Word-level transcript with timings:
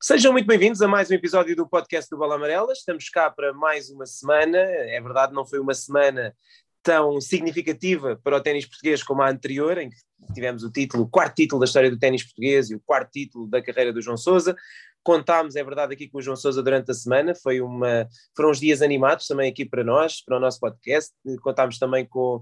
Sejam 0.00 0.32
muito 0.32 0.46
bem-vindos 0.46 0.80
a 0.80 0.88
mais 0.88 1.10
um 1.10 1.14
episódio 1.14 1.56
do 1.56 1.68
podcast 1.68 2.08
do 2.08 2.16
Bola 2.16 2.36
Amarela. 2.36 2.72
Estamos 2.72 3.08
cá 3.08 3.30
para 3.30 3.52
mais 3.52 3.90
uma 3.90 4.06
semana. 4.06 4.56
É 4.56 5.00
verdade, 5.00 5.32
não 5.32 5.44
foi 5.44 5.58
uma 5.58 5.74
semana 5.74 6.34
tão 6.82 7.20
significativa 7.20 8.18
para 8.22 8.36
o 8.36 8.40
ténis 8.40 8.64
português 8.66 9.02
como 9.02 9.20
a 9.20 9.28
anterior, 9.28 9.76
em 9.78 9.90
que 9.90 9.96
tivemos 10.32 10.62
o 10.62 10.70
título, 10.70 11.02
o 11.02 11.08
quarto 11.08 11.34
título 11.34 11.60
da 11.60 11.66
história 11.66 11.90
do 11.90 11.98
ténis 11.98 12.22
português 12.22 12.70
e 12.70 12.74
o 12.74 12.80
quarto 12.80 13.10
título 13.10 13.48
da 13.48 13.60
carreira 13.60 13.92
do 13.92 14.00
João 14.00 14.16
Sousa. 14.16 14.56
Contámos, 15.02 15.56
é 15.56 15.64
verdade, 15.64 15.94
aqui 15.94 16.08
com 16.08 16.18
o 16.18 16.22
João 16.22 16.36
Sousa 16.36 16.62
durante 16.62 16.90
a 16.90 16.94
semana, 16.94 17.34
foi 17.34 17.60
uma, 17.60 18.08
foram 18.36 18.50
uns 18.50 18.60
dias 18.60 18.80
animados 18.80 19.26
também 19.26 19.50
aqui 19.50 19.64
para 19.64 19.82
nós, 19.82 20.22
para 20.24 20.36
o 20.36 20.40
nosso 20.40 20.60
podcast. 20.60 21.12
Contámos 21.42 21.78
também 21.78 22.06
com 22.06 22.40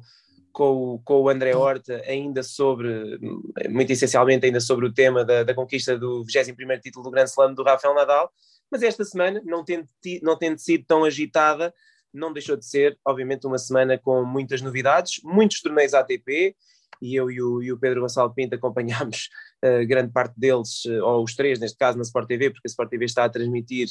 com, 0.56 0.98
com 1.04 1.20
o 1.20 1.28
André 1.28 1.54
Horta 1.54 2.02
ainda 2.06 2.42
sobre, 2.42 3.20
muito 3.68 3.92
essencialmente 3.92 4.46
ainda 4.46 4.58
sobre 4.58 4.86
o 4.86 4.92
tema 4.92 5.22
da, 5.22 5.42
da 5.42 5.54
conquista 5.54 5.98
do 5.98 6.24
21º 6.24 6.80
título 6.80 7.04
do 7.04 7.10
Grande 7.10 7.28
Slam 7.28 7.52
do 7.52 7.62
Rafael 7.62 7.94
Nadal, 7.94 8.32
mas 8.70 8.82
esta 8.82 9.04
semana, 9.04 9.42
não 9.44 9.62
tendo, 9.62 9.86
não 10.22 10.34
tendo 10.34 10.56
sido 10.56 10.82
tão 10.86 11.04
agitada, 11.04 11.74
não 12.10 12.32
deixou 12.32 12.56
de 12.56 12.64
ser, 12.64 12.98
obviamente, 13.06 13.46
uma 13.46 13.58
semana 13.58 13.98
com 13.98 14.24
muitas 14.24 14.62
novidades, 14.62 15.20
muitos 15.22 15.60
torneios 15.60 15.92
ATP, 15.92 16.56
e 17.00 17.14
eu 17.14 17.30
e 17.30 17.42
o, 17.42 17.62
e 17.62 17.72
o 17.72 17.78
Pedro 17.78 18.00
Gonçalo 18.00 18.32
Pinto 18.34 18.54
acompanhámos 18.54 19.28
uh, 19.64 19.84
grande 19.86 20.12
parte 20.12 20.38
deles, 20.38 20.84
uh, 20.86 21.04
ou 21.04 21.24
os 21.24 21.34
três 21.34 21.58
neste 21.58 21.76
caso, 21.76 21.96
na 21.96 22.02
Sport 22.02 22.26
TV, 22.26 22.50
porque 22.50 22.66
a 22.66 22.70
Sport 22.70 22.90
TV 22.90 23.04
está 23.04 23.24
a 23.24 23.28
transmitir 23.28 23.88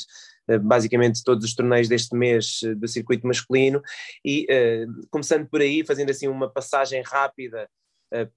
uh, 0.49 0.59
basicamente 0.59 1.23
todos 1.23 1.45
os 1.45 1.55
torneios 1.55 1.87
deste 1.87 2.15
mês 2.15 2.59
do 2.77 2.87
circuito 2.87 3.27
masculino, 3.27 3.81
e 4.23 4.47
começando 5.09 5.47
por 5.47 5.61
aí, 5.61 5.85
fazendo 5.85 6.09
assim 6.09 6.27
uma 6.27 6.49
passagem 6.49 7.01
rápida 7.05 7.69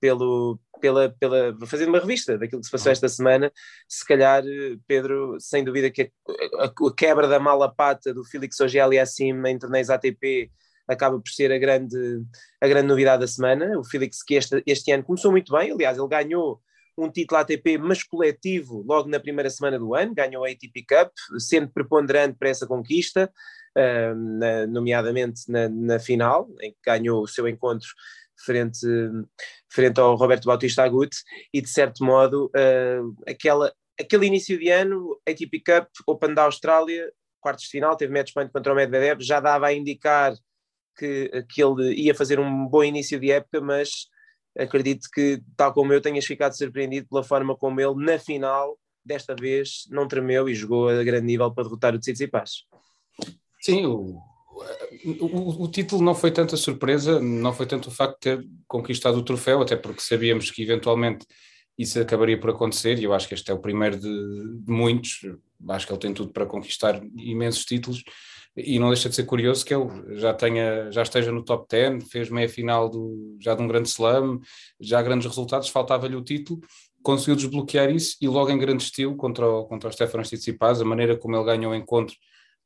pelo, 0.01 0.59
pela, 0.81 1.11
pela, 1.21 1.57
fazendo 1.67 1.91
uma 1.91 2.01
revista 2.01 2.39
daquilo 2.39 2.61
que 2.61 2.67
se 2.67 2.73
passou 2.73 2.91
esta 2.91 3.09
semana, 3.09 3.53
se 3.89 4.05
calhar, 4.07 4.43
Pedro, 4.87 5.37
sem 5.39 5.63
dúvida 5.63 5.91
que 5.91 6.03
a, 6.03 6.65
a, 6.65 6.67
a 6.67 6.95
quebra 6.97 7.29
da 7.29 7.39
mala 7.39 7.73
pata 7.73 8.13
do 8.13 8.25
Félix 8.25 8.59
Ogeli 8.61 8.99
acima 8.99 9.51
em 9.51 9.59
torneios 9.59 9.91
ATP 9.91 10.51
acaba 10.89 11.21
por 11.21 11.31
ser 11.31 11.53
a 11.53 11.59
grande, 11.59 12.23
a 12.61 12.67
grande 12.67 12.89
novidade 12.89 13.21
da 13.21 13.27
semana. 13.27 13.79
O 13.79 13.85
Felix, 13.85 14.23
que 14.23 14.35
este, 14.35 14.63
este 14.67 14.91
ano 14.91 15.05
começou 15.05 15.31
muito 15.31 15.53
bem, 15.53 15.71
aliás, 15.71 15.99
ele 15.99 16.09
ganhou 16.09 16.61
um 16.97 17.11
título 17.11 17.41
ATP, 17.41 17.79
mas 17.79 18.03
coletivo, 18.03 18.85
logo 18.87 19.09
na 19.09 19.21
primeira 19.21 19.49
semana 19.49 19.79
do 19.79 19.95
ano, 19.95 20.15
ganhou 20.15 20.45
a 20.45 20.49
ATP 20.49 20.85
Cup, 20.89 21.13
sendo 21.39 21.69
preponderante 21.69 22.37
para 22.37 22.49
essa 22.49 22.67
conquista, 22.67 23.31
uh, 23.77 24.15
na, 24.15 24.67
nomeadamente 24.67 25.43
na, 25.49 25.69
na, 25.69 25.99
final, 26.01 26.49
em 26.61 26.73
que 26.73 26.79
ganhou 26.85 27.23
o 27.23 27.29
seu 27.29 27.47
encontro 27.47 27.89
frente, 28.45 28.81
frente 29.69 30.01
ao 30.01 30.17
Roberto 30.17 30.47
Bautista 30.47 30.83
Agut, 30.83 31.17
e 31.53 31.61
de 31.61 31.69
certo 31.69 32.05
modo, 32.05 32.47
uh, 32.47 33.15
aquela, 33.29 33.73
aquele 34.01 34.27
início 34.27 34.59
de 34.59 34.69
ano, 34.69 35.21
ATP 35.29 35.61
Cup, 35.61 35.89
Open 36.07 36.35
da 36.35 36.45
Austrália, 36.45 37.13
quartos 37.41 37.65
de 37.65 37.71
final, 37.71 37.97
teve 37.97 38.13
match 38.13 38.33
point 38.33 38.51
contra 38.51 38.73
o 38.73 38.77
Medvedev, 38.77 39.21
já 39.23 39.39
dava 39.39 39.69
a 39.69 39.73
indicar 39.73 40.35
que, 40.99 41.45
que 41.49 41.63
ele 41.63 41.95
ia 41.95 42.15
fazer 42.15 42.41
um 42.41 42.67
bom 42.67 42.83
início 42.83 43.19
de 43.21 43.31
época, 43.31 43.61
mas 43.61 44.09
acredito 44.59 45.09
que, 45.13 45.41
tal 45.57 45.73
como 45.73 45.93
eu, 45.93 46.01
tenhas 46.01 46.27
ficado 46.27 46.57
surpreendido 46.57 47.07
pela 47.09 47.23
forma 47.23 47.57
como 47.57 47.81
ele, 47.81 47.95
na 48.05 48.19
final, 48.19 48.79
desta 49.05 49.35
vez, 49.35 49.87
não 49.91 50.09
tremeu 50.09 50.49
e 50.49 50.55
jogou 50.55 50.89
a 50.89 51.03
grande 51.05 51.27
nível 51.27 51.53
para 51.53 51.65
derrotar 51.65 51.95
o 51.95 51.99
Tsitsipas. 51.99 52.65
Sim, 53.61 53.87
o, 53.87 54.21
o, 55.21 55.65
o, 55.65 55.69
título 55.69 56.03
não 56.03 56.15
foi 56.15 56.31
tanta 56.31 56.57
surpresa, 56.57 57.21
não 57.21 57.53
foi 57.53 57.67
tanto 57.67 57.89
o 57.89 57.93
facto 57.93 58.15
de 58.15 58.21
ter 58.21 58.49
conquistado 58.67 59.17
o 59.19 59.25
troféu, 59.25 59.63
até 59.63 59.77
porque 59.77 60.01
sabíamos 60.01 60.51
que 60.51 60.63
eventualmente 60.63 61.27
isso 61.77 62.01
acabaria 62.01 62.39
por 62.39 62.51
acontecer, 62.51 62.99
e 62.99 63.05
eu 63.05 63.13
acho 63.13 63.29
que 63.29 63.35
este 63.35 63.51
é 63.51 63.55
o 63.55 63.61
primeiro 63.61 63.99
de, 63.99 64.63
de 64.65 64.71
muitos, 64.71 65.21
acho 65.69 65.87
que 65.87 65.93
ele 65.93 66.01
tem 66.01 66.13
tudo 66.13 66.33
para 66.33 66.47
conquistar 66.47 67.01
imensos 67.17 67.65
títulos, 67.65 68.03
e 68.57 68.79
não 68.79 68.89
deixa 68.89 69.09
de 69.09 69.15
ser 69.15 69.25
curioso 69.25 69.65
que 69.65 69.75
ele 69.75 70.17
já 70.17 70.35
tenha, 70.35 70.91
já 70.91 71.03
esteja 71.03 71.31
no 71.31 71.45
top 71.45 71.67
10, 71.69 72.11
fez 72.11 72.29
meia 72.31 72.49
final 72.49 72.89
do, 72.89 73.37
já 73.41 73.55
de 73.55 73.63
um 73.63 73.69
grande 73.69 73.89
slam, 73.89 74.41
já 74.81 75.01
grandes 75.01 75.27
resultados, 75.27 75.69
faltava-lhe 75.69 76.17
o 76.17 76.23
título, 76.23 76.61
conseguiu 77.03 77.37
desbloquear 77.37 77.91
isso 77.91 78.17
e 78.21 78.29
logo 78.29 78.51
em 78.51 78.59
grande 78.59 78.83
estilo 78.83 79.17
contra 79.17 79.49
o, 79.49 79.65
contra 79.67 79.89
o 79.89 79.93
Stefano 79.93 80.25
Tsitsipas, 80.25 80.81
a 80.81 80.85
maneira 80.85 81.17
como 81.17 81.37
ele 81.37 81.45
ganhou 81.45 81.73
o 81.73 81.75
encontro, 81.75 82.15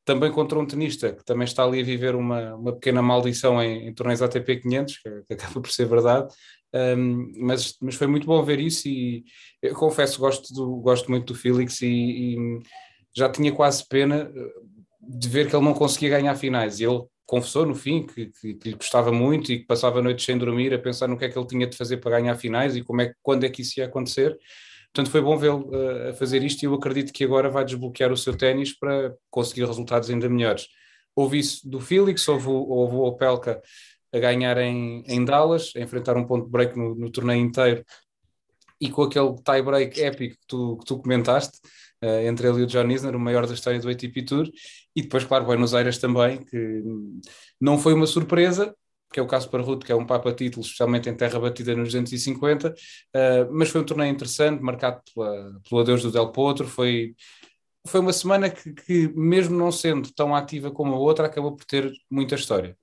também 0.05 0.31
contra 0.31 0.59
um 0.59 0.65
tenista 0.65 1.13
que 1.13 1.23
também 1.23 1.45
está 1.45 1.63
ali 1.63 1.79
a 1.79 1.83
viver 1.83 2.15
uma, 2.15 2.55
uma 2.55 2.73
pequena 2.73 3.01
maldição 3.01 3.61
em, 3.61 3.87
em 3.87 3.93
torneios 3.93 4.21
ATP 4.21 4.57
500, 4.57 4.97
que, 4.97 5.09
que 5.27 5.33
acaba 5.33 5.61
por 5.61 5.71
ser 5.71 5.85
verdade, 5.85 6.33
um, 6.73 7.31
mas, 7.37 7.75
mas 7.81 7.95
foi 7.95 8.07
muito 8.07 8.25
bom 8.25 8.41
ver 8.43 8.59
isso 8.59 8.87
e 8.87 9.23
eu 9.61 9.75
confesso, 9.75 10.19
gosto, 10.19 10.53
do, 10.53 10.77
gosto 10.77 11.09
muito 11.09 11.33
do 11.33 11.39
Felix 11.39 11.81
e, 11.81 11.87
e 11.87 12.59
já 13.15 13.29
tinha 13.29 13.51
quase 13.51 13.87
pena 13.87 14.31
de 15.07 15.29
ver 15.29 15.49
que 15.49 15.55
ele 15.55 15.65
não 15.65 15.73
conseguia 15.73 16.09
ganhar 16.09 16.35
finais. 16.35 16.79
E 16.79 16.85
ele 16.85 17.03
confessou 17.25 17.65
no 17.65 17.75
fim 17.75 18.05
que, 18.05 18.27
que, 18.27 18.53
que, 18.55 18.69
lhe 18.69 18.75
gostava 18.75 19.11
muito 19.11 19.51
e 19.51 19.59
que 19.59 19.65
passava 19.65 20.01
noites 20.01 20.25
sem 20.25 20.37
dormir 20.37 20.73
a 20.73 20.79
pensar 20.79 21.07
no 21.07 21.17
que 21.17 21.25
é 21.25 21.29
que 21.29 21.37
ele 21.37 21.47
tinha 21.47 21.67
de 21.67 21.77
fazer 21.77 21.97
para 21.97 22.19
ganhar 22.19 22.35
finais 22.35 22.75
e 22.75 22.83
como 22.83 23.01
é, 23.01 23.13
quando 23.21 23.45
é 23.45 23.49
que 23.49 23.61
isso 23.61 23.79
ia 23.79 23.85
acontecer. 23.85 24.37
Portanto, 24.93 25.11
foi 25.11 25.21
bom 25.21 25.35
vê-lo 25.37 25.69
uh, 25.69 26.09
a 26.09 26.13
fazer 26.13 26.43
isto 26.43 26.61
e 26.61 26.65
eu 26.65 26.73
acredito 26.75 27.11
que 27.11 27.23
agora 27.23 27.49
vai 27.49 27.65
desbloquear 27.65 28.11
o 28.11 28.17
seu 28.17 28.37
ténis 28.37 28.77
para 28.77 29.15
conseguir 29.29 29.65
resultados 29.65 30.09
ainda 30.09 30.29
melhores. 30.29 30.67
Houve 31.15 31.39
isso 31.39 31.67
do 31.67 31.79
Felix, 31.79 32.27
houve, 32.27 32.47
houve 32.47 32.95
o 32.95 33.03
Opelka 33.03 33.61
a 34.13 34.19
ganhar 34.19 34.57
em, 34.59 35.03
em 35.07 35.25
Dallas, 35.25 35.71
a 35.75 35.79
enfrentar 35.79 36.15
um 36.15 36.25
ponto 36.25 36.47
break 36.47 36.77
no, 36.77 36.93
no 36.93 37.09
torneio 37.09 37.41
inteiro 37.41 37.83
e 38.79 38.89
com 38.89 39.03
aquele 39.03 39.33
tie 39.35 39.61
break 39.61 40.01
épico 40.01 40.35
que 40.35 40.47
tu, 40.47 40.77
que 40.77 40.85
tu 40.85 40.99
comentaste, 40.99 41.57
entre 42.25 42.47
ele 42.47 42.59
e 42.59 42.63
o 42.63 42.67
John 42.67 42.89
Isner, 42.89 43.15
o 43.15 43.19
maior 43.19 43.47
da 43.47 43.53
história 43.53 43.79
do 43.79 43.89
ATP 43.89 44.23
Tour, 44.23 44.49
e 44.95 45.01
depois, 45.01 45.23
claro, 45.23 45.45
Buenos 45.45 45.73
Aires 45.73 45.97
também, 45.97 46.43
que 46.43 46.83
não 47.59 47.77
foi 47.77 47.93
uma 47.93 48.05
surpresa, 48.05 48.75
que 49.11 49.19
é 49.19 49.23
o 49.23 49.27
caso 49.27 49.49
para 49.49 49.61
Ruth, 49.61 49.83
que 49.83 49.91
é 49.91 49.95
um 49.95 50.05
papa 50.05 50.33
título, 50.33 50.65
especialmente 50.65 51.07
em 51.09 51.15
terra 51.15 51.39
batida 51.39 51.75
nos 51.75 51.89
250, 51.89 52.69
uh, 52.69 52.73
mas 53.51 53.69
foi 53.69 53.81
um 53.81 53.85
torneio 53.85 54.11
interessante, 54.11 54.61
marcado 54.61 55.01
pela, 55.13 55.61
pelo 55.69 55.81
adeus 55.81 56.01
do 56.01 56.11
Del 56.11 56.31
Potro, 56.31 56.67
foi, 56.67 57.15
foi 57.87 57.99
uma 57.99 58.11
semana 58.11 58.49
que, 58.49 58.73
que, 58.73 59.07
mesmo 59.15 59.55
não 59.55 59.71
sendo 59.71 60.11
tão 60.13 60.35
ativa 60.35 60.71
como 60.71 60.93
a 60.95 60.97
outra, 60.97 61.27
acabou 61.27 61.55
por 61.55 61.65
ter 61.65 61.91
muita 62.09 62.35
história. 62.35 62.75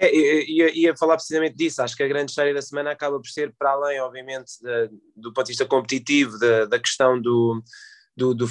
É, 0.00 0.14
ia, 0.14 0.70
ia 0.78 0.96
falar 0.96 1.16
precisamente 1.16 1.56
disso. 1.56 1.82
Acho 1.82 1.96
que 1.96 2.04
a 2.04 2.08
grande 2.08 2.30
história 2.30 2.54
da 2.54 2.62
semana 2.62 2.92
acaba 2.92 3.18
por 3.18 3.26
ser, 3.26 3.52
para 3.58 3.72
além, 3.72 4.00
obviamente, 4.00 4.52
de, 4.62 4.88
do 5.16 5.32
ponto 5.32 5.46
de 5.46 5.50
vista 5.52 5.66
competitivo, 5.66 6.38
da, 6.38 6.66
da 6.66 6.78
questão 6.78 7.20
do, 7.20 7.60
do, 8.16 8.32
do 8.32 8.46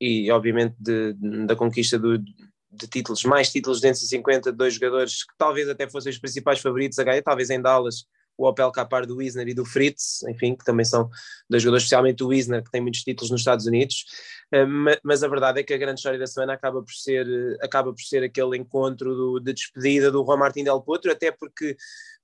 e, 0.00 0.30
obviamente, 0.30 0.76
de, 0.78 1.14
da 1.46 1.56
conquista 1.56 1.98
do, 1.98 2.16
de 2.18 2.86
títulos, 2.88 3.24
mais 3.24 3.50
títulos 3.50 3.78
de 3.78 3.88
250 3.88 4.52
de 4.52 4.56
dois 4.56 4.74
jogadores 4.74 5.24
que 5.24 5.34
talvez 5.36 5.68
até 5.68 5.88
fossem 5.88 6.10
os 6.10 6.18
principais 6.18 6.60
favoritos 6.60 6.98
a 6.98 7.04
ganhar, 7.04 7.22
talvez 7.22 7.50
em 7.50 7.60
Dallas 7.60 8.06
o 8.36 8.46
Opel 8.46 8.70
Capar 8.72 9.06
do 9.06 9.16
Wisner 9.16 9.48
e 9.48 9.54
do 9.54 9.64
Fritz, 9.64 10.22
enfim, 10.24 10.54
que 10.54 10.64
também 10.64 10.84
são 10.84 11.08
dois 11.48 11.62
jogadores, 11.62 11.84
especialmente 11.84 12.22
o 12.24 12.28
Wisner, 12.28 12.62
que 12.62 12.70
tem 12.70 12.80
muitos 12.80 13.02
títulos 13.02 13.30
nos 13.30 13.40
Estados 13.40 13.66
Unidos, 13.66 14.04
eh, 14.52 14.66
mas 15.02 15.22
a 15.22 15.28
verdade 15.28 15.60
é 15.60 15.62
que 15.62 15.72
a 15.72 15.78
grande 15.78 16.00
história 16.00 16.18
da 16.18 16.26
semana 16.26 16.54
acaba 16.54 16.82
por 16.82 16.92
ser, 16.92 17.26
eh, 17.26 17.56
acaba 17.64 17.92
por 17.92 18.00
ser 18.00 18.22
aquele 18.22 18.56
encontro 18.56 19.14
do, 19.14 19.40
de 19.40 19.52
despedida 19.52 20.10
do 20.10 20.24
Juan 20.24 20.36
Martín 20.36 20.64
Del 20.64 20.82
Potro, 20.82 21.10
até 21.10 21.30
porque 21.30 21.76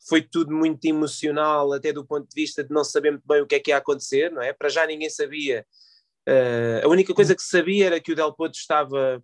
foi 0.09 0.23
tudo 0.23 0.55
muito 0.55 0.85
emocional, 0.85 1.73
até 1.73 1.93
do 1.93 2.05
ponto 2.05 2.29
de 2.29 2.35
vista 2.35 2.65
de 2.65 2.71
não 2.71 2.85
saber 2.85 3.13
muito 3.13 3.27
bem 3.27 3.43
o 3.43 3.47
que 3.47 3.55
é 3.55 3.61
que 3.61 3.71
ia 3.71 3.77
acontecer, 3.77 4.31
não 4.31 4.43
é? 4.43 4.53
Para 4.53 4.69
já 4.69 4.87
ninguém 4.87 5.11
sabia, 5.11 5.67
uh, 6.29 6.87
a 6.87 6.89
única 6.89 7.15
coisa 7.15 7.35
que 7.35 7.43
sabia 7.43 7.87
era 7.87 8.01
que 8.01 8.13
o 8.13 8.15
Del 8.15 8.33
Potro 8.33 8.59
estava, 8.59 9.23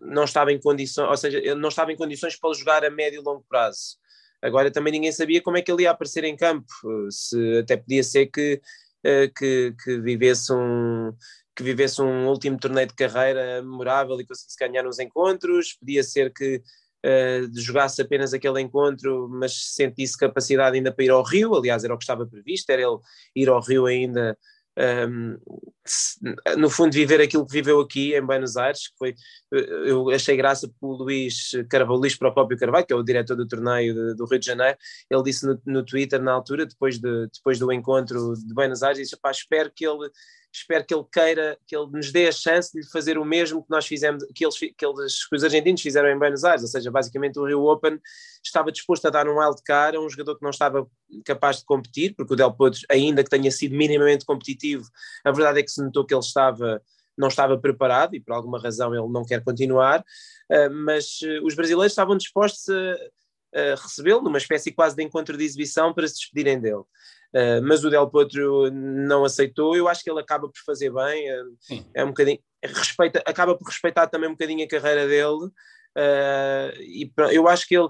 não 0.00 0.24
estava 0.24 0.52
em 0.52 0.60
condições, 0.60 1.08
ou 1.08 1.16
seja, 1.16 1.54
não 1.54 1.68
estava 1.68 1.92
em 1.92 1.96
condições 1.96 2.36
para 2.36 2.54
jogar 2.54 2.84
a 2.84 2.90
médio 2.90 3.20
e 3.20 3.24
longo 3.24 3.44
prazo. 3.48 3.96
Agora 4.42 4.70
também 4.70 4.92
ninguém 4.92 5.12
sabia 5.12 5.40
como 5.40 5.56
é 5.56 5.62
que 5.62 5.70
ele 5.70 5.84
ia 5.84 5.92
aparecer 5.92 6.24
em 6.24 6.36
campo, 6.36 6.66
se 7.10 7.58
até 7.58 7.76
podia 7.76 8.02
ser 8.02 8.26
que, 8.26 8.60
eh, 9.04 9.28
que, 9.28 9.74
que 9.82 10.00
vivesse 10.00 10.52
um 10.52 11.12
que 11.54 11.62
vivesse 11.62 12.00
um 12.00 12.28
último 12.28 12.58
torneio 12.58 12.88
de 12.88 12.94
carreira 12.94 13.62
memorável 13.62 14.18
e 14.20 14.26
conseguisse 14.26 14.56
ganhar 14.58 14.86
uns 14.86 14.98
encontros, 14.98 15.74
podia 15.74 16.02
ser 16.02 16.32
que 16.32 16.56
uh, 17.04 17.60
jogasse 17.60 18.00
apenas 18.00 18.32
aquele 18.32 18.60
encontro, 18.60 19.28
mas 19.28 19.74
sentisse 19.74 20.16
capacidade 20.16 20.76
ainda 20.76 20.92
para 20.92 21.04
ir 21.04 21.10
ao 21.10 21.22
Rio, 21.22 21.54
aliás 21.54 21.84
era 21.84 21.94
o 21.94 21.98
que 21.98 22.04
estava 22.04 22.26
previsto, 22.26 22.70
era 22.70 22.82
ele 22.82 22.98
ir 23.36 23.48
ao 23.48 23.60
Rio 23.60 23.86
ainda 23.86 24.36
um, 24.78 25.36
no 26.56 26.70
fundo 26.70 26.92
viver 26.92 27.20
aquilo 27.20 27.46
que 27.46 27.52
viveu 27.52 27.80
aqui 27.80 28.14
em 28.14 28.24
Buenos 28.24 28.56
Aires, 28.56 28.88
que 28.88 28.94
foi, 28.98 29.14
eu 29.50 30.08
achei 30.10 30.36
graça 30.36 30.70
o 30.80 30.92
Luís 30.94 31.50
Carvalho, 31.68 31.98
Luís 31.98 32.16
Procópio 32.16 32.56
Carvalho, 32.56 32.86
que 32.86 32.92
é 32.92 32.96
o 32.96 33.02
diretor 33.02 33.36
do 33.36 33.46
torneio 33.46 33.94
de, 33.94 34.14
do 34.14 34.24
Rio 34.24 34.38
de 34.38 34.46
Janeiro, 34.46 34.78
ele 35.10 35.22
disse 35.22 35.46
no, 35.46 35.60
no, 35.66 35.84
Twitter 35.84 36.22
na 36.22 36.32
altura, 36.32 36.64
depois, 36.64 36.98
de, 36.98 37.26
depois 37.26 37.58
do 37.58 37.72
encontro 37.72 38.34
de 38.34 38.54
Buenos 38.54 38.82
Aires, 38.82 38.98
disse, 38.98 39.16
espero 39.30 39.70
que 39.74 39.86
ele 39.86 40.08
espero 40.52 40.84
que 40.84 40.94
ele 40.94 41.04
queira, 41.10 41.58
que 41.66 41.74
ele 41.74 41.90
nos 41.90 42.12
dê 42.12 42.28
a 42.28 42.32
chance 42.32 42.72
de 42.72 42.86
fazer 42.90 43.16
o 43.16 43.24
mesmo 43.24 43.62
que 43.62 43.70
nós 43.70 43.86
fizemos, 43.86 44.24
que, 44.34 44.44
eles, 44.44 44.58
que, 44.58 44.86
eles, 44.86 45.26
que 45.26 45.36
os 45.36 45.42
argentinos 45.42 45.80
fizeram 45.80 46.10
em 46.10 46.18
Buenos 46.18 46.44
Aires, 46.44 46.62
ou 46.62 46.68
seja, 46.68 46.90
basicamente 46.90 47.38
o 47.38 47.46
Rio 47.46 47.64
Open 47.64 47.98
estava 48.44 48.70
disposto 48.70 49.06
a 49.06 49.10
dar 49.10 49.26
um 49.26 49.38
wild 49.38 49.62
card 49.64 49.96
a 49.96 50.00
um 50.00 50.08
jogador 50.10 50.36
que 50.36 50.42
não 50.42 50.50
estava 50.50 50.86
capaz 51.24 51.58
de 51.58 51.64
competir, 51.64 52.14
porque 52.14 52.34
o 52.34 52.36
Del 52.36 52.52
Potro, 52.52 52.80
ainda 52.90 53.24
que 53.24 53.30
tenha 53.30 53.50
sido 53.50 53.74
minimamente 53.74 54.26
competitivo, 54.26 54.84
a 55.24 55.32
verdade 55.32 55.60
é 55.60 55.62
que 55.62 55.70
se 55.70 55.82
notou 55.82 56.04
que 56.04 56.14
ele 56.14 56.20
estava 56.20 56.82
não 57.16 57.28
estava 57.28 57.58
preparado 57.58 58.14
e 58.14 58.20
por 58.20 58.32
alguma 58.32 58.58
razão 58.58 58.94
ele 58.94 59.06
não 59.12 59.22
quer 59.22 59.44
continuar, 59.44 60.02
eh, 60.50 60.70
mas 60.70 61.20
eh, 61.22 61.40
os 61.42 61.54
brasileiros 61.54 61.92
estavam 61.92 62.16
dispostos 62.16 62.64
a 63.54 63.74
recebê-lo 63.76 64.22
numa 64.22 64.38
espécie 64.38 64.72
quase 64.72 64.96
de 64.96 65.02
encontro 65.02 65.36
de 65.36 65.44
exibição 65.44 65.92
para 65.92 66.08
se 66.08 66.14
despedirem 66.14 66.58
dele. 66.58 66.82
Uh, 67.34 67.62
mas 67.62 67.84
o 67.84 67.90
Del 67.90 68.10
Potro 68.10 68.70
não 68.70 69.24
aceitou. 69.24 69.76
Eu 69.76 69.88
acho 69.88 70.02
que 70.02 70.10
ele 70.10 70.20
acaba 70.20 70.48
por 70.48 70.58
fazer 70.66 70.92
bem, 70.92 71.32
uh, 71.32 71.84
é 71.94 72.04
um 72.04 72.08
bocadinho, 72.08 72.38
respeita, 72.62 73.22
acaba 73.26 73.56
por 73.56 73.66
respeitar 73.66 74.06
também 74.06 74.28
um 74.28 74.32
bocadinho 74.32 74.64
a 74.64 74.68
carreira 74.68 75.06
dele. 75.06 75.46
Uh, 75.96 76.80
e 76.80 77.12
eu 77.32 77.48
acho 77.48 77.66
que 77.66 77.76
ele, 77.76 77.88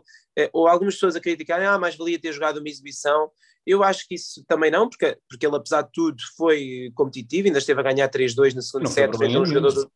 ou 0.53 0.69
algumas 0.69 0.95
pessoas 0.95 1.17
a 1.17 1.21
criticarem, 1.21 1.67
ah, 1.67 1.79
mais 1.79 1.97
valia 1.97 2.21
ter 2.21 2.33
jogado 2.33 2.59
uma 2.59 2.69
exibição. 2.69 3.31
Eu 3.67 3.83
acho 3.83 4.07
que 4.09 4.15
isso 4.15 4.45
também 4.47 4.71
não, 4.71 4.89
porque, 4.89 5.17
porque 5.29 5.47
ele, 5.47 5.57
apesar 5.57 5.83
de 5.83 5.91
tudo, 5.93 6.17
foi 6.37 6.91
competitivo, 6.95 7.47
ainda 7.47 7.59
esteve 7.59 7.81
a 7.81 7.85
ganhar 7.85 8.09
3-2 8.09 8.55
na 8.55 8.63
segunda 8.63 8.91
set, 8.91 9.17
frente 9.17 9.37
a 9.37 9.41
um 9.41 9.47
jogador 9.47 9.73
do, 9.73 9.91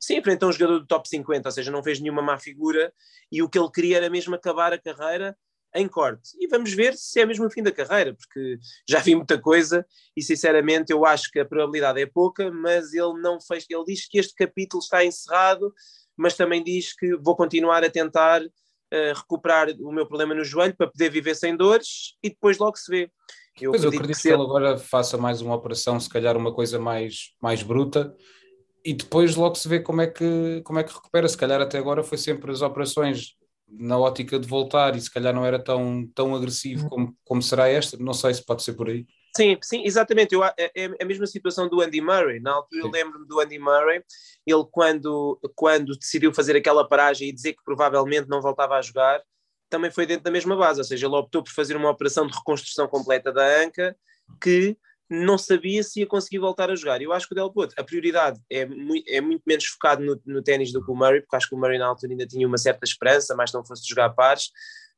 Sim, 0.00 0.16
enfrentou 0.16 0.48
um 0.48 0.52
jogador 0.52 0.78
do 0.78 0.86
top 0.86 1.06
50, 1.06 1.46
ou 1.46 1.52
seja, 1.52 1.70
não 1.70 1.82
fez 1.82 2.00
nenhuma 2.00 2.22
má 2.22 2.38
figura 2.38 2.90
e 3.30 3.42
o 3.42 3.48
que 3.48 3.58
ele 3.58 3.70
queria 3.70 3.98
era 3.98 4.08
mesmo 4.08 4.34
acabar 4.34 4.72
a 4.72 4.78
carreira 4.78 5.36
em 5.74 5.88
corte. 5.88 6.30
E 6.38 6.46
vamos 6.48 6.72
ver 6.72 6.94
se 6.94 7.20
é 7.20 7.26
mesmo 7.26 7.46
o 7.46 7.50
fim 7.50 7.62
da 7.62 7.72
carreira, 7.72 8.14
porque 8.14 8.58
já 8.88 8.98
vi 9.00 9.14
muita 9.14 9.38
coisa 9.38 9.84
e 10.16 10.22
sinceramente 10.22 10.92
eu 10.92 11.04
acho 11.04 11.30
que 11.30 11.40
a 11.40 11.44
probabilidade 11.44 12.00
é 12.00 12.06
pouca, 12.06 12.50
mas 12.50 12.92
ele 12.92 13.20
não 13.20 13.40
fez, 13.40 13.64
ele 13.68 13.84
diz 13.84 14.08
que 14.08 14.18
este 14.18 14.34
capítulo 14.34 14.82
está 14.82 15.04
encerrado, 15.04 15.72
mas 16.16 16.36
também 16.36 16.62
diz 16.62 16.94
que 16.94 17.16
vou 17.16 17.36
continuar 17.36 17.84
a 17.84 17.90
tentar 17.90 18.42
uh, 18.42 19.14
recuperar 19.14 19.68
o 19.80 19.92
meu 19.92 20.06
problema 20.06 20.34
no 20.34 20.44
joelho 20.44 20.76
para 20.76 20.90
poder 20.90 21.10
viver 21.10 21.34
sem 21.34 21.56
dores 21.56 22.16
e 22.22 22.30
depois 22.30 22.58
logo 22.58 22.76
se 22.76 22.90
vê. 22.90 23.10
Eu 23.60 23.72
pois 23.72 23.84
acredito 23.84 23.84
eu 23.84 23.88
acredito 24.00 24.16
que, 24.16 24.22
que 24.22 24.34
ele 24.34 24.42
agora 24.42 24.78
faça 24.78 25.18
mais 25.18 25.40
uma 25.40 25.54
operação, 25.54 25.98
se 26.00 26.08
calhar 26.08 26.36
uma 26.36 26.52
coisa 26.52 26.78
mais, 26.78 27.34
mais 27.40 27.62
bruta, 27.62 28.14
e 28.84 28.94
depois 28.94 29.36
logo 29.36 29.54
se 29.56 29.68
vê 29.68 29.80
como 29.80 30.00
é 30.00 30.06
que 30.06 30.62
como 30.64 30.78
é 30.78 30.84
que 30.84 30.92
recupera. 30.92 31.28
Se 31.28 31.36
calhar 31.36 31.60
até 31.60 31.78
agora 31.78 32.02
foi 32.02 32.16
sempre 32.16 32.50
as 32.50 32.62
operações 32.62 33.36
na 33.70 33.98
ótica 33.98 34.38
de 34.38 34.48
voltar 34.48 34.96
e 34.96 35.00
se 35.00 35.10
calhar 35.10 35.34
não 35.34 35.44
era 35.44 35.58
tão, 35.58 36.06
tão 36.14 36.34
agressivo 36.34 36.88
como, 36.88 37.16
como 37.24 37.42
será 37.42 37.68
esta. 37.68 37.96
Não 37.96 38.12
sei 38.12 38.34
se 38.34 38.44
pode 38.44 38.62
ser 38.62 38.74
por 38.74 38.88
aí. 38.88 39.06
Sim, 39.36 39.56
sim, 39.62 39.82
exatamente. 39.84 40.34
Eu, 40.34 40.44
é, 40.44 40.54
é 40.58 40.90
a 41.00 41.04
mesma 41.04 41.26
situação 41.26 41.68
do 41.68 41.80
Andy 41.80 42.00
Murray. 42.00 42.40
Na 42.40 42.52
altura 42.52 42.82
sim. 42.82 42.88
eu 42.88 42.92
lembro-me 42.92 43.26
do 43.26 43.40
Andy 43.40 43.58
Murray, 43.58 44.02
ele 44.46 44.64
quando, 44.70 45.38
quando 45.54 45.96
decidiu 45.96 46.32
fazer 46.34 46.56
aquela 46.56 46.86
paragem 46.86 47.28
e 47.28 47.32
dizer 47.32 47.52
que 47.52 47.64
provavelmente 47.64 48.28
não 48.28 48.40
voltava 48.40 48.74
a 48.74 48.82
jogar, 48.82 49.22
também 49.68 49.90
foi 49.90 50.04
dentro 50.04 50.24
da 50.24 50.30
mesma 50.32 50.56
base, 50.56 50.80
ou 50.80 50.84
seja, 50.84 51.06
ele 51.06 51.14
optou 51.14 51.44
por 51.44 51.52
fazer 51.52 51.76
uma 51.76 51.90
operação 51.90 52.26
de 52.26 52.36
reconstrução 52.36 52.88
completa 52.88 53.32
da 53.32 53.62
anca 53.62 53.96
que 54.42 54.76
não 55.10 55.36
sabia 55.36 55.82
se 55.82 56.00
ia 56.00 56.06
conseguir 56.06 56.38
voltar 56.38 56.70
a 56.70 56.76
jogar. 56.76 57.02
Eu 57.02 57.12
acho 57.12 57.26
que 57.26 57.32
o 57.32 57.34
Del 57.34 57.52
Potro, 57.52 57.74
a 57.76 57.82
prioridade 57.82 58.40
é 58.48 58.64
muito, 58.64 59.08
é 59.08 59.20
muito 59.20 59.42
menos 59.44 59.66
focado 59.66 60.04
no, 60.04 60.20
no 60.24 60.42
ténis 60.42 60.72
do 60.72 60.84
que 60.84 60.90
o 60.90 60.94
Murray, 60.94 61.20
porque 61.20 61.34
acho 61.34 61.48
que 61.48 61.54
o 61.54 61.58
Murray 61.58 61.78
na 61.78 61.86
altura 61.86 62.12
ainda 62.12 62.26
tinha 62.26 62.46
uma 62.46 62.56
certa 62.56 62.84
esperança, 62.84 63.34
mas 63.34 63.52
não 63.52 63.64
fosse 63.64 63.88
jogar 63.88 64.10
pares, 64.10 64.50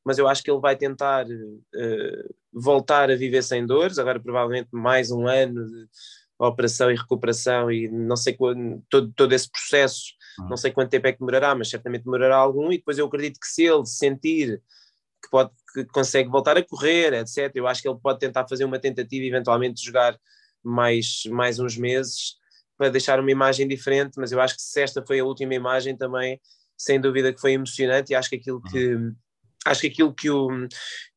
mas 0.05 0.19
eu 0.19 0.29
acho 0.29 0.43
que 0.43 0.50
ele 0.50 0.61
vai 0.61 0.76
tentar 0.76 1.25
uh, 1.26 2.35
voltar 2.53 3.11
a 3.11 3.17
viver 3.17 3.43
sem 3.43 3.64
dores, 3.64 3.99
agora 3.99 4.20
provavelmente 4.20 4.69
mais 4.70 5.11
um 5.11 5.26
ano 5.26 5.64
de 5.64 5.87
operação 6.38 6.91
e 6.91 6.97
recuperação 6.97 7.70
e 7.70 7.88
não 7.88 8.17
sei 8.17 8.35
quando, 8.35 8.82
todo, 8.91 9.12
todo 9.17 9.32
esse 9.32 9.50
processo, 9.50 10.12
uhum. 10.41 10.49
não 10.50 10.56
sei 10.59 10.73
quanto 10.73 10.91
tempo 10.91 11.06
é 11.06 11.12
que 11.12 11.20
demorará, 11.20 11.55
mas 11.55 11.70
certamente 11.70 12.05
demorará 12.05 12.37
algum, 12.37 12.70
e 12.70 12.76
depois 12.76 12.99
eu 12.99 13.06
acredito 13.06 13.41
que 13.41 13.47
se 13.47 13.64
ele 13.64 13.87
sentir 13.87 14.61
que 15.22 15.30
pode 15.30 15.50
que 15.72 15.84
consegue 15.86 16.28
voltar 16.28 16.56
a 16.56 16.62
correr, 16.62 17.14
etc. 17.14 17.50
Eu 17.54 17.66
acho 17.66 17.80
que 17.80 17.88
ele 17.88 17.98
pode 17.98 18.19
tentar 18.19 18.46
fazer 18.46 18.64
uma 18.64 18.78
tentativa, 18.78 19.24
eventualmente 19.24 19.76
de 19.76 19.86
jogar 19.86 20.19
mais, 20.62 21.22
mais 21.30 21.58
uns 21.58 21.76
meses 21.76 22.36
para 22.76 22.90
deixar 22.90 23.19
uma 23.20 23.30
imagem 23.30 23.66
diferente, 23.66 24.14
mas 24.16 24.32
eu 24.32 24.40
acho 24.40 24.56
que 24.56 24.62
se 24.62 24.80
esta 24.80 25.04
foi 25.04 25.20
a 25.20 25.24
última 25.24 25.54
imagem 25.54 25.96
também, 25.96 26.40
sem 26.76 27.00
dúvida 27.00 27.32
que 27.32 27.40
foi 27.40 27.52
emocionante 27.52 28.12
e 28.12 28.14
acho 28.14 28.28
que 28.28 28.36
aquilo 28.36 28.60
que 28.62 28.94
uhum. 28.94 29.14
acho 29.64 29.80
que 29.80 29.86
aquilo 29.86 30.12
que 30.12 30.30
o, 30.30 30.48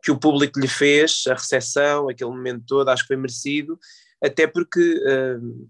que 0.03 0.11
o 0.11 0.19
público 0.19 0.59
lhe 0.59 0.67
fez, 0.67 1.23
a 1.27 1.33
recepção, 1.33 2.07
aquele 2.07 2.29
momento 2.29 2.63
todo, 2.67 2.89
acho 2.89 3.03
que 3.03 3.07
foi 3.07 3.17
merecido, 3.17 3.79
até 4.23 4.47
porque 4.47 4.79
uh, 4.79 5.69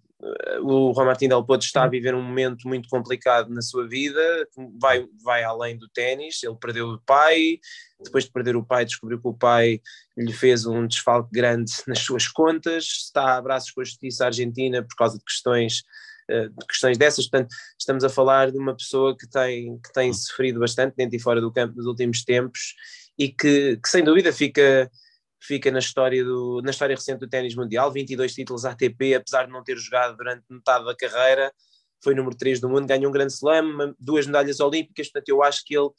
o 0.62 0.94
Juan 0.94 1.06
Martín 1.06 1.28
Del 1.28 1.44
Potro 1.44 1.66
está 1.66 1.84
a 1.84 1.90
viver 1.90 2.16
um 2.16 2.22
momento 2.22 2.68
muito 2.68 2.88
complicado 2.88 3.54
na 3.54 3.62
sua 3.62 3.88
vida, 3.88 4.48
vai, 4.80 5.06
vai 5.24 5.44
além 5.44 5.78
do 5.78 5.90
ténis, 5.90 6.42
ele 6.42 6.56
perdeu 6.56 6.88
o 6.88 7.02
pai, 7.06 7.60
depois 8.02 8.24
de 8.24 8.32
perder 8.32 8.56
o 8.56 8.66
pai 8.66 8.86
descobriu 8.86 9.20
que 9.20 9.28
o 9.28 9.34
pai 9.34 9.82
lhe 10.18 10.34
fez 10.34 10.66
um 10.66 10.88
desfalque 10.88 11.30
grande 11.32 11.72
nas 11.88 12.00
suas 12.00 12.28
contas, 12.28 12.86
está 12.86 13.36
a 13.36 13.42
braços 13.42 13.72
com 13.72 13.82
a 13.82 13.86
justiça 13.86 14.26
argentina 14.26 14.82
por 14.82 14.96
causa 14.96 15.18
de 15.18 15.24
questões 15.24 15.84
eh, 16.30 16.48
de 16.48 16.66
questões 16.68 16.98
dessas, 16.98 17.28
portanto 17.28 17.54
estamos 17.78 18.04
a 18.04 18.10
falar 18.10 18.52
de 18.52 18.58
uma 18.58 18.76
pessoa 18.76 19.16
que 19.18 19.30
tem, 19.30 19.78
que 19.80 19.92
tem 19.94 20.14
sofrido 20.14 20.60
bastante 20.60 20.96
dentro 20.96 21.16
e 21.16 21.20
fora 21.20 21.42
do 21.42 21.52
campo 21.52 21.76
nos 21.76 21.86
últimos 21.86 22.24
tempos 22.24 22.74
e 23.18 23.30
que, 23.30 23.78
que 23.78 23.90
sem 23.90 24.04
dúvida 24.04 24.32
fica 24.34 24.90
fica 25.46 25.72
na 25.72 25.80
história, 25.80 26.24
do, 26.24 26.62
na 26.64 26.72
história 26.72 26.96
recente 26.96 27.20
do 27.20 27.28
ténis 27.28 27.56
mundial, 27.56 27.92
22 27.92 28.34
títulos 28.34 28.66
ATP, 28.66 29.16
apesar 29.16 29.46
de 29.46 29.52
não 29.52 29.64
ter 29.64 29.78
jogado 29.78 30.18
durante 30.18 30.44
metade 30.50 30.86
da 30.86 30.96
carreira, 30.96 31.52
foi 32.04 32.14
número 32.14 32.36
3 32.36 32.60
do 32.60 32.70
mundo, 32.70 32.88
ganhou 32.88 33.10
um 33.10 33.14
grande 33.14 33.34
slam, 33.34 33.96
duas 34.00 34.26
medalhas 34.26 34.60
olímpicas, 34.60 35.08
portanto 35.08 35.30
eu 35.30 35.44
acho 35.44 35.64
que 35.66 35.78
ele, 35.78 35.90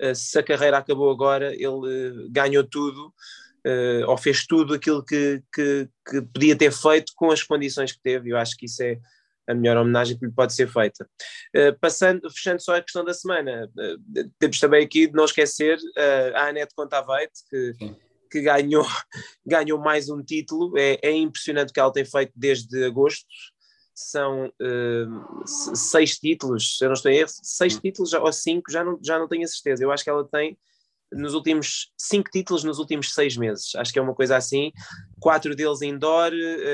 eh, 0.00 0.14
se 0.14 0.38
a 0.38 0.42
carreira 0.42 0.78
acabou 0.78 1.10
agora, 1.10 1.54
ele 1.54 1.64
eh, 1.64 2.28
ganhou 2.30 2.64
tudo, 2.64 3.12
eh, 3.64 4.02
ou 4.06 4.16
fez 4.16 4.46
tudo 4.46 4.74
aquilo 4.74 5.04
que, 5.04 5.42
que, 5.54 5.88
que 6.08 6.22
podia 6.22 6.56
ter 6.56 6.72
feito 6.72 7.12
com 7.14 7.30
as 7.30 7.42
condições 7.42 7.92
que 7.92 8.02
teve, 8.02 8.30
eu 8.30 8.36
acho 8.36 8.56
que 8.56 8.66
isso 8.66 8.82
é 8.82 8.98
a 9.48 9.54
melhor 9.54 9.76
homenagem 9.76 10.16
que 10.16 10.24
lhe 10.24 10.32
pode 10.32 10.54
ser 10.54 10.68
feita. 10.68 11.04
Passando, 11.80 12.30
fechando 12.30 12.62
só 12.62 12.76
a 12.76 12.80
questão 12.80 13.04
da 13.04 13.12
semana, 13.12 13.68
temos 14.38 14.60
também 14.60 14.84
aqui 14.84 15.08
de 15.08 15.14
não 15.14 15.24
esquecer 15.24 15.78
a 16.32 16.46
Anete 16.46 16.72
Contaveit, 16.76 17.32
que 17.50 17.74
Sim 17.74 17.96
que 18.32 18.40
ganhou, 18.40 18.86
ganhou 19.46 19.78
mais 19.78 20.08
um 20.08 20.22
título. 20.22 20.76
É, 20.78 20.98
é 21.02 21.12
impressionante 21.12 21.70
o 21.70 21.72
que 21.72 21.80
ela 21.80 21.92
tem 21.92 22.04
feito 22.04 22.32
desde 22.34 22.84
agosto. 22.84 23.26
São 23.94 24.46
uh, 24.46 25.46
seis 25.76 26.18
títulos, 26.18 26.78
eu 26.80 26.88
não 26.88 26.94
estou 26.94 27.12
em 27.12 27.18
erro, 27.18 27.28
seis 27.30 27.78
títulos 27.78 28.14
ou 28.14 28.32
cinco, 28.32 28.72
já 28.72 28.82
não, 28.82 28.98
já 29.04 29.18
não 29.18 29.28
tenho 29.28 29.44
a 29.44 29.46
certeza. 29.46 29.84
Eu 29.84 29.92
acho 29.92 30.02
que 30.02 30.08
ela 30.08 30.26
tem 30.26 30.58
nos 31.12 31.34
últimos 31.34 31.92
cinco 31.98 32.30
títulos 32.30 32.64
nos 32.64 32.78
últimos 32.78 33.12
seis 33.12 33.36
meses. 33.36 33.74
Acho 33.76 33.92
que 33.92 33.98
é 33.98 34.02
uma 34.02 34.14
coisa 34.14 34.34
assim. 34.34 34.72
Quatro 35.20 35.54
deles 35.54 35.82
indoor, 35.82 36.32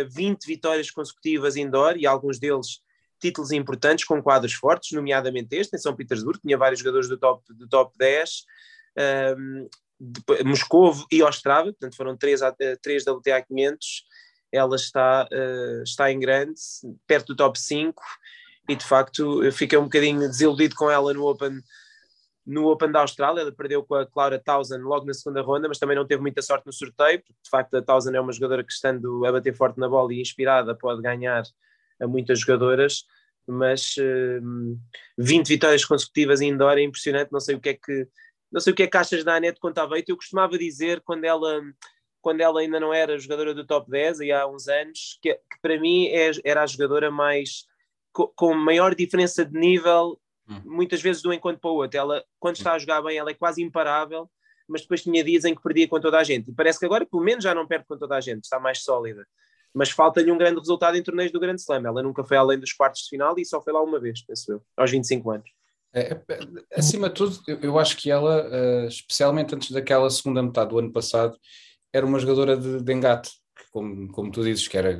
20 0.09 0.47
vitórias 0.47 0.93
consecutivas 0.93 1.57
indoor 1.57 1.97
e 1.97 2.07
alguns 2.07 2.39
deles 2.39 2.81
títulos 3.21 3.51
importantes 3.51 4.05
com 4.05 4.23
quadros 4.23 4.53
fortes, 4.53 4.93
nomeadamente 4.93 5.57
este 5.57 5.75
em 5.75 5.79
São 5.79 5.97
Petersburgo, 5.97 6.41
tinha 6.41 6.57
vários 6.57 6.79
jogadores 6.79 7.09
do 7.09 7.19
top, 7.19 7.43
do 7.53 7.69
top 7.69 7.99
10. 7.99 8.45
Um, 9.37 9.69
Moscovo 10.45 11.07
e 11.11 11.23
Ostrava, 11.23 11.67
portanto 11.67 11.97
foram 11.97 12.17
três, 12.17 12.41
três 12.83 13.05
WTA 13.07 13.43
500, 13.43 14.05
ela 14.53 14.77
está, 14.77 15.29
uh, 15.31 15.83
está 15.83 16.11
em 16.11 16.19
grande, 16.19 16.61
perto 17.07 17.29
do 17.29 17.37
top 17.37 17.59
5, 17.59 18.03
e 18.69 18.77
de 18.77 18.85
facto 18.85 19.43
eu 19.43 19.53
fiquei 19.53 19.79
um 19.79 19.85
bocadinho 19.85 20.21
desiludido 20.21 20.75
com 20.75 20.91
ela 20.91 21.13
no 21.13 21.27
Open, 21.27 21.61
no 22.47 22.67
Open 22.69 22.91
da 22.91 23.01
Austrália, 23.01 23.43
ela 23.43 23.53
perdeu 23.53 23.83
com 23.83 23.95
a 23.95 24.07
Clara 24.07 24.39
Townsend 24.39 24.83
logo 24.83 25.05
na 25.05 25.13
segunda 25.13 25.43
ronda, 25.43 25.69
mas 25.69 25.79
também 25.79 25.97
não 25.97 26.07
teve 26.07 26.23
muita 26.23 26.41
sorte 26.41 26.67
no 26.67 26.73
sorteio, 26.73 27.21
porque 27.21 27.43
de 27.43 27.51
facto 27.51 27.75
a 27.77 27.83
Townsend 27.83 28.17
é 28.17 28.21
uma 28.21 28.33
jogadora 28.33 28.65
que 28.65 28.73
estando 28.73 29.25
a 29.27 29.33
bater 29.33 29.55
forte 29.55 29.79
na 29.79 29.89
bola 29.89 30.13
e 30.15 30.21
inspirada 30.21 30.75
pode 30.75 31.03
ganhar 31.03 31.43
a 32.01 32.07
muitas 32.07 32.41
jogadoras, 32.41 33.05
mas 33.47 33.97
uh, 33.97 34.03
eh, 34.03 34.41
20 35.19 35.49
vitórias 35.49 35.85
consecutivas 35.85 36.41
indoor 36.41 36.79
é 36.79 36.83
impressionante, 36.83 37.33
não 37.33 37.41
sei 37.41 37.55
o 37.55 37.61
que 37.61 37.71
é 37.71 37.75
que 37.75 38.09
não 38.51 38.61
sei 38.61 38.73
o 38.73 38.77
que 38.77 38.83
é 38.83 38.91
achas 38.95 39.25
da 39.25 39.37
Anete 39.37 39.61
Veito, 39.89 40.11
eu 40.11 40.17
costumava 40.17 40.59
dizer 40.59 41.01
quando 41.03 41.25
ela, 41.25 41.61
quando 42.21 42.41
ela 42.41 42.61
ainda 42.61 42.81
não 42.81 42.93
era 42.93 43.19
jogadora 43.19 43.55
do 43.55 43.67
top 43.67 43.91
10, 43.91 44.21
aí 44.21 44.33
há 44.33 44.47
uns 44.47 44.69
anos, 44.69 45.19
que, 45.21 45.35
que 45.35 45.61
para 45.61 45.79
mim 45.79 46.07
é, 46.07 46.31
era 46.45 46.63
a 46.63 46.67
jogadora 46.67 47.11
mais 47.11 47.67
com, 48.13 48.27
com 48.29 48.55
maior 48.55 48.95
diferença 48.95 49.45
de 49.45 49.59
nível, 49.59 50.19
hum. 50.49 50.61
muitas 50.65 51.03
vezes 51.03 51.23
de 51.23 51.29
um 51.29 51.33
encontro 51.33 51.61
para 51.61 51.71
o 51.71 51.75
outro. 51.75 51.99
Ela, 51.99 52.25
quando 52.39 52.57
hum. 52.57 52.59
está 52.59 52.73
a 52.73 52.79
jogar 52.79 53.03
bem, 53.03 53.19
ela 53.19 53.31
é 53.31 53.35
quase 53.35 53.63
imparável, 53.63 54.29
mas 54.67 54.83
depois 54.83 55.03
tinha 55.03 55.23
dias 55.23 55.45
em 55.45 55.55
que 55.55 55.63
perdia 55.63 55.89
com 55.89 56.01
toda 56.01 56.19
a 56.19 56.25
gente. 56.25 56.51
E 56.51 56.55
parece 56.55 56.79
que 56.79 56.87
agora, 56.87 57.07
pelo 57.07 57.23
menos, 57.23 57.45
já 57.45 57.55
não 57.55 57.67
perde 57.67 57.87
com 57.87 57.97
toda 57.97 58.17
a 58.17 58.21
gente, 58.21 58.45
está 58.45 58.59
mais 58.59 58.83
sólida. 58.83 59.27
Mas 59.75 59.91
falta-lhe 59.91 60.33
um 60.33 60.39
grande 60.39 60.59
resultado 60.59 60.97
em 60.97 61.03
torneios 61.03 61.31
do 61.31 61.39
Grande 61.39 61.61
Slam. 61.61 61.87
Ela 61.87 62.03
nunca 62.03 62.25
foi 62.25 62.37
além 62.37 62.59
dos 62.59 62.73
quartos 62.73 63.03
de 63.03 63.11
final 63.11 63.35
e 63.39 63.45
só 63.45 63.63
foi 63.63 63.73
lá 63.73 63.83
uma 63.83 64.01
vez, 64.01 64.23
penso 64.23 64.53
eu, 64.53 64.63
aos 64.77 64.91
25 64.91 65.31
anos. 65.31 65.58
É, 65.99 66.23
é, 66.29 66.79
acima 66.79 67.09
de 67.09 67.15
tudo, 67.15 67.39
eu, 67.63 67.79
acho 67.79 67.97
que 67.97 68.11
ela, 68.11 68.47
uh, 68.47 68.87
especialmente 68.87 69.55
antes 69.55 69.71
daquela 69.71 70.09
segunda 70.11 70.43
metade 70.43 70.71
do 70.71 70.79
ano 70.79 70.93
passado, 70.93 71.37
era 71.93 72.07
uma 72.07 72.19
jogadora 72.19 72.57
de, 72.57 72.83
de 72.83 72.93
engate, 72.93 73.31
que 73.57 73.65
como, 73.73 74.09
como 74.13 74.31
tu 74.31 74.43
dizes, 74.43 74.69
que 74.69 74.77
era 74.77 74.99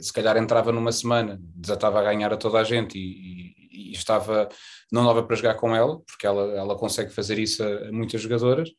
se 0.00 0.12
calhar 0.12 0.36
entrava 0.36 0.72
numa 0.72 0.92
semana, 0.92 1.38
desatava 1.40 2.00
a 2.00 2.04
ganhar 2.04 2.32
a 2.32 2.36
toda 2.36 2.58
a 2.58 2.64
gente 2.64 2.98
e, 2.98 3.54
e, 3.70 3.90
e 3.90 3.92
estava, 3.92 4.48
não 4.92 5.04
dava 5.06 5.22
para 5.22 5.36
jogar 5.36 5.54
com 5.54 5.74
ela, 5.74 6.00
porque 6.00 6.26
ela, 6.26 6.52
ela 6.52 6.76
consegue 6.76 7.10
fazer 7.10 7.38
isso 7.38 7.62
a, 7.62 7.88
a 7.88 7.92
muitas 7.92 8.20
jogadoras. 8.20 8.70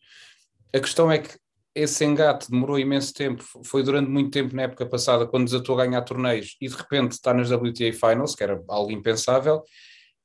A 0.74 0.80
questão 0.80 1.12
é 1.12 1.20
que 1.20 1.38
esse 1.74 2.06
engate 2.06 2.50
demorou 2.50 2.80
imenso 2.80 3.14
tempo, 3.14 3.44
foi 3.66 3.84
durante 3.84 4.10
muito 4.10 4.32
tempo 4.32 4.56
na 4.56 4.64
época 4.64 4.86
passada, 4.86 5.28
quando 5.28 5.46
desatou 5.46 5.80
a 5.80 5.86
ganhar 5.86 6.02
torneios 6.04 6.56
e 6.62 6.70
de 6.70 6.76
repente 6.76 7.12
está 7.12 7.34
nas 7.34 7.52
WTA 7.52 7.92
Finals, 7.92 8.34
que 8.34 8.44
era 8.44 8.64
algo 8.70 8.92
impensável, 8.92 9.62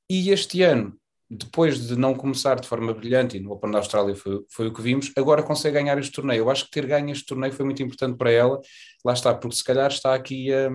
e 0.08 0.30
este 0.30 0.62
ano, 0.62 0.99
depois 1.30 1.86
de 1.86 1.96
não 1.96 2.12
começar 2.12 2.58
de 2.58 2.66
forma 2.66 2.92
brilhante, 2.92 3.36
e 3.36 3.40
no 3.40 3.52
Open 3.52 3.70
da 3.70 3.78
Austrália 3.78 4.16
foi, 4.16 4.44
foi 4.50 4.66
o 4.66 4.72
que 4.72 4.82
vimos, 4.82 5.12
agora 5.16 5.44
consegue 5.44 5.74
ganhar 5.74 5.96
este 5.96 6.10
torneio. 6.10 6.40
Eu 6.40 6.50
acho 6.50 6.64
que 6.64 6.72
ter 6.72 6.84
ganho 6.86 7.10
este 7.10 7.24
torneio 7.24 7.52
foi 7.52 7.64
muito 7.64 7.80
importante 7.80 8.16
para 8.18 8.32
ela, 8.32 8.60
lá 9.04 9.12
está, 9.12 9.32
porque 9.32 9.54
se 9.54 9.62
calhar 9.62 9.88
está 9.88 10.12
aqui 10.12 10.52
a, 10.52 10.68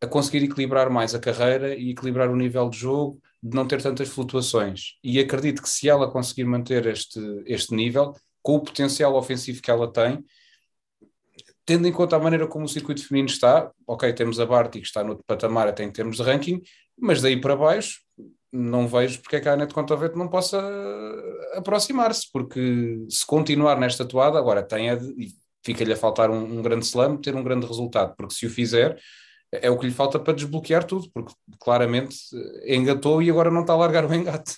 a 0.00 0.06
conseguir 0.06 0.42
equilibrar 0.44 0.88
mais 0.88 1.14
a 1.14 1.20
carreira 1.20 1.74
e 1.74 1.90
equilibrar 1.90 2.30
o 2.30 2.36
nível 2.36 2.70
de 2.70 2.78
jogo, 2.78 3.20
de 3.42 3.54
não 3.54 3.66
ter 3.66 3.82
tantas 3.82 4.08
flutuações. 4.08 4.94
E 5.04 5.20
acredito 5.20 5.60
que 5.60 5.68
se 5.68 5.90
ela 5.90 6.10
conseguir 6.10 6.44
manter 6.44 6.86
este, 6.86 7.20
este 7.44 7.74
nível, 7.74 8.14
com 8.42 8.56
o 8.56 8.60
potencial 8.60 9.14
ofensivo 9.14 9.60
que 9.60 9.70
ela 9.70 9.92
tem, 9.92 10.24
tendo 11.66 11.86
em 11.86 11.92
conta 11.92 12.16
a 12.16 12.18
maneira 12.18 12.46
como 12.46 12.64
o 12.64 12.68
circuito 12.68 13.06
feminino 13.06 13.28
está, 13.28 13.70
ok, 13.86 14.10
temos 14.14 14.40
a 14.40 14.46
Barty 14.46 14.80
que 14.80 14.86
está 14.86 15.04
no 15.04 15.22
patamar 15.24 15.68
até 15.68 15.84
em 15.84 15.90
termos 15.90 16.16
de 16.16 16.22
ranking, 16.22 16.62
mas 16.98 17.20
daí 17.20 17.38
para 17.38 17.54
baixo 17.54 18.00
não 18.52 18.86
vejo 18.88 19.20
porque 19.20 19.36
é 19.36 19.40
que 19.40 19.48
a 19.48 19.52
Anete 19.52 19.74
Contovete 19.74 20.16
não 20.16 20.28
possa 20.28 20.60
aproximar-se, 21.54 22.30
porque 22.32 23.04
se 23.08 23.26
continuar 23.26 23.78
nesta 23.78 24.04
toada, 24.04 24.38
agora 24.38 24.62
tem 24.62 24.90
a 24.90 24.98
fica-lhe 25.64 25.92
a 25.92 25.96
faltar 25.96 26.30
um, 26.30 26.58
um, 26.58 26.62
grande 26.62 26.86
slam, 26.86 27.16
ter 27.16 27.34
um 27.34 27.42
grande 27.42 27.66
resultado, 27.66 28.14
porque 28.16 28.34
se 28.34 28.46
o 28.46 28.50
fizer 28.50 28.96
é 29.50 29.68
o 29.68 29.76
que 29.76 29.86
lhe 29.86 29.92
falta 29.92 30.18
para 30.18 30.32
desbloquear 30.32 30.84
tudo, 30.84 31.10
porque 31.12 31.32
claramente 31.58 32.16
engatou 32.64 33.20
e 33.20 33.28
agora 33.28 33.50
não 33.50 33.62
está 33.62 33.72
a 33.72 33.76
largar 33.76 34.04
o 34.04 34.14
engate. 34.14 34.56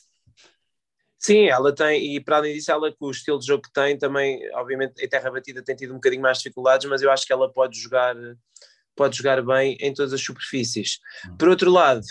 Sim, 1.18 1.48
ela 1.48 1.74
tem, 1.74 2.14
e 2.14 2.20
para 2.20 2.36
além 2.36 2.54
disso, 2.54 2.70
ela 2.70 2.92
com 2.92 3.06
o 3.06 3.10
estilo 3.10 3.38
de 3.38 3.46
jogo 3.46 3.62
que 3.62 3.72
tem, 3.72 3.98
também, 3.98 4.40
obviamente, 4.54 5.02
em 5.02 5.08
terra 5.08 5.30
batida 5.30 5.62
tem 5.62 5.74
tido 5.74 5.90
um 5.90 5.96
bocadinho 5.96 6.22
mais 6.22 6.38
dificuldades, 6.38 6.88
mas 6.88 7.02
eu 7.02 7.10
acho 7.10 7.26
que 7.26 7.32
ela 7.32 7.52
pode 7.52 7.78
jogar, 7.78 8.14
pode 8.94 9.16
jogar 9.16 9.42
bem 9.42 9.76
em 9.80 9.92
todas 9.92 10.12
as 10.12 10.20
superfícies. 10.20 11.00
Hum. 11.26 11.36
Por 11.36 11.48
outro 11.48 11.70
lado, 11.70 12.06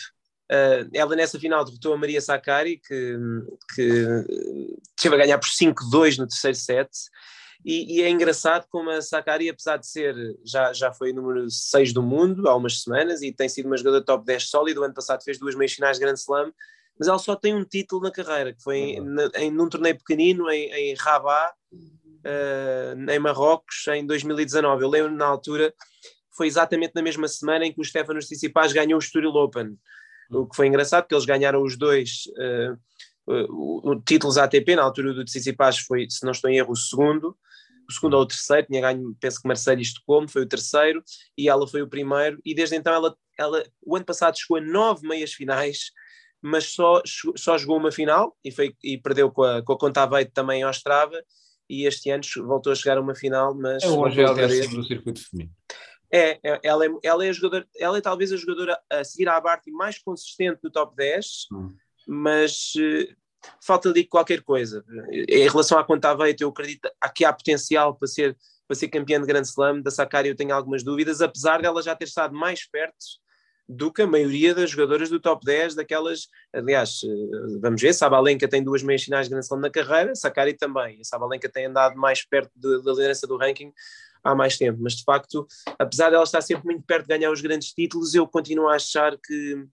ela 0.93 1.15
nessa 1.15 1.39
final 1.39 1.65
derrotou 1.65 1.93
a 1.93 1.97
Maria 1.97 2.21
Sakkari, 2.21 2.77
que, 2.77 3.17
que 3.75 4.25
teve 5.01 5.15
a 5.15 5.17
ganhar 5.17 5.37
por 5.37 5.49
5-2 5.49 6.17
no 6.17 6.27
terceiro 6.27 6.57
set, 6.57 6.89
e, 7.65 7.97
e, 7.97 8.01
é 8.01 8.09
engraçado 8.09 8.65
como 8.69 8.89
a 8.89 9.01
Sakkari, 9.01 9.49
apesar 9.49 9.77
de 9.77 9.87
ser, 9.87 10.15
já, 10.45 10.71
já 10.71 10.93
foi 10.93 11.11
número 11.11 11.49
6 11.49 11.91
do 11.91 12.01
mundo 12.01 12.47
há 12.47 12.55
umas 12.55 12.81
semanas, 12.81 13.21
e 13.21 13.33
tem 13.33 13.49
sido 13.49 13.65
uma 13.65 13.77
jogadora 13.77 14.05
top 14.05 14.25
10 14.25 14.49
sólido, 14.49 14.81
o 14.81 14.83
ano 14.83 14.93
passado 14.93 15.23
fez 15.23 15.37
duas 15.37 15.55
meias 15.55 15.73
finais 15.73 15.97
de 15.97 16.03
Grand 16.03 16.15
Slam, 16.15 16.53
mas 16.97 17.07
ela 17.07 17.19
só 17.19 17.35
tem 17.35 17.53
um 17.53 17.63
título 17.63 18.01
na 18.03 18.11
carreira, 18.11 18.53
que 18.53 18.61
foi 18.61 18.77
em, 18.77 18.99
em, 19.35 19.51
num 19.51 19.69
torneio 19.69 19.97
pequenino 19.97 20.49
em, 20.49 20.71
em 20.71 20.95
Rabat, 20.95 21.53
uh, 21.73 23.11
em 23.11 23.19
Marrocos, 23.19 23.87
em 23.89 24.05
2019. 24.05 24.83
Eu 24.83 24.89
lembro 24.89 25.11
na 25.11 25.25
altura, 25.25 25.73
foi 26.35 26.47
exatamente 26.47 26.93
na 26.95 27.01
mesma 27.01 27.27
semana 27.27 27.65
em 27.65 27.73
que 27.73 27.81
o 27.81 27.83
Stefanos 27.83 28.25
Tsitsipas 28.25 28.73
ganhou 28.73 28.97
o 28.97 29.03
Estoril 29.03 29.31
Open, 29.31 29.77
o 30.29 30.47
que 30.47 30.55
foi 30.55 30.67
engraçado, 30.67 31.03
porque 31.03 31.15
eles 31.15 31.25
ganharam 31.25 31.61
os 31.61 31.77
dois 31.77 32.23
uh, 33.27 33.91
uh, 33.91 34.01
títulos 34.05 34.37
ATP, 34.37 34.75
na 34.75 34.83
altura 34.83 35.13
do 35.13 35.25
Tsitsipas 35.25 35.79
foi, 35.79 36.07
se 36.09 36.23
não 36.23 36.31
estou 36.31 36.49
em 36.49 36.57
erro, 36.57 36.71
o 36.71 36.75
segundo, 36.75 37.37
o 37.89 37.93
segundo 37.93 38.15
ou 38.15 38.23
o 38.23 38.27
terceiro, 38.27 38.67
tinha 38.67 38.81
ganho, 38.81 39.15
penso 39.19 39.41
que 39.41 39.47
Marcelo 39.47 39.81
Estocolmo 39.81 40.29
foi 40.29 40.43
o 40.43 40.47
terceiro, 40.47 41.03
e 41.37 41.47
ela 41.47 41.67
foi 41.67 41.81
o 41.81 41.87
primeiro, 41.87 42.39
e 42.45 42.53
desde 42.53 42.75
então 42.75 42.93
ela, 42.93 43.15
ela 43.37 43.63
o 43.85 43.95
ano 43.95 44.05
passado 44.05 44.37
chegou 44.37 44.57
a 44.57 44.61
nove 44.61 45.07
meias 45.07 45.33
finais, 45.33 45.91
mas 46.41 46.65
só, 46.65 47.01
só 47.35 47.57
jogou 47.57 47.77
uma 47.77 47.91
final 47.91 48.37
e, 48.43 48.51
foi, 48.51 48.75
e 48.83 48.97
perdeu 48.97 49.31
com 49.31 49.43
a, 49.43 49.61
com 49.61 49.73
a 49.73 49.77
Conta 49.77 50.03
Aveiro 50.03 50.29
também 50.31 50.61
em 50.61 50.65
Ostrava. 50.65 51.19
E 51.69 51.85
este 51.85 52.09
ano 52.09 52.23
voltou 52.45 52.71
a 52.71 52.75
chegar 52.75 52.97
a 52.97 53.01
uma 53.01 53.15
final, 53.15 53.53
mas... 53.53 53.83
É 53.83 53.89
o 53.89 54.05
Angel 54.05 54.33
do 54.33 54.83
circuito 54.85 55.19
feminino. 55.19 55.53
É, 56.11 56.39
é, 56.43 56.59
ela 56.63 56.85
é, 56.85 56.89
ela 57.03 57.25
é 57.25 57.29
a 57.29 57.33
jogadora, 57.33 57.67
ela 57.77 57.97
é 57.97 58.01
talvez 58.01 58.31
a 58.31 58.37
jogadora 58.37 58.79
a 58.89 59.03
seguir 59.03 59.27
à 59.27 59.39
Barty 59.39 59.71
mais 59.71 59.99
consistente 59.99 60.59
do 60.61 60.71
top 60.71 60.95
10, 60.95 61.47
hum. 61.51 61.75
mas 62.07 62.73
uh, 62.75 63.15
falta 63.61 63.89
ali 63.89 64.05
qualquer 64.05 64.41
coisa. 64.41 64.83
Em 65.11 65.47
relação 65.47 65.77
à 65.77 65.83
Conta 65.83 66.09
Aveiro, 66.09 66.37
eu 66.41 66.49
acredito 66.49 66.89
que 67.13 67.25
há 67.25 67.33
potencial 67.33 67.95
para 67.95 68.07
ser, 68.07 68.37
para 68.67 68.75
ser 68.75 68.87
campeã 68.87 69.19
de 69.19 69.27
Grand 69.27 69.41
Slam, 69.41 69.81
da 69.81 69.91
Sakari 69.91 70.29
eu 70.29 70.35
tenho 70.35 70.53
algumas 70.53 70.83
dúvidas, 70.83 71.21
apesar 71.21 71.61
dela 71.61 71.81
já 71.81 71.95
ter 71.95 72.05
estado 72.05 72.33
mais 72.33 72.65
perto 72.69 72.95
do 73.69 73.91
que 73.91 74.01
a 74.01 74.07
maioria 74.07 74.55
das 74.55 74.69
jogadoras 74.69 75.09
do 75.09 75.19
top 75.19 75.45
10, 75.45 75.75
daquelas, 75.75 76.29
aliás, 76.53 77.01
eh, 77.03 77.59
vamos 77.59 77.81
ver, 77.81 77.93
Sabalenka 77.93 78.47
tem 78.47 78.63
duas 78.63 78.81
meias 78.81 79.03
finais 79.03 79.25
de 79.25 79.31
Grand 79.31 79.41
Slam 79.41 79.59
na 79.59 79.69
carreira, 79.69 80.15
Sakari 80.15 80.53
também, 80.53 81.01
a 81.01 81.03
Sabalenka 81.03 81.49
tem 81.49 81.65
andado 81.65 81.97
mais 81.97 82.23
perto 82.23 82.49
da 82.55 82.91
liderança 82.91 83.27
do 83.27 83.35
ranking 83.35 83.73
há 84.27 84.35
mais 84.35 84.57
tempo, 84.57 84.79
mas 84.81 84.93
de 84.93 85.03
facto, 85.03 85.47
apesar 85.79 86.09
dela 86.09 86.23
estar 86.23 86.41
sempre 86.41 86.65
muito 86.65 86.83
perto 86.83 87.07
de 87.07 87.17
ganhar 87.17 87.31
os 87.31 87.41
grandes 87.41 87.71
títulos, 87.71 88.13
eu 88.13 88.27
continuo 88.27 88.67
a 88.67 88.75
achar 88.75 89.17
que, 89.17 89.65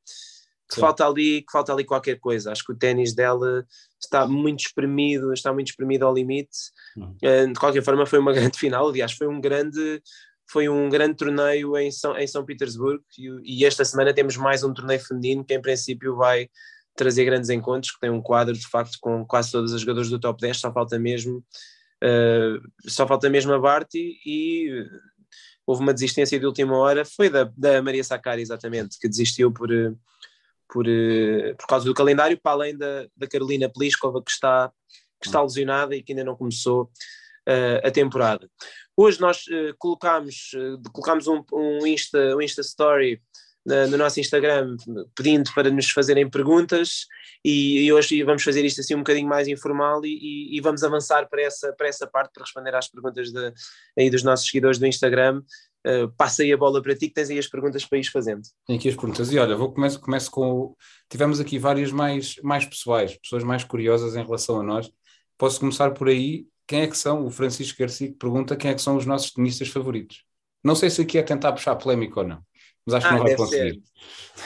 que 0.71 0.81
falta 0.81 1.07
ali, 1.07 1.43
que 1.43 1.53
falta 1.53 1.73
ali 1.73 1.85
qualquer 1.85 2.19
coisa, 2.21 2.53
acho 2.53 2.65
que 2.65 2.73
o 2.73 2.77
ténis 2.77 3.15
dela 3.15 3.67
está 4.01 4.27
muito 4.27 4.61
espremido, 4.61 5.33
está 5.33 5.53
muito 5.53 5.69
espremido 5.69 6.07
ao 6.07 6.15
limite, 6.15 6.57
uhum. 6.97 7.53
De 7.53 7.59
qualquer 7.59 7.83
forma 7.83 8.07
foi 8.07 8.19
uma 8.19 8.33
grande 8.35 8.59
final, 8.59 8.89
aliás, 8.89 9.13
foi 9.13 9.27
um 9.27 9.41
grande 9.41 10.03
foi 10.47 10.69
um 10.69 10.91
grande 10.91 11.17
torneio 11.17 11.77
em 11.79 11.91
São, 11.91 12.17
em 12.19 12.27
São 12.27 12.45
Petersburgo. 12.45 13.03
E, 13.19 13.61
e, 13.61 13.65
esta 13.65 13.83
semana 13.83 14.13
temos 14.13 14.37
mais 14.37 14.63
um 14.63 14.75
torneio 14.75 15.01
feminino 15.01 15.43
que 15.43 15.55
em 15.55 15.61
princípio 15.61 16.15
vai 16.17 16.49
trazer 16.95 17.25
grandes 17.25 17.51
encontros, 17.51 17.93
que 17.93 17.99
tem 17.99 18.11
um 18.11 18.21
quadro 18.21 18.55
de 18.55 18.67
facto 18.69 18.99
com 19.01 19.25
quase 19.27 19.51
todas 19.51 19.73
as 19.73 19.81
jogadoras 19.81 20.11
do 20.11 20.21
top 20.21 20.41
10, 20.41 20.59
só 20.59 20.73
falta 20.73 20.99
mesmo 20.99 21.43
uh, 22.05 22.91
só 22.91 23.07
falta 23.07 23.31
mesmo 23.31 23.53
a 23.53 23.59
Barty 23.59 24.19
e 24.27 24.87
houve 25.67 25.83
uma 25.83 25.95
desistência 25.95 26.39
de 26.39 26.47
última 26.47 26.77
hora, 26.77 27.05
foi 27.05 27.31
da, 27.31 27.51
da 27.57 27.83
Maria 27.83 28.05
Sakkari 28.05 28.43
exatamente, 28.43 28.99
que 28.99 29.09
desistiu 29.09 29.51
por, 29.51 29.71
por, 30.69 30.85
por 31.59 31.67
causa 31.67 31.87
do 31.87 31.95
calendário, 31.95 32.39
para 32.41 32.53
além 32.53 32.77
da, 32.77 33.07
da 33.17 33.27
Carolina 33.27 33.71
Pliskova 33.71 34.23
que 34.23 34.31
está, 34.31 34.71
que 35.21 35.27
está 35.29 35.41
lesionada 35.43 35.97
e 35.97 36.03
que 36.03 36.13
ainda 36.13 36.25
não 36.25 36.37
começou 36.37 36.91
uh, 37.49 37.87
a 37.87 37.91
temporada. 37.91 38.49
Hoje 38.97 39.21
nós 39.21 39.47
uh, 39.47 39.75
colocámos, 39.79 40.51
uh, 40.55 40.81
colocámos 40.93 41.27
um, 41.27 41.43
um, 41.53 41.87
Insta, 41.87 42.37
um 42.37 42.43
Insta 42.43 42.61
Story 42.61 43.21
uh, 43.67 43.91
no 43.91 43.97
nosso 43.97 44.21
Instagram 44.21 44.77
pedindo 45.15 45.51
para 45.55 45.71
nos 45.71 45.91
fazerem 45.91 46.29
perguntas 46.29 47.07
e, 47.45 47.85
e, 47.85 47.93
hoje 47.93 48.23
vamos 48.23 48.43
fazer 48.43 48.65
isto 48.65 48.81
assim 48.81 48.95
um 48.95 48.99
bocadinho 48.99 49.29
mais 49.29 49.49
informal 49.49 50.05
e, 50.05 50.57
e, 50.57 50.61
vamos 50.61 50.83
avançar 50.83 51.29
para 51.29 51.43
essa, 51.43 51.73
para 51.73 51.89
essa 51.89 52.07
parte 52.07 52.33
para 52.33 52.45
responder 52.45 52.75
às 52.75 52.89
perguntas 52.89 53.31
de, 53.31 53.53
aí 53.99 54.09
dos 54.11 54.23
nossos 54.23 54.47
seguidores 54.47 54.79
do 54.79 54.87
Instagram. 54.87 55.43
Uh, 55.87 56.09
passa 56.17 56.43
aí 56.43 56.51
a 56.51 56.57
bola 56.57 56.83
para 56.83 56.97
ti 56.97 57.09
que 57.09 57.15
tens 57.15 57.29
aí 57.29 57.39
as 57.39 57.47
perguntas 57.47 57.85
para 57.85 57.99
ir 57.99 58.05
fazendo. 58.05 58.41
Tem 58.67 58.77
aqui 58.77 58.89
as 58.89 58.95
perguntas 58.95 59.31
e 59.31 59.39
olha, 59.39 59.55
vou 59.55 59.71
começo, 59.71 60.01
começo 60.01 60.31
com 60.31 60.75
tivemos 61.11 61.41
aqui 61.41 61.59
várias 61.59 61.93
mais, 61.93 62.37
mais 62.43 62.65
pessoais, 62.65 63.19
pessoas 63.19 63.45
mais 63.45 63.65
curiosas 63.65 64.17
em 64.17 64.25
relação 64.25 64.59
a 64.59 64.63
nós. 64.63 64.91
Posso 65.37 65.61
começar 65.61 65.91
por 65.91 66.09
aí 66.09 66.47
quem 66.67 66.83
é 66.83 66.87
que 66.87 66.97
são, 66.97 67.27
o 67.27 67.31
Francisco 67.31 67.79
Garcia 67.79 68.15
pergunta 68.19 68.57
quem 68.57 68.71
é 68.71 68.75
que 68.75 68.81
são 68.81 68.97
os 68.97 69.05
nossos 69.05 69.33
tenistas 69.33 69.69
favoritos. 69.69 70.25
Não 70.63 70.75
sei 70.75 70.89
se 70.89 71.03
aqui 71.03 71.19
é 71.19 71.23
tentar 71.23 71.53
puxar 71.53 71.77
polémica 71.77 72.21
ou 72.21 72.27
não, 72.27 72.43
mas 72.87 72.95
acho 72.95 73.07
ah, 73.07 73.09
que 73.11 73.15
não 73.17 73.23
vai 73.23 73.37
conseguir. 73.37 73.83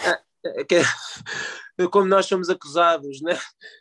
Ah, 0.04 0.21
é 0.45 0.64
como 1.90 2.07
nós 2.07 2.26
somos 2.26 2.49
acusados 2.49 3.21
né, 3.21 3.38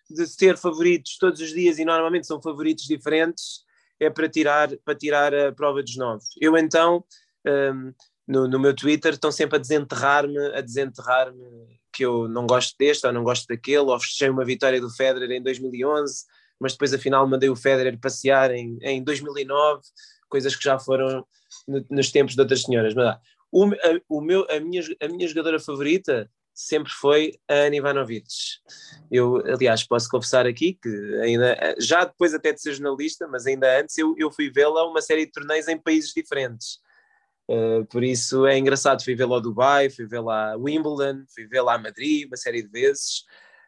de 0.09 0.35
ter 0.35 0.57
favoritos 0.57 1.17
todos 1.17 1.39
os 1.39 1.49
dias 1.49 1.79
e 1.79 1.85
normalmente 1.85 2.27
são 2.27 2.41
favoritos 2.41 2.85
diferentes, 2.85 3.65
é 3.99 4.09
para 4.09 4.29
tirar, 4.29 4.69
para 4.83 4.95
tirar 4.95 5.33
a 5.33 5.51
prova 5.51 5.81
dos 5.81 5.95
nove. 5.95 6.23
Eu 6.39 6.57
então, 6.57 7.03
um, 7.45 7.93
no, 8.27 8.47
no 8.47 8.59
meu 8.59 8.75
Twitter, 8.75 9.13
estão 9.13 9.31
sempre 9.31 9.57
a 9.57 9.59
desenterrar-me, 9.59 10.37
a 10.53 10.61
desenterrar-me 10.61 11.79
que 11.91 12.05
eu 12.05 12.27
não 12.27 12.45
gosto 12.45 12.75
deste 12.77 13.07
ou 13.07 13.13
não 13.13 13.23
gosto 13.23 13.47
daquele, 13.47 13.79
ou 13.79 13.99
fechei 13.99 14.29
uma 14.29 14.45
vitória 14.45 14.79
do 14.79 14.89
Federer 14.89 15.31
em 15.31 15.41
2011 15.41 16.25
mas 16.59 16.73
depois 16.73 16.93
afinal 16.93 17.27
mandei 17.27 17.49
o 17.49 17.55
Federer 17.55 17.97
passear 17.99 18.51
em, 18.51 18.77
em 18.81 19.03
2009, 19.03 19.81
coisas 20.29 20.55
que 20.55 20.63
já 20.63 20.79
foram 20.79 21.25
no, 21.67 21.85
nos 21.89 22.11
tempos 22.11 22.35
de 22.35 22.41
outras 22.41 22.63
senhoras. 22.63 22.93
Mas, 22.93 23.05
ah, 23.05 23.19
o, 23.57 23.65
a, 23.65 24.01
o 24.07 24.21
meu, 24.21 24.45
a, 24.51 24.59
minha, 24.59 24.83
a 25.01 25.07
minha 25.07 25.27
jogadora 25.27 25.59
favorita 25.59 26.29
sempre 26.53 26.91
foi 26.91 27.33
a 27.47 27.53
Ana 27.53 27.75
Ivanovic. 27.75 28.27
Eu, 29.11 29.37
aliás, 29.37 29.83
posso 29.83 30.07
confessar 30.09 30.45
aqui 30.45 30.77
que 30.79 30.89
ainda, 31.21 31.75
já 31.79 32.05
depois 32.05 32.35
até 32.35 32.53
de 32.53 32.61
ser 32.61 32.73
jornalista, 32.73 33.27
mas 33.27 33.47
ainda 33.47 33.79
antes 33.79 33.97
eu, 33.97 34.13
eu 34.17 34.31
fui 34.31 34.51
vê-la 34.51 34.87
uma 34.87 35.01
série 35.01 35.25
de 35.25 35.31
torneios 35.31 35.67
em 35.67 35.77
países 35.77 36.13
diferentes. 36.13 36.79
Uh, 37.49 37.85
por 37.85 38.03
isso 38.03 38.45
é 38.45 38.57
engraçado, 38.57 39.03
fui 39.03 39.15
vê-la 39.15 39.35
ao 39.35 39.41
Dubai, 39.41 39.89
fui 39.89 40.05
vê-la 40.05 40.51
a 40.51 40.57
Wimbledon, 40.57 41.23
fui 41.33 41.47
vê-la 41.47 41.75
a 41.75 41.77
Madrid 41.79 42.27
uma 42.27 42.37
série 42.37 42.61
de 42.61 42.69
vezes. 42.69 43.23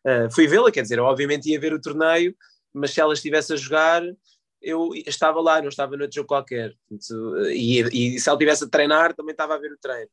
Uh, 0.06 0.32
fui 0.32 0.46
vê-la, 0.48 0.72
quer 0.72 0.84
dizer, 0.84 1.00
obviamente 1.00 1.50
ia 1.50 1.60
ver 1.60 1.74
o 1.74 1.82
torneio, 1.82 2.36
mas 2.74 2.92
se 2.92 3.02
ela 3.02 3.14
estivesse 3.14 3.54
a 3.54 3.56
jogar, 3.56 4.04
eu 4.62 4.92
estava 5.06 5.40
lá, 5.42 5.62
não 5.62 5.70
estava 5.70 5.96
noutro 5.96 6.16
jogo 6.16 6.28
qualquer. 6.28 6.76
E, 7.52 7.80
e, 7.80 8.20
se 8.20 8.30
ela 8.30 8.36
estivesse 8.36 8.64
a 8.64 8.70
treinar, 8.70 9.14
também 9.14 9.32
estava 9.32 9.56
a 9.56 9.58
ver 9.58 9.72
o 9.72 9.78
treino. 9.78 10.10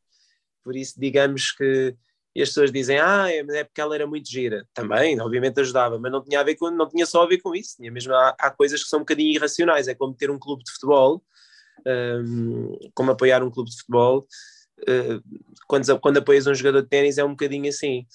Por 0.62 0.76
isso, 0.76 0.98
digamos 0.98 1.52
que 1.52 1.96
e 2.36 2.42
as 2.42 2.50
pessoas 2.50 2.70
dizem, 2.70 2.98
ah, 2.98 3.32
é, 3.32 3.38
é 3.38 3.64
porque 3.64 3.80
ela 3.80 3.94
era 3.94 4.06
muito 4.06 4.30
gira. 4.30 4.68
Também, 4.74 5.18
obviamente 5.18 5.58
ajudava, 5.58 5.98
mas 5.98 6.12
não 6.12 6.22
tinha, 6.22 6.38
a 6.38 6.42
ver 6.42 6.54
com, 6.54 6.70
não 6.70 6.86
tinha 6.86 7.06
só 7.06 7.22
a 7.22 7.26
ver 7.26 7.38
com 7.38 7.54
isso. 7.54 7.76
Tinha 7.76 7.90
mesmo, 7.90 8.12
há, 8.12 8.36
há 8.38 8.50
coisas 8.50 8.82
que 8.82 8.90
são 8.90 8.98
um 8.98 9.02
bocadinho 9.02 9.34
irracionais. 9.34 9.88
É 9.88 9.94
como 9.94 10.12
ter 10.12 10.30
um 10.30 10.38
clube 10.38 10.62
de 10.62 10.70
futebol, 10.70 11.24
um, 11.86 12.78
como 12.94 13.10
apoiar 13.10 13.42
um 13.42 13.50
clube 13.50 13.70
de 13.70 13.76
futebol. 13.78 14.26
Uh, 14.82 15.22
quando, 15.66 15.98
quando 15.98 16.18
apoias 16.18 16.46
um 16.46 16.54
jogador 16.54 16.82
de 16.82 16.88
ténis 16.88 17.16
é 17.16 17.24
um 17.24 17.30
bocadinho 17.30 17.70
assim. 17.70 18.06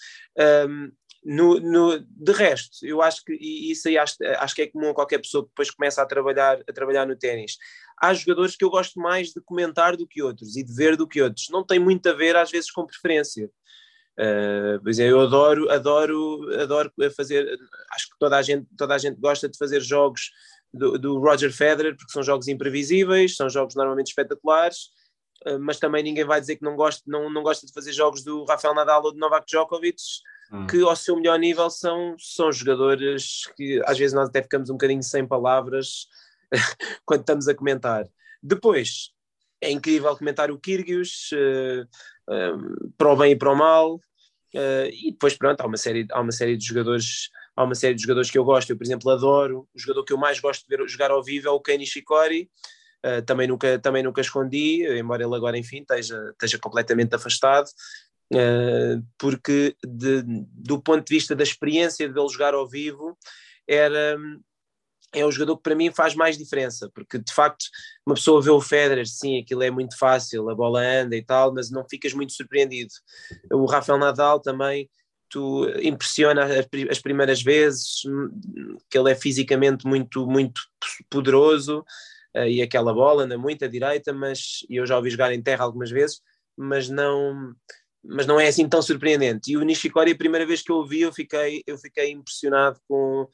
Um, 0.69 0.91
no, 1.23 1.59
no, 1.59 1.99
de 1.99 2.31
resto, 2.31 2.83
eu 2.83 3.01
acho 3.01 3.23
que, 3.23 3.33
isso 3.33 3.87
aí 3.87 3.97
acho, 3.97 4.15
acho 4.39 4.55
que 4.55 4.63
é 4.63 4.67
comum 4.67 4.89
a 4.89 4.93
qualquer 4.93 5.19
pessoa 5.19 5.43
que 5.43 5.49
depois 5.49 5.69
começa 5.69 6.01
a 6.01 6.05
trabalhar, 6.05 6.59
a 6.67 6.73
trabalhar 6.73 7.05
no 7.05 7.15
ténis. 7.15 7.57
Há 8.01 8.13
jogadores 8.13 8.55
que 8.55 8.65
eu 8.65 8.71
gosto 8.71 8.99
mais 8.99 9.29
de 9.29 9.39
comentar 9.41 9.95
do 9.95 10.07
que 10.07 10.23
outros 10.23 10.57
e 10.57 10.63
de 10.63 10.73
ver 10.73 10.97
do 10.97 11.07
que 11.07 11.21
outros. 11.21 11.47
Não 11.51 11.63
tem 11.63 11.79
muito 11.79 12.07
a 12.09 12.13
ver, 12.13 12.35
às 12.35 12.49
vezes, 12.49 12.71
com 12.71 12.87
preferência. 12.87 13.51
Uh, 14.19 14.81
pois 14.83 14.97
é, 14.97 15.11
eu 15.11 15.21
adoro, 15.21 15.69
adoro, 15.69 16.41
adoro 16.59 16.91
fazer. 17.15 17.47
Acho 17.93 18.09
que 18.09 18.15
toda 18.19 18.37
a 18.37 18.41
gente, 18.41 18.67
toda 18.75 18.95
a 18.95 18.97
gente 18.97 19.19
gosta 19.19 19.47
de 19.47 19.57
fazer 19.57 19.79
jogos 19.79 20.31
do, 20.73 20.97
do 20.97 21.19
Roger 21.19 21.53
Federer, 21.53 21.95
porque 21.95 22.11
são 22.11 22.23
jogos 22.23 22.47
imprevisíveis, 22.47 23.35
são 23.35 23.47
jogos 23.47 23.75
normalmente 23.75 24.07
espetaculares. 24.07 24.89
Uh, 25.47 25.59
mas 25.59 25.77
também 25.77 26.01
ninguém 26.01 26.25
vai 26.25 26.41
dizer 26.41 26.55
que 26.55 26.63
não 26.63 26.75
gosta, 26.75 27.03
não, 27.05 27.29
não 27.29 27.43
gosta 27.43 27.67
de 27.67 27.73
fazer 27.73 27.93
jogos 27.93 28.23
do 28.23 28.43
Rafael 28.45 28.73
Nadal 28.73 29.03
ou 29.03 29.11
do 29.11 29.19
Novak 29.19 29.45
Djokovic, 29.47 30.01
hum. 30.51 30.67
que 30.67 30.81
ao 30.81 30.95
seu 30.95 31.15
melhor 31.15 31.39
nível 31.39 31.69
são, 31.69 32.15
são 32.19 32.51
jogadores 32.51 33.43
que 33.55 33.81
às 33.85 33.97
vezes 33.97 34.13
nós 34.13 34.29
até 34.29 34.41
ficamos 34.41 34.69
um 34.69 34.73
bocadinho 34.73 35.03
sem 35.03 35.25
palavras 35.25 36.07
quando 37.05 37.21
estamos 37.21 37.47
a 37.47 37.55
comentar. 37.55 38.07
Depois, 38.41 39.11
é 39.61 39.69
incrível 39.69 40.15
comentar 40.17 40.51
o 40.51 40.59
Kyrgios, 40.59 41.29
uh, 41.33 41.83
uh, 42.33 42.93
para 42.97 43.13
o 43.13 43.15
bem 43.15 43.33
e 43.33 43.35
para 43.35 43.51
o 43.51 43.55
mal, 43.55 43.95
uh, 43.95 44.89
e 44.91 45.11
depois 45.11 45.37
pronto, 45.37 45.61
há 45.61 45.65
uma, 45.67 45.77
série, 45.77 46.07
há 46.11 46.19
uma 46.19 46.31
série 46.31 46.57
de 46.57 46.65
jogadores 46.65 47.29
há 47.55 47.63
uma 47.63 47.75
série 47.75 47.93
de 47.93 48.01
jogadores 48.01 48.31
que 48.31 48.37
eu 48.37 48.43
gosto, 48.43 48.69
eu 48.69 48.77
por 48.77 48.83
exemplo 48.83 49.09
adoro, 49.11 49.67
o 49.73 49.79
jogador 49.79 50.03
que 50.03 50.13
eu 50.13 50.17
mais 50.17 50.39
gosto 50.39 50.67
de 50.67 50.75
ver 50.75 50.87
jogar 50.87 51.11
ao 51.11 51.23
vivo 51.23 51.47
é 51.47 51.51
o 51.51 51.59
Kenny 51.59 51.85
Shikori, 51.85 52.49
uh, 53.05 53.21
também, 53.23 53.47
nunca, 53.47 53.77
também 53.79 54.03
nunca 54.03 54.21
escondi, 54.21 54.85
embora 54.97 55.23
ele 55.23 55.35
agora 55.35 55.57
enfim 55.57 55.81
esteja, 55.81 56.29
esteja 56.31 56.57
completamente 56.57 57.13
afastado, 57.13 57.69
porque 59.17 59.75
de, 59.85 60.23
do 60.23 60.81
ponto 60.81 61.05
de 61.05 61.13
vista 61.13 61.35
da 61.35 61.43
experiência 61.43 62.07
de 62.07 62.19
ele 62.19 62.29
jogar 62.29 62.53
ao 62.53 62.67
vivo, 62.67 63.17
era, 63.67 64.17
é 65.13 65.25
o 65.25 65.31
jogador 65.31 65.57
que 65.57 65.63
para 65.63 65.75
mim 65.75 65.91
faz 65.91 66.15
mais 66.15 66.37
diferença, 66.37 66.89
porque 66.93 67.19
de 67.19 67.33
facto 67.33 67.65
uma 68.05 68.15
pessoa 68.15 68.41
vê 68.41 68.49
o 68.49 68.61
Federer, 68.61 69.05
sim, 69.05 69.39
aquilo 69.39 69.63
é 69.63 69.71
muito 69.71 69.97
fácil, 69.97 70.49
a 70.49 70.55
bola 70.55 70.81
anda 70.81 71.15
e 71.15 71.23
tal, 71.23 71.53
mas 71.53 71.69
não 71.69 71.87
ficas 71.87 72.13
muito 72.13 72.33
surpreendido. 72.33 72.93
O 73.51 73.65
Rafael 73.65 73.99
Nadal 73.99 74.39
também, 74.39 74.89
tu 75.29 75.67
impressiona 75.81 76.47
as 76.89 76.99
primeiras 76.99 77.41
vezes, 77.41 78.01
que 78.89 78.97
ele 78.97 79.11
é 79.11 79.15
fisicamente 79.15 79.85
muito, 79.85 80.25
muito 80.25 80.61
poderoso, 81.09 81.83
eh, 82.33 82.49
e 82.49 82.61
aquela 82.61 82.93
bola 82.93 83.23
anda 83.23 83.37
muito 83.37 83.65
à 83.65 83.67
direita, 83.67 84.13
mas 84.13 84.65
eu 84.69 84.85
já 84.85 84.97
ouvi 84.97 85.09
jogar 85.09 85.33
em 85.33 85.41
terra 85.41 85.63
algumas 85.63 85.91
vezes, 85.91 86.21
mas 86.57 86.89
não 86.89 87.53
mas 88.03 88.25
não 88.25 88.39
é 88.39 88.47
assim 88.47 88.67
tão 88.67 88.81
surpreendente. 88.81 89.51
E 89.51 89.57
o 89.57 89.61
Nishikori, 89.61 90.11
a 90.11 90.17
primeira 90.17 90.45
vez 90.45 90.61
que 90.61 90.71
eu 90.71 90.77
o 90.77 90.85
vi, 90.85 91.01
eu 91.01 91.13
fiquei, 91.13 91.63
eu 91.67 91.77
fiquei 91.77 92.11
impressionado 92.11 92.79
com, 92.87 93.27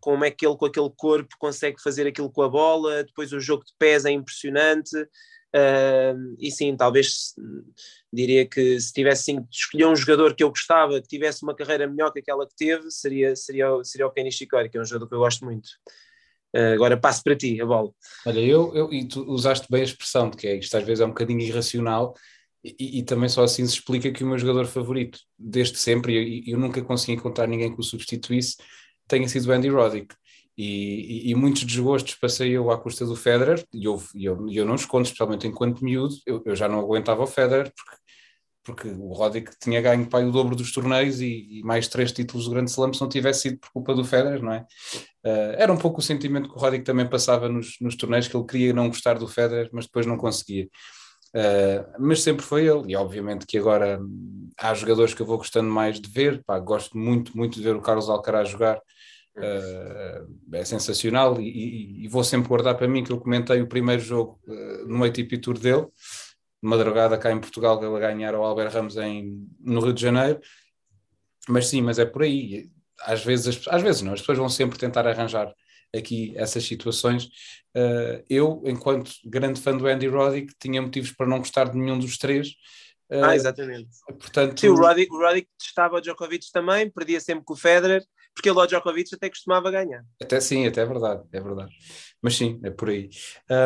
como 0.00 0.24
é 0.24 0.30
que 0.30 0.46
ele 0.46 0.56
com 0.56 0.66
aquele 0.66 0.90
corpo 0.94 1.34
consegue 1.38 1.80
fazer 1.82 2.06
aquilo 2.06 2.30
com 2.30 2.42
a 2.42 2.48
bola, 2.48 3.04
depois 3.04 3.32
o 3.32 3.40
jogo 3.40 3.64
de 3.64 3.72
pés 3.78 4.04
é 4.04 4.10
impressionante, 4.10 4.94
uh, 4.96 6.36
e 6.38 6.50
sim, 6.50 6.76
talvez 6.76 7.34
diria 8.12 8.46
que 8.46 8.78
se 8.78 8.92
tivesse 8.92 9.32
de 9.32 9.46
escolher 9.50 9.86
um 9.86 9.96
jogador 9.96 10.34
que 10.34 10.44
eu 10.44 10.50
gostava, 10.50 11.00
que 11.00 11.08
tivesse 11.08 11.42
uma 11.42 11.54
carreira 11.54 11.86
melhor 11.86 12.12
que 12.12 12.20
aquela 12.20 12.46
que 12.46 12.54
teve, 12.54 12.90
seria, 12.90 13.34
seria, 13.34 13.82
seria 13.82 14.06
o 14.06 14.10
Kenny 14.10 14.30
Shikori, 14.30 14.68
que 14.68 14.76
é 14.76 14.80
um 14.80 14.84
jogador 14.84 15.08
que 15.08 15.14
eu 15.14 15.20
gosto 15.20 15.44
muito. 15.44 15.68
Uh, 16.54 16.74
agora 16.74 16.96
passo 16.96 17.22
para 17.24 17.34
ti 17.34 17.60
a 17.60 17.66
bola. 17.66 17.90
Olha, 18.26 18.38
eu, 18.38 18.72
eu, 18.76 18.92
e 18.92 19.08
tu 19.08 19.24
usaste 19.24 19.66
bem 19.68 19.80
a 19.80 19.84
expressão 19.84 20.30
de 20.30 20.36
que 20.36 20.46
é, 20.46 20.56
isto 20.56 20.76
às 20.76 20.84
vezes 20.84 21.00
é 21.00 21.04
um 21.04 21.08
bocadinho 21.08 21.40
irracional, 21.40 22.14
e, 22.64 23.00
e, 23.00 23.02
também 23.02 23.28
só 23.28 23.44
assim 23.44 23.66
se 23.66 23.74
explica 23.74 24.10
que 24.10 24.24
o 24.24 24.26
meu 24.26 24.38
jogador 24.38 24.66
favorito, 24.66 25.18
desde 25.38 25.78
sempre, 25.78 26.14
e 26.14 26.50
eu, 26.50 26.54
eu, 26.54 26.58
nunca 26.58 26.82
consegui 26.82 27.12
encontrar 27.12 27.46
ninguém 27.46 27.72
que 27.72 27.78
o 27.78 27.82
substituísse, 27.82 28.56
tenha 29.06 29.28
sido 29.28 29.48
o 29.48 29.52
Andy 29.52 29.68
Roddick. 29.68 30.14
E, 30.56 31.28
e, 31.28 31.30
e, 31.30 31.34
muitos 31.34 31.64
desgostos 31.64 32.14
passei 32.14 32.52
eu 32.52 32.70
à 32.70 32.80
custa 32.80 33.04
do 33.04 33.14
Federer, 33.14 33.62
e 33.74 33.84
eu, 33.84 34.02
eu, 34.14 34.48
eu 34.50 34.64
não 34.64 34.76
escondo, 34.76 35.04
especialmente 35.04 35.46
enquanto 35.46 35.84
miúdo, 35.84 36.14
eu, 36.24 36.42
eu 36.46 36.56
já 36.56 36.66
não 36.66 36.78
aguentava 36.78 37.22
o 37.22 37.26
Federer, 37.26 37.70
porque, 37.76 37.96
porque 38.64 38.88
o 38.88 39.12
Roddick 39.12 39.50
tinha 39.60 39.82
ganho 39.82 40.08
pai, 40.08 40.24
o 40.24 40.32
dobro 40.32 40.56
dos 40.56 40.72
torneios 40.72 41.20
e, 41.20 41.58
e, 41.58 41.62
mais 41.64 41.86
três 41.88 42.12
títulos 42.12 42.46
do 42.46 42.52
Grande 42.52 42.70
Slam 42.70 42.94
se 42.94 43.00
não 43.00 43.08
tivesse 43.10 43.42
sido 43.42 43.58
por 43.58 43.70
culpa 43.72 43.94
do 43.94 44.04
Federer, 44.04 44.42
não 44.42 44.52
é? 44.52 44.66
Uh, 45.26 45.54
era 45.58 45.72
um 45.72 45.76
pouco 45.76 46.00
o 46.00 46.02
sentimento 46.02 46.48
que 46.48 46.56
o 46.56 46.58
Roddick 46.58 46.84
também 46.84 47.08
passava 47.08 47.48
nos, 47.48 47.76
nos 47.80 47.96
torneios, 47.96 48.26
que 48.26 48.36
ele 48.36 48.46
queria 48.46 48.72
não 48.72 48.88
gostar 48.88 49.18
do 49.18 49.28
Federer, 49.28 49.68
mas 49.72 49.84
depois 49.86 50.06
não 50.06 50.16
conseguia. 50.16 50.68
Uh, 51.34 51.84
mas 51.98 52.22
sempre 52.22 52.44
foi 52.44 52.64
ele, 52.66 52.92
e 52.92 52.96
obviamente 52.96 53.44
que 53.44 53.58
agora 53.58 54.00
há 54.56 54.72
jogadores 54.72 55.12
que 55.12 55.20
eu 55.20 55.26
vou 55.26 55.36
gostando 55.36 55.68
mais 55.68 56.00
de 56.00 56.08
ver, 56.08 56.44
pá, 56.44 56.58
gosto 56.60 56.96
muito, 56.96 57.36
muito 57.36 57.56
de 57.56 57.62
ver 57.62 57.74
o 57.74 57.80
Carlos 57.82 58.08
Alcaraz 58.08 58.48
jogar, 58.48 58.80
Uh, 59.36 60.32
é 60.52 60.64
sensacional 60.64 61.40
e, 61.40 61.48
e, 61.48 62.04
e, 62.04 62.08
vou 62.08 62.22
sempre 62.22 62.48
guardar 62.48 62.76
para 62.76 62.86
mim 62.86 63.02
que 63.02 63.10
eu 63.10 63.18
comentei 63.18 63.60
o 63.60 63.66
primeiro 63.66 64.00
jogo 64.00 64.40
uh, 64.46 64.86
no 64.86 65.02
ATP 65.02 65.38
Tour 65.38 65.58
dele, 65.58 65.86
de 65.86 65.90
madrugada 66.62 67.18
cá 67.18 67.32
em 67.32 67.40
Portugal, 67.40 67.76
que 67.80 67.84
ele 67.84 67.98
ganhar 67.98 68.32
ao 68.32 68.44
Albert 68.44 68.72
Ramos 68.72 68.96
em, 68.96 69.44
no 69.58 69.80
Rio 69.80 69.92
de 69.92 70.00
Janeiro. 70.00 70.40
Mas 71.48 71.66
sim, 71.66 71.82
mas 71.82 71.98
é 71.98 72.04
por 72.04 72.22
aí. 72.22 72.70
Às 73.00 73.24
vezes, 73.24 73.66
às 73.66 73.82
vezes 73.82 74.02
não, 74.02 74.12
as 74.12 74.20
pessoas 74.20 74.38
vão 74.38 74.48
sempre 74.48 74.78
tentar 74.78 75.04
arranjar 75.04 75.52
aqui 75.96 76.32
essas 76.36 76.64
situações. 76.64 77.26
Uh, 77.76 78.22
eu, 78.28 78.62
enquanto 78.66 79.12
grande 79.24 79.60
fã 79.60 79.76
do 79.76 79.86
Andy 79.86 80.06
Roddick, 80.06 80.54
tinha 80.58 80.80
motivos 80.80 81.12
para 81.12 81.26
não 81.26 81.38
gostar 81.38 81.70
de 81.70 81.78
nenhum 81.78 81.98
dos 81.98 82.18
três. 82.18 82.54
ah, 83.10 83.34
exatamente. 83.34 83.88
Portanto, 84.06 84.60
Sim, 84.60 84.68
o 84.68 84.76
Roddick, 84.76 85.12
o 85.12 85.18
Roddick 85.18 85.48
testava 85.58 85.96
o 85.96 86.00
Djokovic 86.00 86.46
também, 86.52 86.90
perdia 86.90 87.20
sempre 87.20 87.44
com 87.44 87.54
o 87.54 87.56
Federer 87.56 88.04
porque 88.34 88.50
ele 88.50 88.58
ao 88.58 88.66
Djokovic 88.66 89.14
até 89.14 89.30
costumava 89.30 89.70
ganhar. 89.70 90.04
Até 90.20 90.40
sim, 90.40 90.66
até 90.66 90.82
é 90.82 90.86
verdade, 90.86 91.22
é 91.32 91.40
verdade. 91.40 91.72
Mas 92.20 92.34
sim, 92.34 92.60
é 92.64 92.70
por 92.70 92.90
aí. 92.90 93.08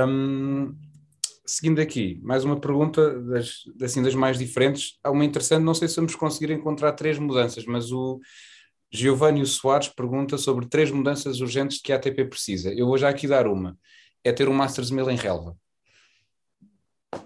Um, 0.07 0.77
seguindo 1.47 1.81
aqui, 1.81 2.21
mais 2.23 2.45
uma 2.45 2.61
pergunta 2.61 3.19
das, 3.23 3.62
assim, 3.81 4.03
das 4.03 4.14
mais 4.14 4.38
diferentes. 4.38 4.99
Há 5.03 5.11
uma 5.11 5.25
interessante, 5.25 5.64
não 5.64 5.75
sei 5.75 5.88
se 5.88 5.97
vamos 5.97 6.14
conseguir 6.14 6.53
encontrar 6.53 6.93
três 6.93 7.19
mudanças, 7.19 7.64
mas 7.64 7.91
o 7.91 8.21
Giovanni 8.90 9.44
Soares 9.46 9.88
pergunta 9.88 10.38
sobre 10.38 10.66
três 10.66 10.90
mudanças 10.90 11.40
urgentes 11.40 11.81
que 11.81 11.92
a 11.92 11.96
ATP 11.96 12.24
precisa. 12.24 12.72
Eu 12.72 12.87
vou 12.87 12.98
já 12.98 13.09
aqui 13.09 13.27
dar 13.27 13.46
uma. 13.46 13.79
É 14.24 14.33
ter 14.33 14.48
um 14.48 14.55
Masters 14.55 14.90
1000 14.90 15.11
em 15.11 15.16
relva 15.16 15.57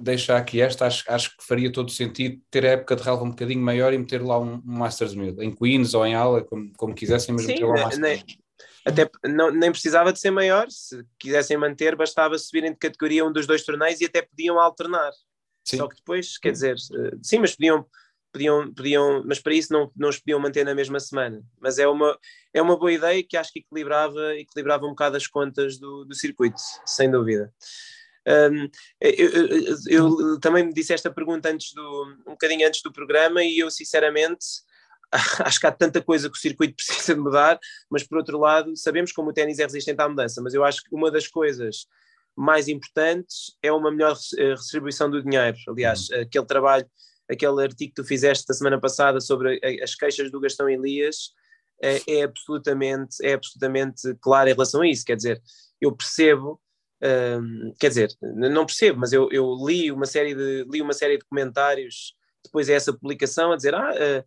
deixar 0.00 0.36
aqui 0.36 0.60
esta, 0.60 0.86
acho, 0.86 1.04
acho 1.08 1.36
que 1.36 1.44
faria 1.44 1.72
todo 1.72 1.90
sentido 1.90 2.40
ter 2.50 2.64
a 2.64 2.70
época 2.70 2.96
de 2.96 3.02
relva 3.02 3.24
um 3.24 3.30
bocadinho 3.30 3.60
maior 3.60 3.92
e 3.92 3.98
meter 3.98 4.22
lá 4.22 4.38
um, 4.38 4.54
um 4.54 4.62
Masters 4.64 5.14
1000, 5.14 5.42
em 5.42 5.54
Queens 5.54 5.94
ou 5.94 6.06
em 6.06 6.14
Aula, 6.14 6.42
como, 6.42 6.72
como 6.76 6.94
quisessem, 6.94 7.34
mas 7.34 7.44
Sim, 7.44 7.52
meter 7.52 7.64
lá 7.64 7.74
um 7.74 7.82
Masters 7.82 7.98
nem, 7.98 8.24
até 8.84 9.10
não, 9.24 9.50
nem 9.50 9.70
precisava 9.70 10.12
de 10.12 10.20
ser 10.20 10.30
maior, 10.30 10.70
se 10.70 11.04
quisessem 11.18 11.56
manter, 11.56 11.96
bastava 11.96 12.38
subirem 12.38 12.72
de 12.72 12.78
categoria 12.78 13.24
um 13.24 13.32
dos 13.32 13.46
dois 13.46 13.64
torneios 13.64 14.00
e 14.00 14.04
até 14.04 14.22
podiam 14.22 14.58
alternar. 14.58 15.10
Sim. 15.64 15.78
Só 15.78 15.88
que 15.88 15.96
depois, 15.96 16.38
quer 16.38 16.52
dizer, 16.52 16.74
eh, 16.74 17.16
sim, 17.22 17.38
mas 17.38 17.54
podiam, 17.54 17.86
podiam, 18.32 18.72
podiam 18.72 19.22
mas 19.24 19.38
para 19.38 19.54
isso 19.54 19.72
não, 19.72 19.90
não 19.96 20.08
os 20.08 20.18
podiam 20.18 20.40
manter 20.40 20.64
na 20.64 20.74
mesma 20.74 20.98
semana. 20.98 21.42
Mas 21.60 21.78
é 21.78 21.86
uma, 21.86 22.18
é 22.52 22.62
uma 22.62 22.76
boa 22.76 22.92
ideia 22.92 23.22
que 23.22 23.36
acho 23.36 23.52
que 23.52 23.60
equilibrava, 23.60 24.34
equilibrava 24.36 24.86
um 24.86 24.90
bocado 24.90 25.16
as 25.16 25.26
contas 25.26 25.78
do, 25.78 26.04
do 26.04 26.14
circuito, 26.14 26.60
sem 26.86 27.10
dúvida. 27.10 27.52
Um, 28.26 28.68
eu, 29.00 29.28
eu, 29.28 29.76
eu, 29.88 30.40
também 30.40 30.64
me 30.64 30.72
disse 30.72 30.92
esta 30.92 31.12
pergunta 31.12 31.50
antes 31.50 31.72
do, 31.74 32.16
um 32.26 32.32
bocadinho 32.32 32.66
antes 32.66 32.80
do 32.80 32.92
programa 32.92 33.42
e 33.42 33.58
eu 33.58 33.68
sinceramente 33.70 34.46
acho 35.44 35.60
que 35.60 35.66
há 35.66 35.72
tanta 35.72 36.00
coisa 36.00 36.30
que 36.30 36.36
o 36.36 36.40
circuito 36.40 36.74
precisa 36.76 37.14
de 37.14 37.20
mudar, 37.20 37.58
mas 37.90 38.02
por 38.04 38.18
outro 38.18 38.38
lado 38.38 38.76
sabemos 38.76 39.12
como 39.12 39.30
o 39.30 39.32
ténis 39.32 39.58
é 39.58 39.64
resistente 39.64 40.00
à 40.00 40.08
mudança, 40.08 40.40
mas 40.40 40.54
eu 40.54 40.64
acho 40.64 40.82
que 40.82 40.94
uma 40.94 41.10
das 41.10 41.26
coisas 41.26 41.86
mais 42.36 42.68
importantes 42.68 43.56
é 43.62 43.70
uma 43.70 43.90
melhor 43.90 44.14
distribuição 44.14 45.10
do 45.10 45.22
dinheiro. 45.22 45.56
Aliás, 45.68 46.08
uhum. 46.08 46.20
aquele 46.22 46.46
trabalho, 46.46 46.86
aquele 47.32 47.62
artigo 47.62 47.92
que 47.94 48.02
tu 48.02 48.04
fizeste 48.06 48.46
da 48.46 48.54
semana 48.54 48.80
passada 48.80 49.20
sobre 49.20 49.60
as 49.82 49.94
queixas 49.94 50.30
do 50.30 50.40
Gastão 50.40 50.68
Elias 50.68 51.30
é, 51.82 52.00
é 52.06 52.22
absolutamente, 52.22 53.16
é 53.22 53.34
absolutamente 53.34 54.14
claro 54.20 54.48
em 54.48 54.52
relação 54.52 54.82
a 54.82 54.88
isso. 54.88 55.04
Quer 55.04 55.16
dizer, 55.16 55.42
eu 55.80 55.94
percebo 55.94 56.60
quer 57.80 57.88
dizer, 57.88 58.16
não 58.22 58.64
percebo, 58.64 59.00
mas 59.00 59.12
eu, 59.12 59.28
eu, 59.32 59.56
li, 59.66 59.90
uma 59.90 60.06
série 60.06 60.36
de, 60.36 60.64
li 60.70 60.80
uma 60.80 60.92
série 60.92 61.18
de 61.18 61.24
comentários 61.24 62.14
depois 62.44 62.68
a 62.68 62.74
essa 62.74 62.92
publicação 62.92 63.52
a 63.52 63.56
dizer: 63.56 63.74
Ah, 63.74 63.90
uh, 63.92 64.24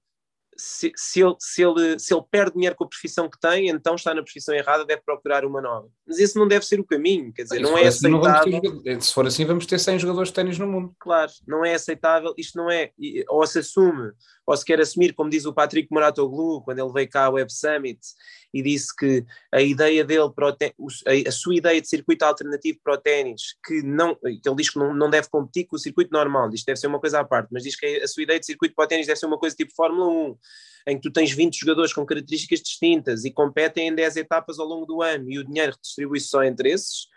se, 0.57 0.91
se, 0.95 1.21
ele, 1.21 1.35
se, 1.39 1.61
ele, 1.61 1.99
se 1.99 2.13
ele 2.13 2.23
perde 2.29 2.53
dinheiro 2.53 2.75
com 2.75 2.85
a 2.85 2.87
profissão 2.87 3.29
que 3.29 3.39
tem, 3.39 3.69
então 3.69 3.95
está 3.95 4.13
na 4.13 4.23
profissão 4.23 4.55
errada, 4.55 4.85
deve 4.85 5.01
procurar 5.01 5.45
uma 5.45 5.61
nova. 5.61 5.87
Mas 6.07 6.19
esse 6.19 6.37
não 6.37 6.47
deve 6.47 6.65
ser 6.65 6.79
o 6.79 6.85
caminho, 6.85 7.33
quer 7.33 7.43
dizer, 7.43 7.59
não 7.59 7.77
é 7.77 7.87
assim, 7.87 8.07
aceitável. 8.07 8.61
Não 8.61 8.81
ter, 8.81 9.01
se 9.01 9.13
for 9.13 9.27
assim, 9.27 9.45
vamos 9.45 9.65
ter 9.65 9.79
100 9.79 9.99
jogadores 9.99 10.29
de 10.29 10.35
ténis 10.35 10.57
no 10.57 10.67
mundo. 10.67 10.95
Claro, 10.99 11.31
não 11.47 11.65
é 11.65 11.73
aceitável, 11.73 12.33
isto 12.37 12.57
não 12.57 12.69
é, 12.71 12.91
ou 13.29 13.45
se 13.45 13.59
assume, 13.59 14.11
ou 14.45 14.55
se 14.55 14.63
quer 14.63 14.79
assumir, 14.79 15.13
como 15.13 15.29
diz 15.29 15.45
o 15.45 15.53
Patrick 15.53 15.87
Moratoglu, 15.91 16.61
quando 16.61 16.79
ele 16.79 16.91
veio 16.91 17.09
cá 17.09 17.25
ao 17.25 17.33
Web 17.33 17.51
Summit 17.51 17.99
e 18.53 18.61
disse 18.61 18.95
que 18.95 19.25
a 19.51 19.61
ideia 19.61 20.05
dele, 20.05 20.29
a, 21.27 21.31
sua 21.31 21.55
ideia 21.55 21.81
de 21.81 21.87
circuito 21.87 22.23
alternativo 22.23 22.79
para 22.83 22.93
o 22.93 22.97
ténis, 22.97 23.55
que, 23.65 23.81
não, 23.81 24.15
que 24.15 24.47
ele 24.47 24.55
diz 24.55 24.69
que 24.69 24.77
não, 24.77 24.93
não 24.93 25.09
deve 25.09 25.27
competir 25.29 25.65
com 25.65 25.75
o 25.75 25.79
circuito 25.79 26.11
normal, 26.11 26.49
isto 26.53 26.65
deve 26.65 26.79
ser 26.79 26.87
uma 26.87 26.99
coisa 26.99 27.19
à 27.19 27.23
parte, 27.23 27.49
mas 27.51 27.63
diz 27.63 27.75
que 27.75 27.85
a 27.85 28.07
sua 28.07 28.23
ideia 28.23 28.39
de 28.39 28.45
circuito 28.45 28.75
para 28.75 28.85
o 28.85 28.87
ténis 28.87 29.07
deve 29.07 29.19
ser 29.19 29.25
uma 29.25 29.39
coisa 29.39 29.55
tipo 29.55 29.73
Fórmula 29.75 30.07
1, 30.07 30.37
em 30.87 30.95
que 30.97 31.09
tu 31.09 31.11
tens 31.11 31.31
20 31.31 31.57
jogadores 31.57 31.91
com 31.91 32.05
características 32.05 32.61
distintas 32.61 33.25
e 33.25 33.31
competem 33.31 33.87
em 33.87 33.95
10 33.95 34.17
etapas 34.17 34.59
ao 34.59 34.67
longo 34.67 34.85
do 34.85 35.01
ano 35.01 35.29
e 35.29 35.39
o 35.39 35.43
dinheiro 35.43 35.71
redistribui-se 35.71 36.27
só 36.27 36.43
entre 36.43 36.69
esses, 36.69 37.07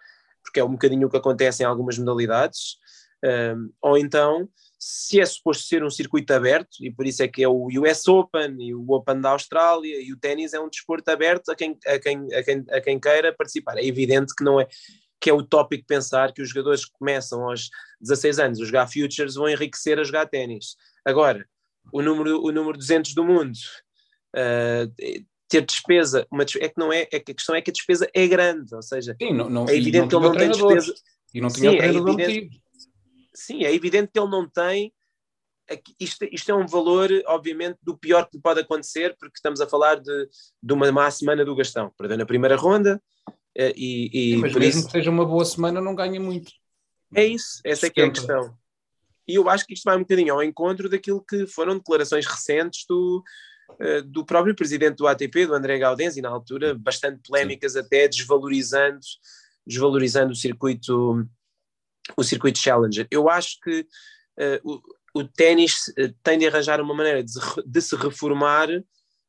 porque 0.42 0.60
é 0.60 0.64
um 0.64 0.72
bocadinho 0.72 1.06
o 1.06 1.10
que 1.10 1.16
acontece 1.18 1.62
em 1.62 1.66
algumas 1.66 1.98
modalidades, 1.98 2.78
um, 3.22 3.70
ou 3.82 3.98
então, 3.98 4.48
se 4.78 5.20
é 5.20 5.26
suposto 5.26 5.64
ser 5.64 5.82
um 5.82 5.90
circuito 5.90 6.32
aberto, 6.32 6.76
e 6.80 6.90
por 6.90 7.06
isso 7.06 7.22
é 7.22 7.28
que 7.28 7.42
é 7.42 7.48
o 7.48 7.66
US 7.66 8.06
Open 8.06 8.56
e 8.60 8.74
o 8.74 8.84
Open 8.90 9.20
da 9.20 9.30
Austrália, 9.30 10.00
e 10.00 10.12
o 10.12 10.18
ténis 10.18 10.54
é 10.54 10.60
um 10.60 10.68
desporto 10.68 11.10
aberto 11.10 11.50
a 11.50 11.56
quem, 11.56 11.76
a, 11.86 11.98
quem, 11.98 12.32
a, 12.32 12.42
quem, 12.42 12.64
a 12.70 12.80
quem 12.80 13.00
queira 13.00 13.34
participar. 13.34 13.76
É 13.76 13.84
evidente 13.84 14.34
que 14.36 14.44
não 14.44 14.60
é 14.60 14.68
que 15.20 15.28
é 15.28 15.34
utópico 15.34 15.84
pensar 15.84 16.32
que 16.32 16.40
os 16.40 16.50
jogadores 16.50 16.84
que 16.84 16.92
começam 16.92 17.42
aos 17.42 17.70
16 18.00 18.38
anos 18.38 18.60
a 18.60 18.64
jogar 18.64 18.86
futures 18.86 19.34
vão 19.34 19.48
enriquecer 19.48 19.98
a 19.98 20.04
jogar 20.04 20.26
ténis. 20.26 20.76
Agora, 21.04 21.44
o 21.92 22.00
número, 22.00 22.40
o 22.40 22.52
número 22.52 22.78
200 22.78 23.14
do 23.14 23.24
mundo, 23.24 23.56
uh, 24.36 25.24
ter 25.48 25.62
despesa, 25.62 26.26
uma, 26.30 26.44
é 26.44 26.68
que 26.68 26.78
não 26.78 26.92
é, 26.92 27.08
é 27.10 27.18
que 27.18 27.32
a 27.32 27.34
questão 27.34 27.54
é 27.54 27.62
que 27.62 27.70
a 27.70 27.72
despesa 27.72 28.08
é 28.14 28.26
grande, 28.26 28.74
ou 28.74 28.82
seja, 28.82 29.16
sim, 29.20 29.32
não, 29.32 29.48
não, 29.48 29.68
é 29.68 29.74
evidente 29.74 30.08
que 30.08 30.14
ele 30.14 30.24
não 30.24 30.36
tem 30.36 30.50
despesa. 30.50 30.94
E 31.34 31.40
não 31.40 31.48
tinha 31.48 31.70
sim, 31.70 31.78
é 31.78 31.86
evidente, 31.86 32.60
sim, 33.34 33.64
é 33.64 33.74
evidente 33.74 34.10
que 34.12 34.18
ele 34.18 34.30
não 34.30 34.48
tem. 34.48 34.92
Isto, 36.00 36.24
isto 36.32 36.50
é 36.50 36.54
um 36.54 36.66
valor, 36.66 37.10
obviamente, 37.26 37.78
do 37.82 37.96
pior 37.96 38.28
que 38.28 38.40
pode 38.40 38.60
acontecer, 38.60 39.14
porque 39.18 39.36
estamos 39.36 39.60
a 39.60 39.66
falar 39.66 39.96
de, 39.96 40.28
de 40.62 40.72
uma 40.72 40.90
má 40.90 41.10
semana 41.10 41.44
do 41.44 41.54
Gastão. 41.54 41.92
Perdeu 41.96 42.16
na 42.16 42.24
primeira 42.24 42.56
ronda, 42.56 43.02
eh, 43.54 43.72
e, 43.76 44.06
e 44.06 44.34
sim, 44.34 44.40
mas 44.40 44.54
mesmo 44.54 44.80
isso... 44.80 44.86
que 44.86 44.92
seja 44.92 45.10
uma 45.10 45.26
boa 45.26 45.44
semana, 45.44 45.80
não 45.80 45.94
ganha 45.94 46.20
muito. 46.20 46.50
É 47.14 47.24
isso, 47.24 47.60
essa 47.64 47.86
é 47.86 47.90
que 47.90 48.00
é 48.00 48.04
a 48.04 48.10
questão. 48.10 48.56
E 49.26 49.34
eu 49.34 49.48
acho 49.48 49.66
que 49.66 49.74
isto 49.74 49.84
vai 49.84 49.96
um 49.96 50.00
bocadinho 50.00 50.32
ao 50.32 50.42
encontro 50.42 50.88
daquilo 50.88 51.22
que 51.22 51.46
foram 51.46 51.76
declarações 51.76 52.24
recentes 52.24 52.86
do, 52.88 53.22
uh, 53.72 54.02
do 54.04 54.24
próprio 54.24 54.54
presidente 54.54 54.96
do 54.96 55.06
ATP, 55.06 55.46
do 55.46 55.54
André 55.54 55.78
Gaudenzi, 55.78 56.22
na 56.22 56.30
altura, 56.30 56.74
bastante 56.74 57.20
polémicas 57.26 57.76
até, 57.76 58.08
desvalorizando, 58.08 59.00
desvalorizando 59.66 60.32
o 60.32 60.36
circuito, 60.36 61.28
o 62.16 62.22
circuito 62.22 62.58
Challenger. 62.58 63.06
Eu 63.10 63.28
acho 63.28 63.58
que 63.62 63.80
uh, 63.80 64.60
o, 65.14 65.20
o 65.20 65.24
ténis 65.24 65.88
uh, 65.88 66.14
tem 66.22 66.38
de 66.38 66.46
arranjar 66.46 66.80
uma 66.80 66.94
maneira 66.94 67.22
de, 67.22 67.32
de 67.66 67.82
se 67.82 67.96
reformar 67.96 68.68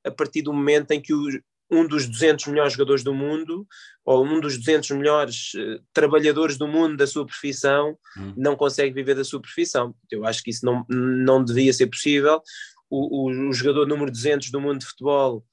a 0.05 0.11
partir 0.11 0.41
do 0.41 0.53
momento 0.53 0.91
em 0.91 1.01
que 1.01 1.13
o, 1.13 1.27
um 1.71 1.87
dos 1.87 2.07
200 2.07 2.47
melhores 2.47 2.73
jogadores 2.73 3.03
do 3.03 3.13
mundo 3.13 3.67
ou 4.03 4.25
um 4.25 4.39
dos 4.39 4.57
200 4.57 4.89
melhores 4.91 5.53
uh, 5.53 5.83
trabalhadores 5.93 6.57
do 6.57 6.67
mundo 6.67 6.97
da 6.97 7.05
sua 7.05 7.25
profissão 7.25 7.97
hum. 8.17 8.33
não 8.35 8.55
consegue 8.55 8.93
viver 8.93 9.15
da 9.15 9.23
sua 9.23 9.41
profissão. 9.41 9.95
Eu 10.09 10.25
acho 10.25 10.41
que 10.41 10.49
isso 10.49 10.65
não, 10.65 10.85
não 10.89 11.43
devia 11.43 11.71
ser 11.71 11.87
possível. 11.87 12.41
O, 12.89 13.27
o, 13.29 13.49
o, 13.49 13.53
jogador 13.53 13.87
número 13.87 14.09
200 14.09 14.49
do 14.49 14.59
mundo 14.59 14.79
de 14.79 14.87
futebol 14.87 15.45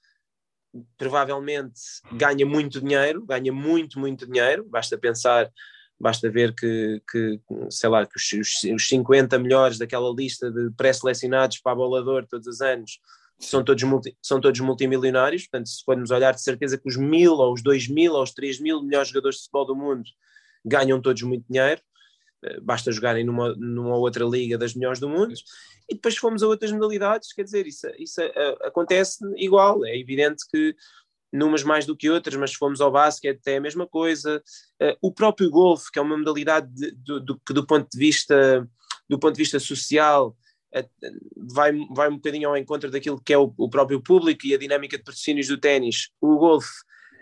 provavelmente 0.96 1.80
ganha 2.12 2.46
muito 2.46 2.80
dinheiro, 2.80 3.24
ganha 3.26 3.52
muito, 3.52 3.98
muito 3.98 4.26
dinheiro. 4.26 4.64
Basta 4.68 4.96
pensar, 4.96 5.50
basta 5.98 6.30
ver 6.30 6.54
que, 6.54 7.02
que 7.10 7.40
sei 7.70 7.88
lá, 7.88 8.06
que 8.06 8.16
os, 8.16 8.62
os 8.64 8.88
50 8.88 9.38
melhores 9.38 9.78
daquela 9.78 10.12
lista 10.14 10.50
de 10.50 10.70
pré-selecionados 10.76 11.58
para 11.58 11.74
bolador 11.74 12.26
todos 12.26 12.46
os 12.46 12.60
anos 12.60 13.00
são 13.38 13.62
todos, 13.62 13.82
multi, 13.82 14.16
são 14.22 14.40
todos 14.40 14.60
multimilionários, 14.60 15.42
portanto, 15.42 15.68
se 15.68 15.84
formos 15.84 16.10
olhar, 16.10 16.34
de 16.34 16.42
certeza 16.42 16.78
que 16.78 16.88
os 16.88 16.96
mil, 16.96 17.34
ou 17.34 17.52
os 17.52 17.62
dois 17.62 17.88
mil, 17.88 18.14
ou 18.14 18.22
os 18.22 18.32
três 18.32 18.58
mil 18.58 18.82
melhores 18.82 19.08
jogadores 19.08 19.36
de 19.36 19.42
futebol 19.42 19.66
do 19.66 19.76
mundo 19.76 20.04
ganham 20.64 21.00
todos 21.00 21.22
muito 21.22 21.44
dinheiro, 21.48 21.80
eh, 22.44 22.60
basta 22.60 22.90
jogarem 22.90 23.24
numa, 23.24 23.54
numa 23.54 23.96
outra 23.96 24.24
liga 24.24 24.56
das 24.56 24.74
melhores 24.74 24.98
do 24.98 25.08
mundo, 25.08 25.34
e 25.88 25.94
depois 25.94 26.16
fomos 26.16 26.42
a 26.42 26.48
outras 26.48 26.72
modalidades, 26.72 27.32
quer 27.32 27.44
dizer, 27.44 27.66
isso, 27.66 27.86
isso 27.98 28.20
uh, 28.20 28.66
acontece 28.66 29.18
igual, 29.36 29.84
é 29.84 29.96
evidente 29.96 30.44
que 30.50 30.74
numas 31.36 31.62
mais 31.62 31.86
do 31.86 31.96
que 31.96 32.10
outras, 32.10 32.34
mas 32.36 32.50
se 32.50 32.56
fomos 32.56 32.80
ao 32.80 32.90
basquete 32.90 33.46
é 33.46 33.56
a 33.56 33.60
mesma 33.60 33.86
coisa, 33.86 34.42
uh, 34.82 34.96
o 35.00 35.12
próprio 35.12 35.50
golfe, 35.50 35.90
que 35.92 35.98
é 35.98 36.02
uma 36.02 36.16
modalidade 36.16 36.72
de, 36.72 36.90
do, 36.92 37.20
do, 37.20 37.40
que 37.40 37.52
do 37.52 37.66
ponto 37.66 37.88
de 37.90 37.98
vista 37.98 38.68
do 39.08 39.18
ponto 39.18 39.34
de 39.34 39.42
vista 39.42 39.60
social 39.60 40.36
vai, 41.36 41.72
vai 41.94 42.08
um 42.08 42.16
bocadinho 42.16 42.48
ao 42.48 42.56
encontro 42.56 42.90
daquilo 42.90 43.20
que 43.20 43.32
é 43.32 43.38
o, 43.38 43.52
o 43.56 43.68
próprio 43.68 44.00
público 44.02 44.46
e 44.46 44.54
a 44.54 44.58
dinâmica 44.58 44.96
de 44.96 45.04
patrocínios 45.04 45.48
do 45.48 45.58
ténis. 45.58 46.10
O 46.20 46.36
golfe, 46.36 46.68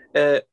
uh, 0.09 0.45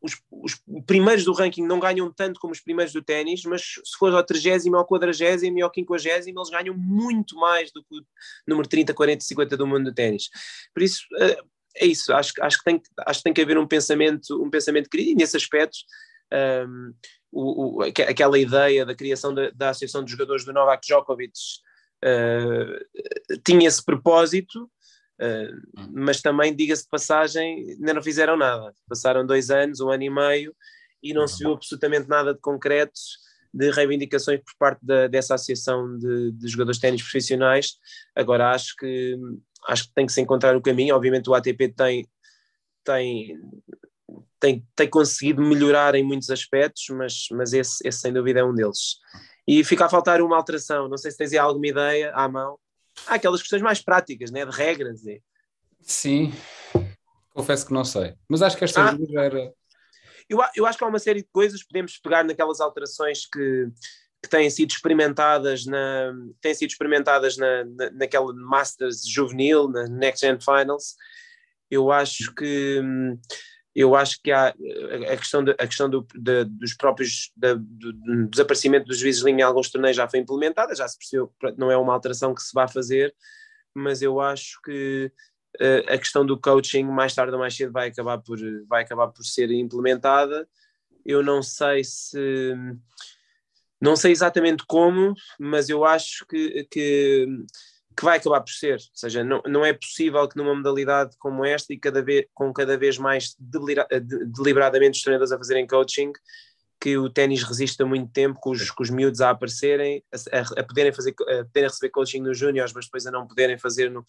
os, 0.00 0.20
os, 0.30 0.60
primeiros 0.84 1.24
do 1.24 1.32
ranking 1.32 1.66
não 1.66 1.80
ganham 1.80 2.12
tanto 2.12 2.38
como 2.38 2.52
os 2.52 2.60
primeiros 2.60 2.92
do 2.92 3.02
ténis, 3.02 3.42
mas 3.44 3.62
se 3.62 3.96
for 3.98 4.14
ao 4.14 4.22
30 4.22 4.76
ao 4.76 4.84
40 4.84 5.16
e 5.16 5.62
ao 5.62 5.72
50 5.72 6.08
eles 6.28 6.50
ganham 6.50 6.76
muito 6.76 7.36
mais 7.36 7.72
do 7.72 7.82
que 7.82 7.96
o 7.96 8.04
número 8.46 8.68
30, 8.68 8.92
40, 8.92 9.24
50 9.24 9.56
do 9.56 9.66
mundo 9.66 9.84
do 9.84 9.94
ténis. 9.94 10.28
Por 10.74 10.82
isso, 10.82 11.04
uh, 11.14 11.53
é 11.76 11.86
isso, 11.86 12.12
acho, 12.12 12.32
acho, 12.40 12.58
que 12.58 12.64
tem, 12.64 12.82
acho 13.06 13.20
que 13.20 13.24
tem 13.24 13.32
que 13.32 13.42
haver 13.42 13.58
um 13.58 13.66
pensamento, 13.66 14.42
um 14.42 14.50
pensamento 14.50 14.88
crítico 14.88 15.18
nesse 15.18 15.36
aspecto. 15.36 15.78
Um, 16.32 16.36
ehm, 16.36 16.92
o, 17.34 17.78
o, 17.78 17.82
aquela 17.82 18.38
ideia 18.38 18.86
da 18.86 18.94
criação 18.94 19.34
da, 19.34 19.50
da 19.50 19.70
Associação 19.70 20.04
de 20.04 20.12
Jogadores 20.12 20.44
do 20.44 20.52
Novak 20.52 20.86
Djokovic 20.86 21.32
uh, 22.04 23.38
tinha 23.44 23.66
esse 23.66 23.84
propósito, 23.84 24.70
uh, 25.20 25.90
mas 25.92 26.22
também, 26.22 26.54
diga-se 26.54 26.84
de 26.84 26.88
passagem, 26.88 27.70
ainda 27.70 27.94
não 27.94 28.02
fizeram 28.02 28.36
nada. 28.36 28.72
Passaram 28.88 29.26
dois 29.26 29.50
anos, 29.50 29.80
um 29.80 29.90
ano 29.90 30.04
e 30.04 30.10
meio, 30.10 30.54
e 31.02 31.12
não 31.12 31.26
se 31.26 31.40
viu 31.40 31.52
absolutamente 31.52 32.08
nada 32.08 32.32
de 32.32 32.40
concreto 32.40 33.00
de 33.52 33.70
reivindicações 33.70 34.40
por 34.40 34.54
parte 34.58 34.84
da, 34.84 35.06
dessa 35.06 35.34
associação 35.34 35.96
de, 35.98 36.32
de 36.32 36.48
jogadores 36.48 36.76
de 36.76 36.82
ténis 36.82 37.02
profissionais. 37.02 37.76
Agora 38.14 38.50
acho 38.50 38.74
que 38.76 39.16
acho 39.66 39.88
que 39.88 39.94
tem 39.94 40.06
que 40.06 40.12
se 40.12 40.20
encontrar 40.20 40.56
o 40.56 40.62
caminho. 40.62 40.94
Obviamente 40.94 41.28
o 41.28 41.34
ATP 41.34 41.68
tem 41.68 42.08
tem 42.84 43.38
tem, 44.38 44.66
tem 44.76 44.90
conseguido 44.90 45.40
melhorar 45.42 45.94
em 45.94 46.04
muitos 46.04 46.28
aspectos, 46.28 46.84
mas, 46.90 47.26
mas 47.32 47.54
esse, 47.54 47.86
esse 47.86 47.98
sem 47.98 48.12
dúvida 48.12 48.40
é 48.40 48.44
um 48.44 48.52
deles 48.54 48.98
e 49.46 49.62
fica 49.62 49.86
a 49.86 49.88
faltar 49.88 50.20
uma 50.20 50.36
alteração. 50.36 50.88
Não 50.88 50.96
sei 50.96 51.10
se 51.10 51.18
tens 51.18 51.32
aí 51.32 51.38
alguma 51.38 51.66
ideia 51.66 52.12
à 52.14 52.28
mão. 52.28 52.58
Há 53.06 53.14
aquelas 53.14 53.40
questões 53.40 53.62
mais 53.62 53.80
práticas, 53.82 54.30
né? 54.30 54.44
de 54.44 54.56
regras. 54.56 55.04
E... 55.04 55.22
Sim, 55.80 56.32
confesso 57.30 57.66
que 57.66 57.72
não 57.72 57.84
sei. 57.84 58.14
Mas 58.28 58.42
acho 58.42 58.56
que 58.56 58.64
esta 58.64 58.90
ah, 58.90 58.96
era. 59.18 59.52
Eu, 60.28 60.38
eu 60.56 60.66
acho 60.66 60.78
que 60.78 60.84
há 60.84 60.88
uma 60.88 60.98
série 60.98 61.20
de 61.20 61.28
coisas, 61.30 61.62
podemos 61.62 61.98
pegar 61.98 62.24
naquelas 62.24 62.60
alterações 62.60 63.26
que, 63.26 63.68
que 64.24 64.30
têm 64.30 64.48
sido 64.48 64.70
experimentadas 64.70 65.66
na 65.66 66.14
têm 66.40 66.54
sido 66.54 66.70
experimentadas 66.70 67.36
na, 67.36 67.64
na, 67.64 67.90
naquela 67.90 68.32
Masters 68.32 69.06
juvenil, 69.06 69.68
na 69.68 69.86
Next 69.86 70.26
Gen 70.26 70.38
Finals. 70.40 70.96
Eu 71.70 71.92
acho 71.92 72.34
que 72.34 72.80
eu 73.74 73.94
acho 73.94 74.22
que 74.22 74.30
há 74.30 74.48
a 74.48 75.16
questão, 75.16 75.44
de, 75.44 75.50
a 75.50 75.66
questão 75.66 75.90
do, 75.90 76.06
de, 76.14 76.44
dos 76.44 76.74
próprios 76.74 77.32
do, 77.36 77.58
do, 77.58 78.28
desaparecimento 78.28 78.86
dos 78.86 78.98
juízes 78.98 79.20
de 79.20 79.26
linha 79.26 79.40
em 79.40 79.42
alguns 79.42 79.68
torneios 79.68 79.96
já 79.96 80.08
foi 80.08 80.20
implementada, 80.20 80.74
já 80.74 80.86
se 80.88 80.96
percebeu 80.96 81.34
não 81.58 81.70
é 81.70 81.76
uma 81.76 81.92
alteração 81.92 82.32
que 82.34 82.40
se 82.40 82.54
vai 82.54 82.68
fazer, 82.68 83.14
mas 83.74 84.00
eu 84.00 84.20
acho 84.20 84.60
que 84.64 85.12
uh, 85.60 85.92
a 85.92 85.98
questão 85.98 86.24
do 86.24 86.40
coaching 86.40 86.84
mais 86.84 87.14
tarde 87.14 87.32
ou 87.32 87.38
mais 87.38 87.54
cedo 87.54 87.72
vai 87.72 87.88
acabar 87.88 88.18
por, 88.18 88.38
vai 88.68 88.84
acabar 88.84 89.08
por 89.08 89.24
ser 89.24 89.50
implementada. 89.50 90.48
Eu 91.04 91.22
não 91.22 91.42
sei 91.42 91.84
se 91.84 92.54
não 93.80 93.96
sei 93.96 94.12
exatamente 94.12 94.64
como, 94.66 95.14
mas 95.38 95.68
eu 95.68 95.84
acho 95.84 96.26
que, 96.26 96.66
que 96.70 97.26
que 97.96 98.04
vai 98.04 98.18
acabar 98.18 98.40
por 98.40 98.50
ser, 98.50 98.74
ou 98.74 98.78
seja, 98.92 99.22
não, 99.22 99.40
não 99.46 99.64
é 99.64 99.72
possível 99.72 100.28
que 100.28 100.36
numa 100.36 100.54
modalidade 100.54 101.16
como 101.18 101.44
esta 101.44 101.72
e 101.72 101.78
cada 101.78 102.02
vez, 102.02 102.26
com 102.34 102.52
cada 102.52 102.76
vez 102.76 102.98
mais 102.98 103.36
deliberadamente 103.38 104.96
os 104.98 105.02
treinadores 105.02 105.32
a 105.32 105.38
fazerem 105.38 105.66
coaching, 105.66 106.12
que 106.84 106.98
o 106.98 107.08
ténis 107.08 107.42
resista 107.42 107.86
muito 107.86 108.12
tempo 108.12 108.38
com 108.38 108.50
os, 108.50 108.70
com 108.70 108.82
os 108.82 108.90
miúdos 108.90 109.22
a 109.22 109.30
aparecerem, 109.30 110.04
a, 110.12 110.60
a, 110.60 110.62
poderem, 110.62 110.92
fazer, 110.92 111.14
a 111.18 111.44
poderem 111.46 111.70
receber 111.70 111.88
coaching 111.88 112.20
nos 112.20 112.36
júniores, 112.36 112.74
mas 112.74 112.84
depois 112.84 113.06
a 113.06 113.10
não 113.10 113.26
poderem 113.26 113.56
fazer 113.56 113.90
no, 113.90 114.04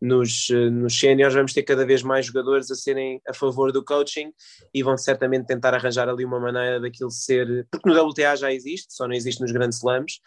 nos, 0.00 0.46
nos 0.70 0.96
séniores, 0.96 1.34
vamos 1.34 1.52
ter 1.52 1.64
cada 1.64 1.84
vez 1.84 2.04
mais 2.04 2.26
jogadores 2.26 2.70
a 2.70 2.76
serem 2.76 3.20
a 3.28 3.34
favor 3.34 3.72
do 3.72 3.84
coaching 3.84 4.32
e 4.72 4.80
vão 4.80 4.96
certamente 4.96 5.48
tentar 5.48 5.74
arranjar 5.74 6.08
ali 6.08 6.24
uma 6.24 6.38
maneira 6.38 6.78
daquilo 6.78 7.10
ser, 7.10 7.66
porque 7.68 7.90
no 7.90 8.00
WTA 8.00 8.36
já 8.36 8.52
existe, 8.52 8.94
só 8.94 9.08
não 9.08 9.14
existe 9.14 9.40
nos 9.40 9.50
grandes 9.50 9.78
slams, 9.78 10.20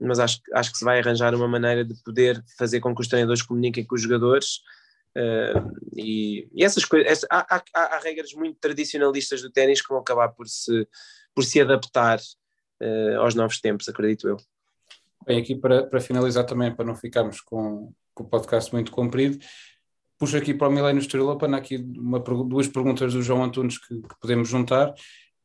mas 0.00 0.18
acho, 0.18 0.40
acho 0.54 0.72
que 0.72 0.78
se 0.78 0.84
vai 0.84 0.98
arranjar 0.98 1.36
uma 1.36 1.46
maneira 1.46 1.84
de 1.84 1.94
poder 2.02 2.42
fazer 2.58 2.80
com 2.80 2.92
que 2.92 3.00
os 3.00 3.06
treinadores 3.06 3.42
comuniquem 3.42 3.86
com 3.86 3.94
os 3.94 4.02
jogadores 4.02 4.58
Uh, 5.16 5.70
e, 5.94 6.48
e, 6.52 6.64
essas 6.64 6.84
coisas, 6.84 7.24
há, 7.30 7.46
há, 7.54 7.62
há, 7.72 8.00
regras 8.00 8.32
muito 8.32 8.58
tradicionalistas 8.58 9.40
do 9.42 9.48
ténis 9.48 9.80
que 9.80 9.88
vão 9.88 9.98
acabar 9.98 10.30
por 10.30 10.48
se, 10.48 10.88
por 11.34 11.44
se 11.44 11.60
adaptar 11.60 12.18
uh, 12.18 13.20
aos 13.20 13.34
novos 13.34 13.60
tempos, 13.60 13.88
acredito 13.88 14.28
eu. 14.28 14.36
Bem, 15.26 15.40
aqui 15.40 15.54
para, 15.54 15.86
para 15.86 16.00
finalizar 16.00 16.44
também, 16.44 16.74
para 16.74 16.84
não 16.84 16.94
ficarmos 16.94 17.40
com, 17.40 17.92
com 18.14 18.24
o 18.24 18.28
podcast 18.28 18.72
muito 18.72 18.92
comprido, 18.92 19.38
puxo 20.18 20.36
aqui 20.36 20.52
para 20.54 20.68
o 20.68 20.72
Milênio 20.72 21.02
Open, 21.28 21.54
há 21.54 21.56
aqui 21.56 21.76
uma, 21.96 22.20
duas 22.20 22.68
perguntas 22.68 23.14
do 23.14 23.22
João 23.22 23.42
Antunes 23.42 23.78
que, 23.78 24.00
que, 24.00 24.20
podemos 24.20 24.48
juntar. 24.48 24.94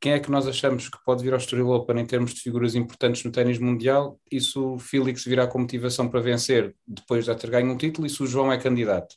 Quem 0.01 0.13
é 0.13 0.19
que 0.19 0.31
nós 0.31 0.47
achamos 0.47 0.87
que 0.87 0.97
pode 1.05 1.23
vir 1.23 1.33
ao 1.33 1.39
Estoril 1.39 1.69
Open 1.69 1.99
em 1.99 2.05
termos 2.05 2.33
de 2.33 2.41
figuras 2.41 2.75
importantes 2.75 3.23
no 3.23 3.31
ténis 3.31 3.57
mundial? 3.57 4.19
E 4.31 4.39
se 4.39 4.57
o 4.57 4.77
Félix 4.77 5.25
virá 5.25 5.45
com 5.45 5.59
motivação 5.59 6.07
para 6.07 6.21
vencer 6.21 6.73
depois 6.87 7.25
de 7.25 7.35
ter 7.35 7.49
ganho 7.49 7.71
um 7.71 7.77
título 7.77 8.07
e 8.07 8.09
se 8.09 8.23
o 8.23 8.27
João 8.27 8.51
é 8.51 8.57
candidato? 8.57 9.15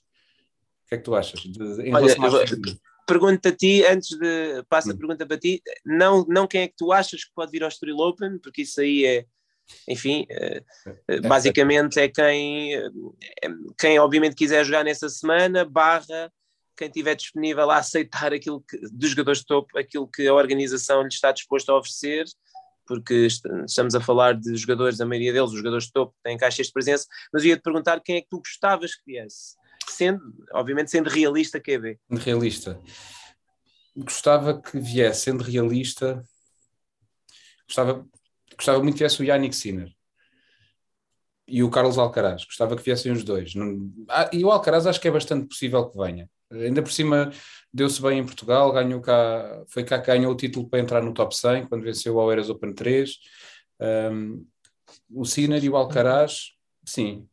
que 0.93 0.95
é 0.95 0.99
que 0.99 1.05
tu 1.05 1.15
achas? 1.15 1.41
De, 1.41 1.83
em 1.83 1.95
Olha, 1.95 2.15
pergunto 3.07 3.49
a 3.49 3.53
ti, 3.53 3.85
antes 3.85 4.17
de. 4.19 4.63
Passa 4.69 4.91
a 4.91 4.95
hum. 4.95 4.99
pergunta 4.99 5.27
para 5.27 5.39
ti, 5.39 5.63
não, 5.85 6.25
não 6.29 6.47
quem 6.47 6.63
é 6.63 6.69
que 6.69 6.77
tu 6.77 6.93
achas 6.93 7.25
que 7.25 7.33
pode 7.35 7.51
vir 7.51 7.63
ao 7.63 7.69
Estoril 7.69 7.99
Open, 7.99 8.39
porque 8.39 8.63
isso 8.63 8.81
aí 8.81 9.05
é. 9.05 9.27
Enfim, 9.89 10.27
é, 10.29 10.63
é, 11.09 11.21
basicamente 11.21 11.99
é 11.99 12.09
quem, 12.09 12.75
é, 12.75 12.91
quem 13.79 13.99
obviamente 13.99 14.35
quiser 14.35 14.65
jogar 14.65 14.85
nessa 14.85 15.09
semana, 15.09 15.65
barra 15.65 16.31
quem 16.77 16.89
estiver 16.89 17.15
disponível 17.15 17.71
a 17.71 17.79
aceitar 17.79 18.33
aquilo 18.33 18.61
que, 18.61 18.77
dos 18.91 19.11
jogadores 19.11 19.41
de 19.41 19.47
topo, 19.47 19.79
aquilo 19.79 20.09
que 20.09 20.27
a 20.27 20.35
organização 20.35 21.03
lhe 21.03 21.09
está 21.09 21.31
disposta 21.31 21.71
a 21.71 21.79
oferecer, 21.79 22.25
porque 22.87 23.27
estamos 23.27 23.95
a 23.95 24.01
falar 24.01 24.35
de 24.35 24.55
jogadores, 24.57 25.01
a 25.01 25.07
maioria 25.07 25.33
deles, 25.33 25.51
os 25.51 25.57
jogadores 25.57 25.87
de 25.87 25.93
topo, 25.93 26.15
têm 26.23 26.37
caixas 26.37 26.67
de 26.67 26.73
presença, 26.73 27.07
mas 27.33 27.45
eu 27.45 27.51
ia 27.51 27.57
te 27.57 27.63
perguntar 27.63 28.01
quem 28.01 28.17
é 28.17 28.21
que 28.21 28.29
tu 28.29 28.39
gostavas 28.39 28.95
que 28.95 29.03
viesse 29.07 29.57
sendo, 29.91 30.21
obviamente, 30.53 30.91
sendo 30.91 31.11
realista, 31.11 31.59
QB. 31.59 31.99
Realista. 32.11 32.81
Gostava 33.97 34.61
que 34.61 34.79
viesse, 34.79 35.23
sendo 35.23 35.43
realista, 35.43 36.23
gostava, 37.67 38.07
gostava 38.57 38.83
muito 38.83 38.95
que 38.95 39.01
viesse 39.01 39.21
o 39.21 39.25
Yannick 39.25 39.57
Sinner 39.57 39.93
e 41.47 41.63
o 41.63 41.71
Carlos 41.71 41.99
Alcaraz. 41.99 42.45
Gostava 42.45 42.77
que 42.77 42.83
viessem 42.83 43.13
os 43.13 43.25
dois. 43.25 43.53
Ah, 44.09 44.31
e 44.33 44.45
o 44.45 44.51
Alcaraz 44.51 44.87
acho 44.87 45.01
que 45.01 45.09
é 45.09 45.11
bastante 45.11 45.47
possível 45.49 45.89
que 45.89 45.99
venha. 45.99 46.31
Ainda 46.51 46.83
por 46.83 46.93
cima 46.93 47.33
deu-se 47.73 48.01
bem 48.01 48.19
em 48.19 48.25
Portugal, 48.25 48.73
ganhou 48.73 49.01
cá, 49.01 49.65
foi 49.69 49.85
cá 49.85 49.99
que 49.99 50.07
ganhou 50.07 50.33
o 50.33 50.37
título 50.37 50.69
para 50.69 50.81
entrar 50.81 51.03
no 51.03 51.15
top 51.15 51.35
100 51.35 51.67
quando 51.67 51.83
venceu 51.83 52.15
o 52.15 52.21
Aueras 52.21 52.51
Open 52.51 52.75
3. 52.75 53.19
Um, 53.81 54.47
o 55.11 55.25
Sinner 55.25 55.63
e 55.65 55.69
o 55.69 55.77
Alcaraz, 55.77 56.53
sim, 56.85 57.27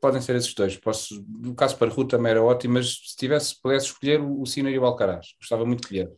podem 0.00 0.20
ser 0.20 0.34
esses 0.36 0.54
dois. 0.54 0.76
Posso, 0.76 1.24
o 1.44 1.54
caso 1.54 1.76
para 1.76 1.90
Ruta 1.90 2.16
também 2.16 2.30
era 2.30 2.42
ótimo, 2.42 2.74
mas 2.74 3.10
se 3.10 3.16
tivesse, 3.16 3.60
pudesse 3.60 3.86
escolher 3.86 4.20
o 4.20 4.44
Sina 4.46 4.70
e 4.70 4.78
o 4.78 4.84
Alcaraz, 4.84 5.34
gostava 5.38 5.64
muito 5.66 5.82
de 5.82 5.88
viesse. 5.88 6.16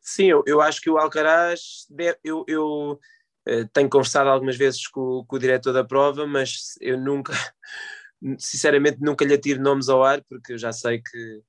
Sim, 0.00 0.26
eu, 0.26 0.42
eu 0.46 0.60
acho 0.60 0.80
que 0.80 0.90
o 0.90 0.98
Alcaraz, 0.98 1.86
deve, 1.88 2.18
eu, 2.24 2.44
eu 2.46 3.00
uh, 3.48 3.68
tenho 3.72 3.88
conversado 3.88 4.28
algumas 4.28 4.56
vezes 4.56 4.86
com, 4.88 5.24
com, 5.26 5.36
o 5.36 5.38
diretor 5.38 5.72
da 5.72 5.84
prova, 5.84 6.26
mas 6.26 6.74
eu 6.80 6.98
nunca, 6.98 7.32
sinceramente, 8.38 8.98
nunca 9.00 9.24
lhe 9.24 9.34
atiro 9.34 9.62
nomes 9.62 9.88
ao 9.88 10.02
ar, 10.02 10.22
porque 10.28 10.54
eu 10.54 10.58
já 10.58 10.72
sei 10.72 11.00
que 11.00 11.42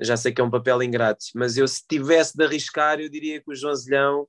já 0.00 0.16
sei 0.16 0.32
que 0.32 0.40
é 0.40 0.44
um 0.44 0.50
papel 0.50 0.82
ingrato, 0.82 1.24
mas 1.36 1.56
eu 1.56 1.68
se 1.68 1.86
tivesse 1.88 2.36
de 2.36 2.44
arriscar, 2.44 2.98
eu 2.98 3.08
diria 3.08 3.40
que 3.40 3.48
o 3.48 3.54
João 3.54 3.72
Zelhão, 3.76 4.26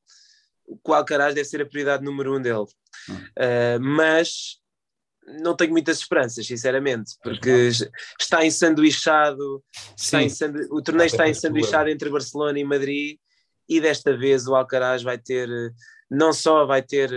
o 0.67 0.93
Alcaraz 0.93 1.33
deve 1.33 1.47
ser 1.47 1.59
a 1.59 1.65
prioridade 1.65 2.03
número 2.03 2.37
um 2.37 2.41
dele. 2.41 2.65
Hum. 3.09 3.15
Uh, 3.15 3.79
mas 3.81 4.59
não 5.27 5.55
tenho 5.55 5.71
muitas 5.71 5.99
esperanças, 5.99 6.45
sinceramente, 6.45 7.13
porque 7.23 7.69
está 8.19 8.45
ensanduichado, 8.45 9.63
está 9.97 10.21
ensandu... 10.21 10.59
o 10.71 10.81
torneio 10.81 11.07
está 11.07 11.27
ensanduichado 11.27 11.89
entre 11.89 12.09
Barcelona 12.09 12.59
e 12.59 12.63
Madrid 12.63 13.17
e 13.67 13.81
desta 13.81 14.15
vez 14.15 14.47
o 14.47 14.55
Alcaraz 14.55 15.01
vai 15.01 15.17
ter, 15.17 15.49
não 16.09 16.31
só 16.31 16.65
vai 16.65 16.81
ter, 16.81 17.09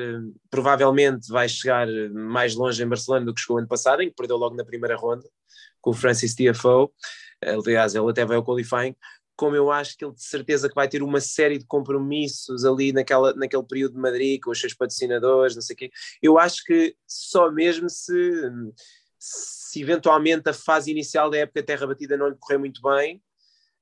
provavelmente 0.51 1.29
vai 1.29 1.49
chegar 1.49 1.87
mais 2.11 2.55
longe 2.55 2.83
em 2.83 2.89
Barcelona 2.89 3.27
do 3.27 3.35
que 3.35 3.41
chegou 3.41 3.59
ano 3.59 3.69
passado, 3.69 4.03
em 4.03 4.09
que 4.09 4.17
perdeu 4.17 4.37
logo 4.37 4.57
na 4.57 4.65
primeira 4.65 4.97
ronda 4.97 5.29
com 5.81 5.91
o 5.91 5.95
Francis 5.95 6.35
Tiafoe, 6.35 6.89
aliás 7.43 7.95
ele 7.95 8.11
até 8.11 8.25
vai 8.25 8.37
ao 8.37 8.45
qualifying, 8.45 8.97
como 9.39 9.55
eu 9.55 9.71
acho 9.71 9.97
que 9.97 10.05
ele 10.05 10.13
de 10.13 10.25
certeza 10.25 10.69
que 10.69 10.75
vai 10.75 10.89
ter 10.89 11.01
uma 11.01 11.21
série 11.21 11.59
de 11.59 11.65
compromissos 11.65 12.65
ali 12.65 12.93
naquela, 12.93 13.33
naquele 13.35 13.63
período 13.63 13.95
de 13.95 14.01
Madrid, 14.01 14.41
com 14.43 14.51
os 14.51 14.61
seus 14.61 14.75
patrocinadores, 14.75 15.55
não 15.55 15.63
sei 15.63 15.75
o 15.75 15.77
quê. 15.77 15.91
Eu 16.21 16.39
acho 16.41 16.65
que 16.65 16.97
só 17.07 17.49
mesmo 17.49 17.89
se, 17.89 18.43
se 19.17 19.81
eventualmente 19.81 20.51
a 20.51 20.53
fase 20.53 20.91
inicial 20.91 21.31
da 21.31 21.39
época 21.39 21.63
Terra 21.63 21.87
Batida 21.87 22.17
não 22.17 22.29
lhe 22.29 22.35
correr 22.35 22.59
muito 22.59 22.83
bem, 22.83 23.23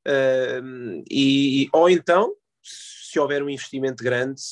uh, 0.07 1.03
e, 1.11 1.71
ou 1.73 1.89
então, 1.89 2.35
se 2.63 3.19
houver 3.19 3.43
um 3.43 3.49
investimento 3.49 4.05
grande 4.05 4.43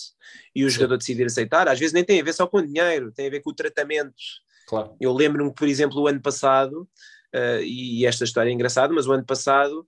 e 0.54 0.64
o 0.64 0.70
jogador 0.70 0.96
decidir 0.96 1.26
aceitar, 1.26 1.68
às 1.68 1.78
vezes 1.78 1.92
nem 1.92 2.02
tem 2.02 2.18
a 2.18 2.24
ver 2.24 2.32
só 2.32 2.46
com 2.46 2.56
o 2.56 2.66
dinheiro, 2.66 3.12
tem 3.12 3.26
a 3.26 3.30
ver 3.30 3.40
com 3.40 3.50
o 3.50 3.54
tratamento. 3.54 4.14
Claro. 4.66 4.96
Eu 4.98 5.12
lembro-me, 5.12 5.52
por 5.54 5.68
exemplo, 5.68 6.00
o 6.00 6.08
ano 6.08 6.22
passado, 6.22 6.88
uh, 7.34 7.62
e 7.62 8.06
esta 8.06 8.24
história 8.24 8.48
é 8.48 8.54
engraçada, 8.54 8.94
mas 8.94 9.06
o 9.06 9.12
ano 9.12 9.26
passado 9.26 9.86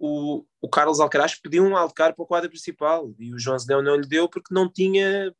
o, 0.00 0.46
o 0.62 0.68
Carlos 0.68 0.98
Alcaraz 0.98 1.34
pediu 1.34 1.62
um 1.62 1.76
wildcard 1.76 2.16
para 2.16 2.22
o 2.22 2.26
quadro 2.26 2.48
principal 2.48 3.12
e 3.18 3.34
o 3.34 3.38
João 3.38 3.58
Zedão 3.58 3.82
não 3.82 3.96
lhe 3.96 4.08
deu 4.08 4.26
porque 4.28 4.52
não 4.52 4.66
tinha 4.68 5.32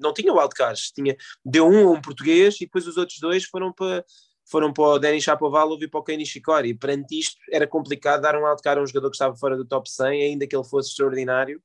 não 0.00 0.12
tinha 0.12 0.32
wildcards, 0.32 0.92
tinha, 0.92 1.16
deu 1.44 1.66
um 1.66 1.88
a 1.88 1.90
um 1.92 2.00
português 2.00 2.56
e 2.56 2.66
depois 2.66 2.86
os 2.86 2.96
outros 2.96 3.18
dois 3.18 3.44
foram 3.44 3.72
para 3.72 4.04
foram 4.50 4.72
para 4.72 4.84
o 4.84 4.98
Denis 4.98 5.24
Shapovalov 5.24 5.82
e 5.82 5.88
para 5.88 6.00
o 6.00 6.02
Kenny 6.02 6.24
Shikori, 6.24 6.70
e 6.70 6.74
perante 6.74 7.18
isto 7.18 7.36
era 7.52 7.66
complicado 7.66 8.22
dar 8.22 8.34
um 8.34 8.44
wildcard 8.44 8.80
a 8.80 8.82
um 8.82 8.86
jogador 8.86 9.10
que 9.10 9.16
estava 9.16 9.36
fora 9.36 9.56
do 9.56 9.64
top 9.64 9.90
100, 9.90 10.22
ainda 10.22 10.46
que 10.46 10.56
ele 10.56 10.64
fosse 10.64 10.88
extraordinário, 10.88 11.62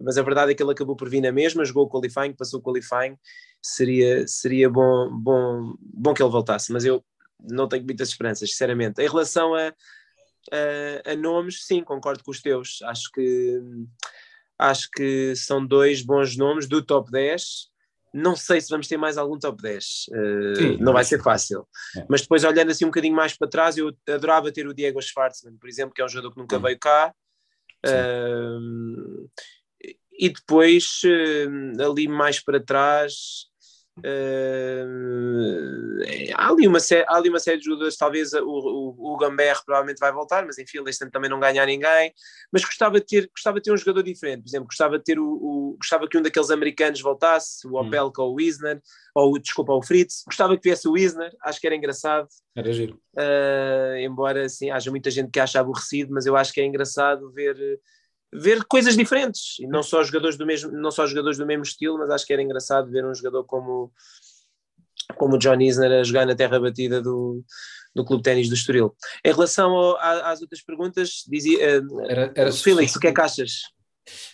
mas 0.00 0.16
a 0.16 0.22
verdade 0.22 0.52
é 0.52 0.54
que 0.54 0.62
ele 0.62 0.72
acabou 0.72 0.96
por 0.96 1.08
vir 1.08 1.20
na 1.20 1.30
mesma, 1.30 1.66
jogou 1.66 1.84
o 1.84 1.88
qualifying, 1.88 2.32
passou 2.32 2.60
o 2.60 2.62
qualifying, 2.62 3.18
seria, 3.60 4.26
seria 4.26 4.70
bom, 4.70 5.10
bom, 5.10 5.74
bom 5.78 6.14
que 6.14 6.22
ele 6.22 6.30
voltasse, 6.30 6.72
mas 6.72 6.86
eu 6.86 7.04
não 7.38 7.68
tenho 7.68 7.84
muitas 7.84 8.08
esperanças, 8.08 8.50
sinceramente. 8.50 9.02
Em 9.02 9.08
relação 9.08 9.54
a, 9.54 9.74
a, 10.52 11.12
a 11.12 11.16
nomes, 11.16 11.66
sim, 11.66 11.82
concordo 11.82 12.22
com 12.22 12.30
os 12.30 12.40
teus. 12.40 12.80
Acho 12.82 13.10
que 13.12 13.60
acho 14.58 14.88
que 14.90 15.34
são 15.36 15.64
dois 15.64 16.02
bons 16.02 16.36
nomes 16.36 16.68
do 16.68 16.82
top 16.82 17.10
10. 17.10 17.72
Não 18.12 18.36
sei 18.36 18.60
se 18.60 18.70
vamos 18.70 18.86
ter 18.86 18.96
mais 18.96 19.18
algum 19.18 19.36
top 19.36 19.60
10, 19.60 19.84
uh, 19.84 20.56
Sim, 20.56 20.76
não 20.76 20.92
vai 20.92 21.02
ser 21.02 21.20
fácil. 21.20 21.66
É. 21.96 22.06
Mas 22.08 22.22
depois, 22.22 22.44
olhando 22.44 22.70
assim 22.70 22.84
um 22.84 22.88
bocadinho 22.88 23.14
mais 23.14 23.36
para 23.36 23.48
trás, 23.48 23.76
eu 23.76 23.92
adorava 24.08 24.52
ter 24.52 24.68
o 24.68 24.74
Diego 24.74 25.02
Schwartzman, 25.02 25.56
por 25.58 25.68
exemplo, 25.68 25.92
que 25.92 26.00
é 26.00 26.04
um 26.04 26.08
jogador 26.08 26.32
que 26.32 26.38
nunca 26.38 26.56
hum. 26.56 26.60
veio 26.60 26.78
cá. 26.78 27.12
Uh, 27.84 29.28
e 30.16 30.28
depois, 30.28 31.00
uh, 31.04 31.82
ali 31.82 32.06
mais 32.06 32.38
para 32.38 32.60
trás, 32.60 33.48
Uh, 33.98 34.84
há, 36.34 36.48
ali 36.48 36.66
uma 36.66 36.78
há 36.78 37.16
ali 37.16 37.28
uma 37.28 37.38
série 37.38 37.58
de 37.58 37.64
jogadores, 37.66 37.96
talvez 37.96 38.32
o, 38.32 38.44
o, 38.44 39.14
o 39.14 39.16
Gamber 39.16 39.56
provavelmente 39.64 40.00
vai 40.00 40.12
voltar, 40.12 40.44
mas 40.44 40.58
enfim, 40.58 40.82
este 40.86 41.04
ano 41.04 41.12
também 41.12 41.30
não 41.30 41.38
ganha 41.38 41.64
ninguém. 41.64 42.12
Mas 42.52 42.64
gostava 42.64 42.98
de 42.98 43.06
ter, 43.06 43.30
gostava 43.30 43.58
de 43.58 43.64
ter 43.64 43.72
um 43.72 43.76
jogador 43.76 44.02
diferente, 44.02 44.42
por 44.42 44.48
exemplo, 44.48 44.66
gostava 44.66 44.98
de 44.98 45.04
ter 45.04 45.18
o, 45.18 45.24
o 45.24 45.76
gostava 45.76 46.08
que 46.08 46.18
um 46.18 46.22
daqueles 46.22 46.50
americanos 46.50 47.00
voltasse, 47.00 47.66
o 47.66 47.76
hum. 47.76 47.86
Opelka 47.86 48.20
hum. 48.20 48.24
ou 48.26 48.32
o 48.32 48.36
Wisner, 48.36 48.80
ou 49.14 49.38
desculpa, 49.38 49.72
o 49.72 49.82
Fritz, 49.82 50.24
gostava 50.26 50.56
que 50.56 50.62
viesse 50.64 50.88
o 50.88 50.92
Wisner, 50.92 51.32
acho 51.44 51.60
que 51.60 51.66
era 51.66 51.76
engraçado. 51.76 52.26
Era 52.56 52.72
giro. 52.72 52.98
Uh, 53.16 53.96
embora 54.00 54.46
assim, 54.46 54.70
haja 54.70 54.90
muita 54.90 55.10
gente 55.10 55.30
que 55.30 55.38
acha 55.38 55.60
aborrecido, 55.60 56.12
mas 56.12 56.26
eu 56.26 56.36
acho 56.36 56.52
que 56.52 56.60
é 56.60 56.64
engraçado 56.64 57.30
ver 57.32 57.56
ver 58.34 58.64
coisas 58.64 58.96
diferentes 58.96 59.58
e 59.60 59.66
não 59.66 59.82
só 59.82 60.02
jogadores 60.02 60.36
do 60.36 60.44
mesmo 60.44 60.72
não 60.72 60.90
só 60.90 61.06
jogadores 61.06 61.38
do 61.38 61.46
mesmo 61.46 61.62
estilo 61.62 61.98
mas 61.98 62.10
acho 62.10 62.26
que 62.26 62.32
era 62.32 62.42
engraçado 62.42 62.90
ver 62.90 63.04
um 63.04 63.14
jogador 63.14 63.44
como 63.44 63.92
como 65.16 65.36
o 65.36 65.38
John 65.38 65.60
Isner 65.60 65.92
a 65.92 66.02
jogar 66.02 66.26
na 66.26 66.34
terra 66.34 66.58
batida 66.58 67.00
do, 67.00 67.44
do 67.94 68.04
Clube 68.04 68.22
Ténis 68.22 68.48
do 68.48 68.54
Estoril. 68.54 68.94
Em 69.24 69.32
relação 69.32 69.70
ao, 69.72 69.98
às 69.98 70.40
outras 70.40 70.62
perguntas, 70.62 71.24
dizia 71.28 71.82
uh, 71.82 72.00
era, 72.08 72.32
era 72.34 72.52
Felix, 72.52 72.96
o 72.96 73.00
que 73.00 73.08
é 73.08 73.12
que 73.12 73.20
achas? 73.20 73.62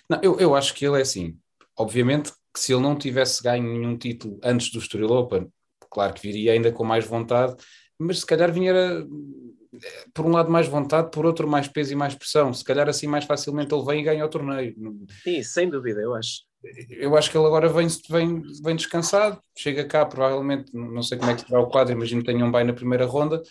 Não, 0.08 0.20
eu, 0.22 0.38
eu 0.38 0.54
acho 0.54 0.74
que 0.74 0.86
ele 0.86 0.98
é 0.98 1.02
assim. 1.02 1.36
Obviamente 1.76 2.32
que 2.52 2.60
se 2.60 2.72
ele 2.72 2.82
não 2.82 2.96
tivesse 2.96 3.42
ganho 3.42 3.64
nenhum 3.64 3.96
título 3.96 4.38
antes 4.42 4.70
do 4.70 4.78
Estoril 4.78 5.10
Open, 5.10 5.48
claro 5.90 6.12
que 6.14 6.22
viria 6.22 6.52
ainda 6.52 6.72
com 6.72 6.84
mais 6.84 7.04
vontade, 7.04 7.54
mas 7.98 8.20
se 8.20 8.26
calhar 8.26 8.52
vinha 8.52 8.72
por 10.12 10.26
um 10.26 10.30
lado 10.30 10.50
mais 10.50 10.66
vontade, 10.66 11.10
por 11.10 11.24
outro 11.24 11.48
mais 11.48 11.68
peso 11.68 11.92
e 11.92 11.96
mais 11.96 12.14
pressão. 12.14 12.52
Se 12.52 12.64
calhar 12.64 12.88
assim 12.88 13.06
mais 13.06 13.24
facilmente 13.24 13.74
ele 13.74 13.84
vem 13.84 14.00
e 14.00 14.04
ganha 14.04 14.24
o 14.24 14.28
torneio. 14.28 14.74
Sim, 15.22 15.42
sem 15.42 15.68
dúvida, 15.68 16.00
eu 16.00 16.14
acho. 16.14 16.42
Eu 16.90 17.16
acho 17.16 17.30
que 17.30 17.38
ele 17.38 17.46
agora 17.46 17.68
vem, 17.68 17.86
vem, 18.10 18.42
vem 18.62 18.76
descansado, 18.76 19.40
chega 19.56 19.84
cá, 19.84 20.04
provavelmente, 20.04 20.74
não 20.74 21.02
sei 21.02 21.16
como 21.16 21.30
é 21.30 21.34
que 21.34 21.40
será 21.40 21.58
o 21.58 21.68
quadro, 21.68 21.94
imagino 21.94 22.20
que 22.20 22.30
tenha 22.30 22.44
um 22.44 22.52
bem 22.52 22.64
na 22.64 22.74
primeira 22.74 23.06
ronda, 23.06 23.42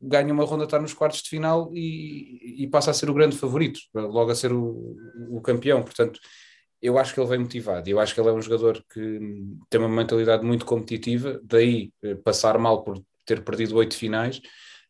ganha 0.00 0.30
uma 0.32 0.44
ronda, 0.44 0.64
está 0.64 0.78
nos 0.78 0.92
quartos 0.92 1.22
de 1.22 1.30
final 1.30 1.70
e, 1.72 2.62
e 2.62 2.66
passa 2.66 2.90
a 2.90 2.94
ser 2.94 3.08
o 3.08 3.14
grande 3.14 3.38
favorito, 3.38 3.80
logo 3.94 4.30
a 4.30 4.34
ser 4.34 4.52
o, 4.52 4.96
o 5.30 5.40
campeão. 5.40 5.82
Portanto, 5.82 6.20
eu 6.80 6.98
acho 6.98 7.14
que 7.14 7.20
ele 7.20 7.28
vem 7.28 7.38
motivado. 7.38 7.88
Eu 7.88 7.98
acho 7.98 8.14
que 8.14 8.20
ele 8.20 8.28
é 8.28 8.32
um 8.32 8.42
jogador 8.42 8.84
que 8.92 9.18
tem 9.70 9.80
uma 9.80 9.88
mentalidade 9.88 10.44
muito 10.44 10.66
competitiva, 10.66 11.40
daí 11.42 11.90
eh, 12.02 12.14
passar 12.16 12.58
mal 12.58 12.84
por 12.84 13.02
ter 13.24 13.42
perdido 13.42 13.76
oito 13.76 13.96
finais 13.96 14.40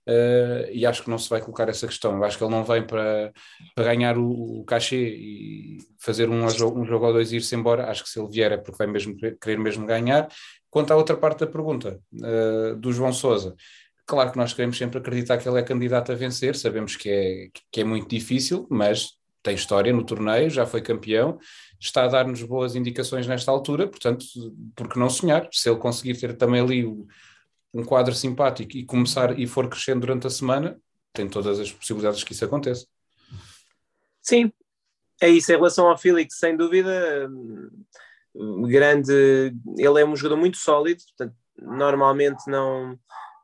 uh, 0.09 0.71
e 0.73 0.87
acho 0.87 1.03
que 1.03 1.11
não 1.11 1.19
se 1.19 1.29
vai 1.29 1.41
colocar 1.41 1.69
essa 1.69 1.87
questão. 1.87 2.17
Eu 2.17 2.25
acho 2.25 2.39
que 2.39 2.45
ele 2.45 2.51
não 2.51 2.65
vem 2.65 2.83
para, 2.83 3.33
para 3.75 3.85
ganhar 3.85 4.17
o, 4.17 4.61
o 4.61 4.65
cachê 4.65 4.97
e 4.97 5.79
fazer 5.99 6.29
um, 6.29 6.45
um 6.45 6.51
jogo 6.85 7.07
ou 7.07 7.13
dois 7.13 7.33
e 7.33 7.37
ir-se 7.37 7.55
embora. 7.55 7.91
Acho 7.91 8.05
que 8.05 8.11
se 8.11 8.19
ele 8.19 8.31
vier 8.31 8.53
é 8.53 8.57
porque 8.57 8.79
vai 8.79 8.87
mesmo 8.87 9.15
querer 9.41 9.59
mesmo 9.59 9.87
ganhar. 9.87 10.29
Quanto 10.71 10.93
à 10.93 10.97
outra 10.97 11.17
parte 11.17 11.41
da 11.41 11.47
pergunta, 11.47 12.01
uh, 12.15 12.77
do 12.77 12.93
João 12.93 13.13
Sousa, 13.13 13.55
claro 14.07 14.33
que 14.33 14.39
nós 14.39 14.53
queremos 14.53 14.77
sempre 14.77 14.99
acreditar 14.99 15.39
que 15.39 15.49
ele 15.49 15.59
é 15.59 15.63
candidato 15.63 16.13
a 16.13 16.15
vencer, 16.15 16.57
sabemos 16.57 16.97
que 16.97 17.09
é, 17.11 17.49
que 17.71 17.81
é 17.81 17.85
muito 17.85 18.09
difícil, 18.09 18.67
mas 18.71 19.19
tem 19.43 19.55
história 19.55 19.93
no 19.93 20.05
torneio, 20.05 20.51
já 20.51 20.67
foi 20.67 20.83
campeão, 20.83 21.39
está 21.81 22.05
a 22.05 22.09
dar-nos 22.09 22.43
boas 22.43 22.75
indicações 22.75 23.27
nesta 23.27 23.51
altura, 23.51 23.87
portanto, 23.87 24.25
por 24.75 24.89
que 24.89 24.99
não 24.99 25.09
sonhar? 25.09 25.49
Se 25.53 25.71
ele 25.71 25.79
conseguir 25.79 26.19
ter 26.19 26.37
também 26.37 26.61
ali 26.61 26.85
um 27.73 27.85
quadro 27.85 28.15
simpático 28.15 28.77
e 28.77 28.85
começar 28.85 29.39
e 29.39 29.47
for 29.47 29.69
crescendo 29.69 30.01
durante 30.01 30.27
a 30.27 30.31
semana, 30.31 30.81
tem 31.13 31.29
todas 31.29 31.59
as 31.59 31.71
possibilidades 31.71 32.25
que 32.25 32.33
isso 32.33 32.45
aconteça. 32.45 32.87
Sim, 34.23 34.53
é 35.21 35.29
isso. 35.29 35.51
Em 35.53 35.57
relação 35.57 35.89
ao 35.89 35.99
Felix, 35.99 36.39
sem 36.39 36.57
dúvida, 36.57 37.29
grande. 38.69 39.13
Ele 39.77 40.01
é 40.01 40.07
um 40.07 40.17
jogador 40.17 40.37
muito 40.37 40.59
sólido, 40.59 41.03
portanto, 41.05 41.37
normalmente 41.61 42.43
não 42.47 42.99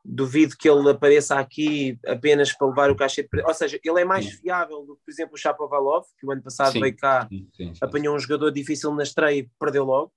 duvido 0.07 0.55
que 0.55 0.69
ele 0.69 0.87
apareça 0.89 1.35
aqui 1.39 1.99
apenas 2.05 2.53
para 2.53 2.67
levar 2.67 2.91
o 2.91 2.95
cachê 2.95 3.23
de... 3.23 3.41
Ou 3.41 3.53
seja, 3.55 3.79
ele 3.83 4.01
é 4.01 4.05
mais 4.05 4.25
fiável 4.33 4.85
do 4.85 4.95
que, 4.95 5.03
por 5.03 5.11
exemplo, 5.11 5.33
o 5.33 5.37
Chapovalov, 5.37 6.05
que 6.19 6.27
o 6.27 6.31
ano 6.31 6.43
passado 6.43 6.73
sim, 6.73 6.79
veio 6.79 6.95
cá, 6.95 7.27
sim, 7.27 7.49
sim, 7.55 7.73
apanhou 7.81 8.15
um 8.15 8.19
jogador 8.19 8.51
difícil 8.51 8.93
na 8.93 9.01
estreia 9.01 9.39
e 9.39 9.49
perdeu 9.59 9.83
logo, 9.83 10.13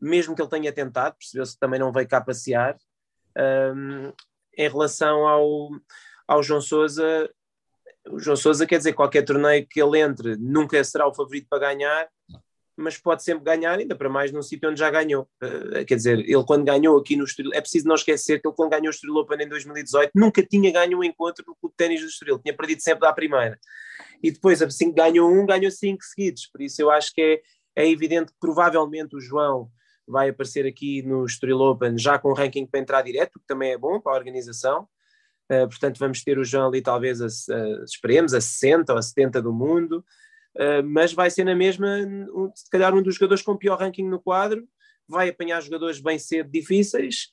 mesmo 0.00 0.34
que 0.34 0.42
ele 0.42 0.50
tenha 0.50 0.72
tentado, 0.72 1.14
percebeu-se 1.16 1.52
que 1.52 1.60
também 1.60 1.78
não 1.78 1.92
veio 1.92 2.08
cá 2.08 2.20
passear. 2.20 2.76
Um, 3.38 4.12
em 4.56 4.68
relação 4.68 5.26
ao, 5.26 5.70
ao 6.26 6.42
João 6.42 6.60
Sousa, 6.60 7.30
o 8.10 8.18
João 8.18 8.36
Sousa 8.36 8.66
quer 8.66 8.78
dizer, 8.78 8.92
qualquer 8.92 9.22
torneio 9.22 9.66
que 9.68 9.80
ele 9.80 10.00
entre 10.00 10.36
nunca 10.36 10.82
será 10.82 11.06
o 11.06 11.14
favorito 11.14 11.46
para 11.48 11.60
ganhar, 11.60 12.08
mas 12.76 12.96
pode 12.96 13.24
sempre 13.24 13.44
ganhar, 13.44 13.78
ainda 13.78 13.96
para 13.96 14.08
mais 14.08 14.30
num 14.30 14.42
sítio 14.42 14.70
onde 14.70 14.78
já 14.78 14.88
ganhou. 14.88 15.28
Uh, 15.42 15.84
quer 15.84 15.96
dizer, 15.96 16.18
ele 16.20 16.44
quando 16.44 16.64
ganhou 16.64 16.96
aqui 16.96 17.16
no 17.16 17.24
Estoril, 17.24 17.52
é 17.52 17.60
preciso 17.60 17.88
não 17.88 17.96
esquecer 17.96 18.40
que 18.40 18.46
ele 18.46 18.54
quando 18.54 18.70
ganhou 18.70 18.86
o 18.86 18.90
Estoril 18.90 19.16
Open 19.16 19.42
em 19.42 19.48
2018 19.48 20.12
nunca 20.14 20.42
tinha 20.44 20.70
ganho 20.72 20.98
um 20.98 21.04
encontro 21.04 21.44
no 21.46 21.56
Clube 21.56 21.72
de 21.72 21.76
Ténis 21.76 22.00
do 22.00 22.06
Estoril, 22.06 22.38
tinha 22.38 22.56
perdido 22.56 22.80
sempre 22.80 23.00
da 23.00 23.12
primeira. 23.12 23.58
E 24.22 24.30
depois, 24.30 24.62
assim 24.62 24.92
ganhou 24.92 25.30
um, 25.30 25.44
ganhou 25.44 25.70
cinco 25.70 26.04
seguidos. 26.04 26.46
Por 26.46 26.62
isso 26.62 26.80
eu 26.80 26.90
acho 26.90 27.12
que 27.12 27.42
é, 27.76 27.82
é 27.82 27.88
evidente 27.90 28.32
que 28.32 28.38
provavelmente 28.40 29.16
o 29.16 29.20
João 29.20 29.68
vai 30.08 30.30
aparecer 30.30 30.66
aqui 30.66 31.02
no 31.02 31.24
Estoril 31.24 31.60
Open 31.60 31.98
já 31.98 32.18
com 32.18 32.32
ranking 32.32 32.66
para 32.66 32.80
entrar 32.80 33.02
direto, 33.02 33.38
que 33.38 33.46
também 33.46 33.72
é 33.72 33.78
bom 33.78 34.00
para 34.00 34.12
a 34.12 34.16
organização. 34.16 34.88
Uh, 35.50 35.68
portanto, 35.68 35.98
vamos 35.98 36.22
ter 36.22 36.38
o 36.38 36.44
João 36.44 36.68
ali 36.68 36.82
talvez, 36.82 37.20
a, 37.20 37.26
a, 37.26 37.84
esperemos, 37.84 38.34
a 38.34 38.40
60 38.40 38.92
ou 38.92 38.98
a 38.98 39.02
70 39.02 39.42
do 39.42 39.52
mundo. 39.52 40.04
Uh, 40.56 40.82
mas 40.84 41.12
vai 41.12 41.30
ser 41.30 41.44
na 41.44 41.54
mesma, 41.54 41.86
um, 42.34 42.50
se 42.54 42.68
calhar, 42.70 42.94
um 42.94 43.02
dos 43.02 43.14
jogadores 43.14 43.42
com 43.42 43.56
pior 43.56 43.78
ranking 43.78 44.08
no 44.08 44.20
quadro, 44.20 44.66
vai 45.06 45.28
apanhar 45.28 45.62
jogadores 45.62 46.00
bem 46.00 46.18
cedo 46.18 46.50
difíceis, 46.50 47.32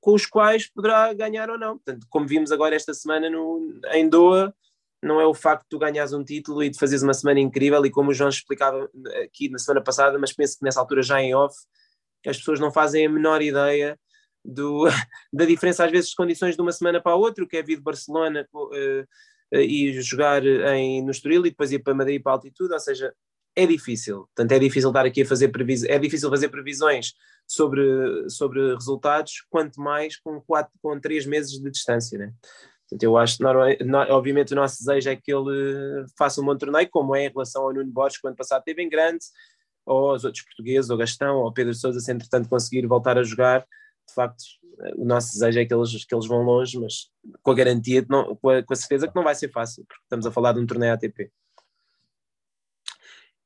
com 0.00 0.14
os 0.14 0.26
quais 0.26 0.66
poderá 0.66 1.12
ganhar 1.14 1.48
ou 1.48 1.58
não. 1.58 1.78
Portanto, 1.78 2.06
como 2.10 2.26
vimos 2.26 2.50
agora 2.50 2.74
esta 2.74 2.92
semana 2.92 3.30
no, 3.30 3.80
em 3.92 4.08
Doha, 4.08 4.54
não 5.04 5.20
é 5.20 5.26
o 5.26 5.34
facto 5.34 5.62
de 5.62 5.68
tu 5.68 5.78
ganhares 5.78 6.12
um 6.12 6.24
título 6.24 6.62
e 6.62 6.70
de 6.70 6.78
fazeres 6.78 7.02
uma 7.02 7.14
semana 7.14 7.40
incrível, 7.40 7.84
e 7.84 7.90
como 7.90 8.10
o 8.10 8.14
João 8.14 8.30
explicava 8.30 8.90
aqui 9.22 9.48
na 9.48 9.58
semana 9.58 9.82
passada, 9.82 10.18
mas 10.18 10.32
penso 10.32 10.58
que 10.58 10.64
nessa 10.64 10.80
altura 10.80 11.02
já 11.02 11.20
em 11.20 11.34
off, 11.34 11.54
as 12.26 12.38
pessoas 12.38 12.58
não 12.58 12.72
fazem 12.72 13.06
a 13.06 13.10
menor 13.10 13.42
ideia 13.42 13.98
do, 14.44 14.84
da 15.32 15.44
diferença 15.44 15.84
às 15.84 15.90
vezes 15.90 16.10
de 16.10 16.16
condições 16.16 16.56
de 16.56 16.62
uma 16.62 16.72
semana 16.72 17.00
para 17.00 17.12
a 17.12 17.16
outra, 17.16 17.44
o 17.44 17.48
que 17.48 17.56
é 17.56 17.62
vir 17.62 17.76
de 17.76 17.82
Barcelona 17.82 18.48
uh, 18.54 19.56
e 19.56 20.00
jogar 20.00 20.44
em, 20.44 21.02
no 21.02 21.10
Estoril 21.10 21.46
e 21.46 21.50
depois 21.50 21.70
ir 21.70 21.80
para 21.80 21.94
Madrid 21.94 22.22
para 22.22 22.32
a 22.32 22.34
altitude, 22.34 22.72
ou 22.72 22.80
seja, 22.80 23.14
é 23.56 23.66
difícil. 23.66 24.26
Portanto, 24.34 24.52
é 24.52 24.58
difícil 24.58 24.90
estar 24.90 25.06
aqui 25.06 25.22
a 25.22 25.26
fazer 25.26 25.48
previsões, 25.48 25.90
é 25.90 25.98
difícil 25.98 26.28
fazer 26.28 26.48
previsões 26.48 27.12
sobre, 27.46 28.28
sobre 28.28 28.74
resultados, 28.74 29.44
quanto 29.48 29.80
mais 29.80 30.16
com, 30.16 30.40
quatro, 30.40 30.72
com 30.82 30.98
três 30.98 31.24
meses 31.26 31.52
de 31.52 31.70
distância, 31.70 32.18
né? 32.18 32.32
Portanto, 32.88 33.02
eu 33.02 33.16
acho 33.16 33.38
que, 33.38 33.44
obviamente, 34.10 34.52
o 34.52 34.56
nosso 34.56 34.78
desejo 34.78 35.10
é 35.10 35.16
que 35.16 35.32
ele 35.32 36.04
faça 36.18 36.40
um 36.40 36.44
bom 36.44 36.56
torneio, 36.56 36.88
como 36.90 37.16
é 37.16 37.26
em 37.26 37.30
relação 37.30 37.62
ao 37.62 37.72
Nuno 37.72 37.90
Borges, 37.90 38.20
que 38.20 38.26
ano 38.26 38.36
passado 38.36 38.62
teve 38.62 38.82
em 38.82 38.88
grande, 38.88 39.24
ou 39.86 40.10
aos 40.10 40.24
outros 40.24 40.44
portugueses, 40.44 40.90
ou 40.90 40.96
Gastão, 40.96 41.36
ou 41.38 41.52
Pedro 41.52 41.74
Sousa, 41.74 42.00
se 42.00 42.12
entretanto 42.12 42.48
conseguir 42.48 42.86
voltar 42.86 43.18
a 43.18 43.22
jogar, 43.22 43.60
de 44.06 44.14
facto, 44.14 44.42
o 44.96 45.04
nosso 45.04 45.32
desejo 45.32 45.60
é 45.60 45.64
que 45.64 45.74
eles, 45.74 46.04
que 46.04 46.14
eles 46.14 46.26
vão 46.26 46.42
longe, 46.42 46.78
mas 46.78 47.10
com 47.42 47.50
a 47.50 47.54
garantia, 47.54 48.02
de 48.02 48.08
não, 48.08 48.36
com, 48.36 48.50
a, 48.50 48.62
com 48.62 48.72
a 48.72 48.76
certeza 48.76 49.08
que 49.08 49.14
não 49.14 49.24
vai 49.24 49.34
ser 49.34 49.50
fácil, 49.50 49.84
porque 49.86 50.02
estamos 50.02 50.26
a 50.26 50.30
falar 50.30 50.52
de 50.52 50.60
um 50.60 50.66
torneio 50.66 50.92
ATP. 50.92 51.30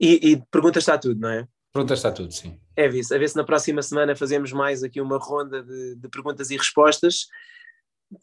E, 0.00 0.32
e 0.32 0.42
perguntas 0.50 0.82
está 0.82 0.96
tudo, 0.96 1.20
não 1.20 1.28
é? 1.28 1.46
Perguntas 1.72 1.98
está 1.98 2.10
tudo, 2.10 2.32
sim. 2.32 2.58
É 2.76 2.86
a 2.86 2.88
ver 2.88 3.02
se 3.04 3.36
na 3.36 3.44
próxima 3.44 3.82
semana 3.82 4.16
fazemos 4.16 4.52
mais 4.52 4.82
aqui 4.82 5.00
uma 5.00 5.18
ronda 5.18 5.62
de, 5.62 5.96
de 5.96 6.08
perguntas 6.08 6.50
e 6.50 6.56
respostas 6.56 7.26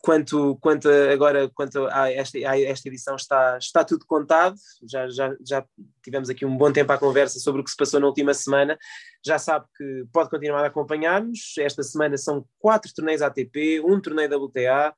quanto, 0.02 0.58
quanto 0.62 0.89
agora 0.89 1.50
quanto 1.50 1.86
a 1.88 2.12
esta, 2.12 2.38
a 2.38 2.60
esta 2.60 2.88
edição 2.88 3.15
está, 3.15 3.58
está 3.58 3.84
tudo 3.84 4.06
contado, 4.06 4.56
já, 4.84 5.08
já, 5.10 5.36
já 5.45 5.65
tivemos 6.04 6.30
aqui 6.30 6.45
um 6.45 6.58
bom 6.58 6.71
tempo 6.71 6.91
à 6.91 6.98
conversa 6.98 7.39
sobre 7.39 7.62
o 7.62 7.63
que 7.63 7.69
se 7.69 7.78
passou 7.78 8.00
na 8.00 8.08
última 8.08 8.34
semana, 8.34 8.78
já 9.24 9.38
sabe 9.38 9.65
que 9.78 10.06
pode 10.12 10.30
continuar 10.30 10.63
a 10.63 10.67
acompanhar-nos, 10.67 11.54
esta 11.60 11.84
semana 11.84 12.17
são 12.17 12.45
quatro 12.60 12.91
torneios 12.93 13.21
ATP, 13.21 13.82
um 13.82 14.00
torneio 14.00 14.43
WTA, 14.43 14.93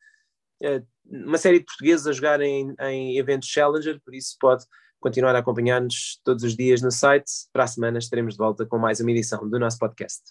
eh, 0.63 0.81
uma 1.05 1.37
série 1.37 1.59
de 1.59 1.65
portugueses 1.65 2.07
a 2.07 2.11
jogar 2.11 2.41
em, 2.41 2.73
em 2.79 3.17
eventos 3.17 3.49
Challenger, 3.49 3.99
por 4.03 4.15
isso 4.15 4.37
pode 4.39 4.65
continuar 4.99 5.35
a 5.35 5.39
acompanhar-nos 5.39 6.19
todos 6.23 6.43
os 6.43 6.55
dias 6.55 6.81
no 6.81 6.91
site, 6.91 7.29
para 7.51 7.65
a 7.65 7.67
semana 7.67 7.99
estaremos 7.99 8.33
de 8.33 8.39
volta 8.39 8.65
com 8.65 8.77
mais 8.77 8.99
uma 8.99 9.11
edição 9.11 9.47
do 9.47 9.59
nosso 9.59 9.77
podcast. 9.77 10.21